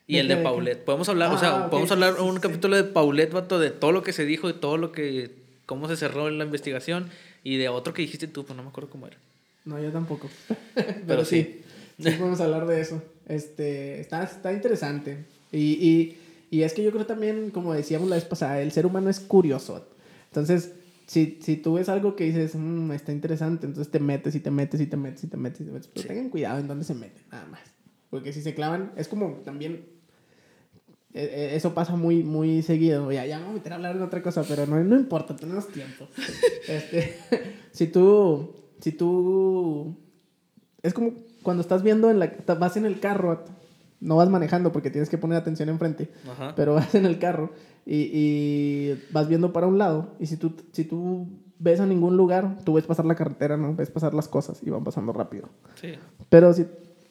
Y 0.08 0.16
¿De 0.16 0.20
el 0.22 0.28
de? 0.28 0.38
Paulette. 0.38 0.84
Podemos 0.84 1.10
hablar, 1.10 1.32
o 1.32 1.36
Ah, 1.36 1.40
sea, 1.40 1.56
ok, 1.66 1.70
podemos 1.72 1.90
sí, 1.90 1.94
hablar 1.94 2.16
sí, 2.16 2.22
un 2.22 2.36
sí. 2.36 2.42
capítulo 2.42 2.76
de 2.76 2.84
Paulette, 2.84 3.34
vato, 3.34 3.60
de 3.60 3.72
todo 3.72 3.92
lo 3.92 4.04
que 4.04 4.14
se 4.14 4.26
dijo, 4.26 4.48
de 4.48 4.54
todo 4.54 4.78
lo 4.78 4.92
que. 4.92 5.32
cómo 5.66 5.88
se 5.88 5.96
cerró 5.98 6.30
la 6.30 6.44
investigación. 6.46 7.10
Y 7.44 7.58
de 7.58 7.70
otro 7.70 7.94
que 7.94 8.02
dijiste 8.02 8.28
tú, 8.28 8.46
pues 8.46 8.56
no 8.58 8.64
me 8.64 8.70
acuerdo 8.70 8.90
cómo 8.90 9.08
era. 9.08 9.18
No, 9.66 9.82
yo 9.82 9.92
tampoco. 9.92 10.30
Pero, 10.76 10.94
Pero 11.08 11.26
sí. 11.26 11.62
sí. 12.00 12.12
podemos 12.12 12.40
hablar 12.42 12.66
de 12.68 12.82
eso. 12.82 13.02
Este, 13.28 14.00
está, 14.00 14.24
está 14.24 14.52
interesante. 14.54 15.26
Y, 15.52 15.74
y, 15.74 16.18
y 16.52 16.64
es 16.64 16.74
que 16.74 16.84
yo 16.84 16.92
creo 16.92 17.06
también, 17.06 17.50
como 17.52 17.74
decíamos 17.74 18.10
la 18.10 18.16
vez 18.16 18.26
pasada, 18.26 18.62
el 18.62 18.72
ser 18.72 18.86
humano 18.86 19.10
es 19.10 19.20
curioso. 19.20 19.88
Entonces, 20.30 20.72
si, 21.08 21.40
si 21.42 21.58
tú 21.58 21.74
ves 21.76 21.90
algo 21.90 22.16
que 22.16 22.24
dices, 22.26 22.56
"Mm, 22.56 22.92
está 22.92 23.12
interesante, 23.12 23.66
entonces 23.68 23.92
te 23.92 24.00
metes 24.00 24.36
y 24.36 24.40
te 24.40 24.52
metes 24.52 24.82
y 24.82 24.88
te 24.88 24.98
metes 24.98 25.24
y 25.24 25.28
te 25.28 25.38
metes 25.38 25.62
y 25.62 25.66
te 25.66 25.72
metes. 25.72 25.88
Pero 25.88 26.02
Sí. 26.04 26.08
tengan 26.08 26.30
cuidado 26.30 26.60
en 26.60 26.68
dónde 26.68 26.84
se 26.86 26.94
meten, 26.96 27.24
nada 27.32 27.46
más. 27.48 27.62
Porque 28.10 28.34
si 28.34 28.42
se 28.42 28.54
clavan, 28.56 28.92
es 28.96 29.08
como 29.08 29.42
también 29.44 29.86
eh, 31.14 31.30
eh, 31.32 31.56
eso 31.56 31.74
pasa 31.74 31.96
muy, 31.96 32.24
muy 32.24 32.62
seguido. 32.62 33.10
Ya, 33.12 33.26
ya 33.26 33.38
me 33.38 33.46
voy 33.46 33.52
a 33.52 33.56
meter 33.56 33.72
a 33.72 33.76
hablar 33.78 33.98
de 33.98 34.04
otra 34.04 34.22
cosa, 34.22 34.44
pero 34.48 34.66
no, 34.68 34.84
no 34.84 34.96
importa, 34.98 35.36
tenemos 35.36 35.68
tiempo. 35.70 36.08
este, 36.68 37.16
si 37.72 37.88
tú, 37.88 38.54
si 38.82 38.92
tú, 38.92 39.96
es 40.84 40.94
como 40.94 41.14
cuando 41.42 41.62
estás 41.62 41.84
viendo, 41.84 42.10
en 42.12 42.20
la, 42.20 42.34
vas 42.60 42.76
en 42.76 42.86
el 42.86 43.00
carro, 43.00 43.46
no 44.00 44.18
vas 44.18 44.30
manejando 44.30 44.72
porque 44.72 44.90
tienes 44.90 45.10
que 45.10 45.18
poner 45.18 45.38
atención 45.38 45.70
enfrente, 45.70 46.10
Ajá. 46.30 46.54
pero 46.56 46.74
vas 46.76 46.94
en 46.96 47.06
el 47.06 47.20
carro 47.20 47.52
y, 47.86 48.10
y 48.14 49.04
vas 49.12 49.28
viendo 49.28 49.54
para 49.54 49.68
un 49.68 49.78
lado 49.78 50.16
y 50.20 50.28
si 50.28 50.38
tú, 50.38 50.54
si 50.72 50.84
tú 50.86 51.28
ves 51.60 51.80
a 51.80 51.86
ningún 51.86 52.18
lugar, 52.18 52.58
tú 52.64 52.74
ves 52.74 52.86
pasar 52.86 53.06
la 53.06 53.16
carretera, 53.16 53.58
¿no? 53.58 53.76
Ves 53.76 53.90
pasar 53.90 54.14
las 54.14 54.28
cosas 54.28 54.62
y 54.64 54.70
van 54.70 54.84
pasando 54.84 55.14
rápido. 55.14 55.50
Sí. 55.76 55.94
Pero 56.30 56.54
si... 56.54 56.66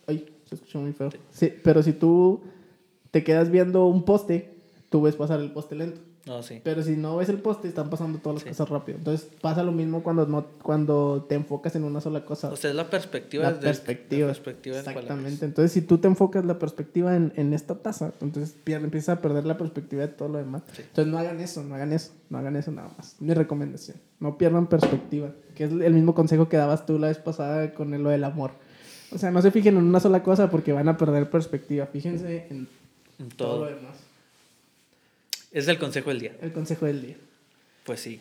Ay, 0.07 0.26
se 0.45 0.57
escuchó 0.57 0.80
muy 0.80 0.93
feo. 0.93 1.09
Sí, 1.30 1.53
pero 1.62 1.82
si 1.82 1.93
tú 1.93 2.43
te 3.11 3.24
quedas 3.24 3.51
viendo 3.51 3.87
un 3.87 4.05
poste, 4.05 4.55
tú 4.91 5.03
ves 5.03 5.16
pasar 5.16 5.41
el 5.41 5.53
poste 5.53 5.74
lento. 5.74 6.01
No, 6.27 6.43
sí. 6.43 6.59
Pero 6.64 6.83
si 6.83 6.97
no 6.97 7.18
ves 7.18 7.29
el 7.29 7.37
poste, 7.39 7.68
están 7.68 7.91
pasando 7.91 8.18
todas 8.18 8.37
las 8.37 8.43
Sí. 8.45 8.49
cosas 8.49 8.68
rápido. 8.70 8.97
Entonces 8.97 9.29
pasa 9.43 9.62
lo 9.62 9.72
mismo 9.72 10.03
cuando, 10.03 10.25
no, 10.27 10.47
cuando 10.62 11.27
te 11.29 11.35
enfocas 11.35 11.77
en 11.77 11.85
una 11.85 12.01
sola 12.01 12.25
cosa. 12.25 12.49
O 12.51 12.57
sea, 12.57 12.70
es 12.70 12.77
la 12.77 12.89
perspectiva. 12.89 13.45
la 13.45 13.53
del- 13.53 13.61
perspectiva. 13.61 14.29
La 14.29 14.33
perspectiva 14.33 14.79
Exactamente. 14.79 15.45
Entonces, 15.45 15.72
si 15.72 15.83
tú 15.83 15.99
te 15.99 16.09
enfocas 16.09 16.43
la 16.47 16.59
perspectiva 16.59 17.14
en, 17.14 17.35
en 17.37 17.53
esta 17.53 17.75
taza, 17.75 18.12
entonces 18.22 18.57
pier- 18.64 18.83
empiezas 18.83 19.18
a 19.18 19.20
perder 19.20 19.45
la 19.45 19.59
perspectiva 19.59 20.01
de 20.01 20.09
todo 20.09 20.29
lo 20.31 20.39
demás. 20.39 20.62
Sí. 20.72 20.81
Entonces, 20.81 21.12
no 21.12 21.18
hagan 21.18 21.41
eso, 21.41 21.62
no 21.62 21.75
hagan 21.75 21.93
eso, 21.93 22.12
no 22.31 22.39
hagan 22.39 22.57
eso 22.57 22.70
nada 22.72 22.91
más. 22.97 23.16
Mi 23.20 23.35
recomendación. 23.35 23.99
No 24.18 24.39
pierdan 24.39 24.66
perspectiva. 24.66 25.31
Que 25.55 25.64
es 25.64 25.72
el 25.72 25.93
mismo 25.93 26.14
consejo 26.14 26.49
que 26.49 26.57
dabas 26.57 26.87
tú 26.87 26.99
la 26.99 27.09
vez 27.09 27.18
pasada 27.18 27.75
con 27.75 28.03
lo 28.03 28.09
del 28.09 28.25
amor. 28.25 28.53
O 29.12 29.18
sea, 29.18 29.31
no 29.31 29.43
se 29.43 29.51
fijen 29.51 29.77
en 29.77 29.85
una 29.85 30.01
sola 30.01 30.22
cosa 30.22 30.49
porque 30.51 30.72
van 30.72 30.89
a 30.89 30.97
perder 30.97 31.29
perspectiva. 31.29 31.85
Fíjense 31.85 32.47
en 32.49 32.66
En 33.18 33.29
todo, 33.29 33.57
todo. 33.57 33.61
lo 33.70 33.77
demás. 33.77 33.99
Es 35.55 35.69
el 35.69 35.79
consejo 35.79 36.11
del 36.11 36.21
día. 36.21 36.33
El 36.43 36.53
consejo 36.53 36.85
del 36.85 37.01
día. 37.01 37.17
Pues 37.85 38.01
sí. 38.01 38.21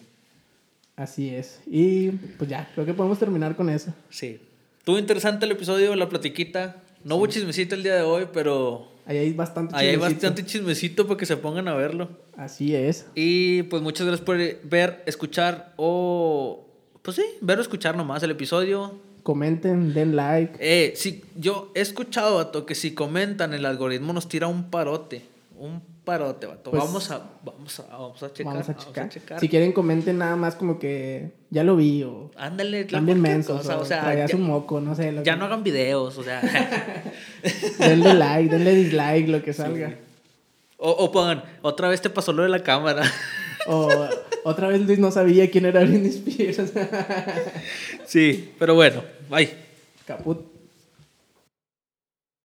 Así 0.95 1.29
es. 1.29 1.59
Y 1.65 2.11
pues 2.11 2.49
ya, 2.49 2.69
creo 2.73 2.85
que 2.85 2.93
podemos 2.93 3.17
terminar 3.17 3.55
con 3.55 3.69
eso. 3.69 3.93
Sí. 4.09 4.39
Estuvo 4.77 4.99
interesante 4.99 5.45
el 5.45 5.51
episodio, 5.51 5.95
la 5.95 6.07
platiquita. 6.07 6.77
No 7.03 7.15
hubo 7.15 7.25
chismecito 7.27 7.73
el 7.75 7.83
día 7.83 7.95
de 7.95 8.03
hoy, 8.03 8.27
pero 8.31 8.87
Ahí 9.05 9.17
hay 9.17 9.33
bastante 9.33 9.75
ahí 9.75 9.87
hay 9.87 9.93
chismecito. 9.95 10.15
bastante 10.15 10.45
chismecito 10.45 11.07
para 11.07 11.17
que 11.17 11.25
se 11.25 11.35
pongan 11.35 11.67
a 11.67 11.73
verlo. 11.73 12.09
Así 12.37 12.75
es. 12.75 13.07
Y 13.15 13.63
pues 13.63 13.81
muchas 13.81 14.05
gracias 14.05 14.25
por 14.25 14.37
ver, 14.37 15.03
escuchar 15.05 15.73
o... 15.75 16.65
Pues 17.01 17.17
sí, 17.17 17.23
ver 17.41 17.57
o 17.57 17.61
escuchar 17.61 17.97
nomás 17.97 18.21
el 18.23 18.31
episodio. 18.31 18.97
Comenten, 19.23 19.93
den 19.93 20.15
like. 20.15 20.53
Eh, 20.59 20.93
sí, 20.95 21.23
yo 21.35 21.71
he 21.75 21.81
escuchado, 21.81 22.35
vato, 22.35 22.65
que 22.65 22.75
si 22.75 22.93
comentan 22.93 23.53
el 23.53 23.65
algoritmo 23.65 24.13
nos 24.13 24.29
tira 24.29 24.47
un 24.47 24.69
parote. 24.69 25.32
Un 25.63 25.81
parote, 26.03 26.45
vato. 26.45 26.71
Pues, 26.71 26.83
vamos, 26.83 27.09
a, 27.09 27.21
vamos, 27.41 27.79
a, 27.79 27.83
vamos 27.83 28.21
a 28.21 28.33
checar. 28.33 28.53
Vamos 28.53 28.67
a 28.67 28.75
checar. 28.75 29.07
checar. 29.07 29.39
Si 29.39 29.47
quieren, 29.47 29.71
comenten 29.71 30.17
nada 30.17 30.35
más 30.35 30.55
como 30.55 30.77
que 30.77 31.31
ya 31.51 31.63
lo 31.63 31.77
vi 31.77 32.03
o 32.03 32.31
Ándale, 32.35 32.83
también 32.83 33.21
mensos. 33.21 33.59
cosa, 33.61 33.77
o, 33.77 33.85
sea, 33.85 34.27
ya, 34.27 34.35
un 34.35 34.41
moco, 34.41 34.81
no 34.81 34.93
sé. 34.93 35.13
ya 35.13 35.23
que- 35.23 35.35
no 35.37 35.45
hagan 35.45 35.63
videos, 35.63 36.17
o 36.17 36.23
sea... 36.23 36.41
Denle 37.79 38.13
like, 38.13 38.49
denle 38.53 38.75
dislike, 38.75 39.29
lo 39.29 39.41
que 39.41 39.53
salga. 39.53 39.95
o, 40.75 40.91
o 40.91 41.11
pongan, 41.13 41.41
otra 41.61 41.87
vez 41.87 42.01
te 42.01 42.09
pasó 42.09 42.33
lo 42.33 42.43
de 42.43 42.49
la 42.49 42.61
cámara. 42.61 43.03
O 43.65 43.89
otra 44.43 44.67
vez 44.67 44.81
Luis 44.81 44.99
no 44.99 45.09
sabía 45.09 45.49
quién 45.49 45.65
era 45.65 45.85
Britney 45.85 46.09
Spears. 46.09 46.73
sí, 48.05 48.51
pero 48.59 48.75
bueno, 48.75 49.01
bye. 49.29 49.49
Caput. 50.05 50.52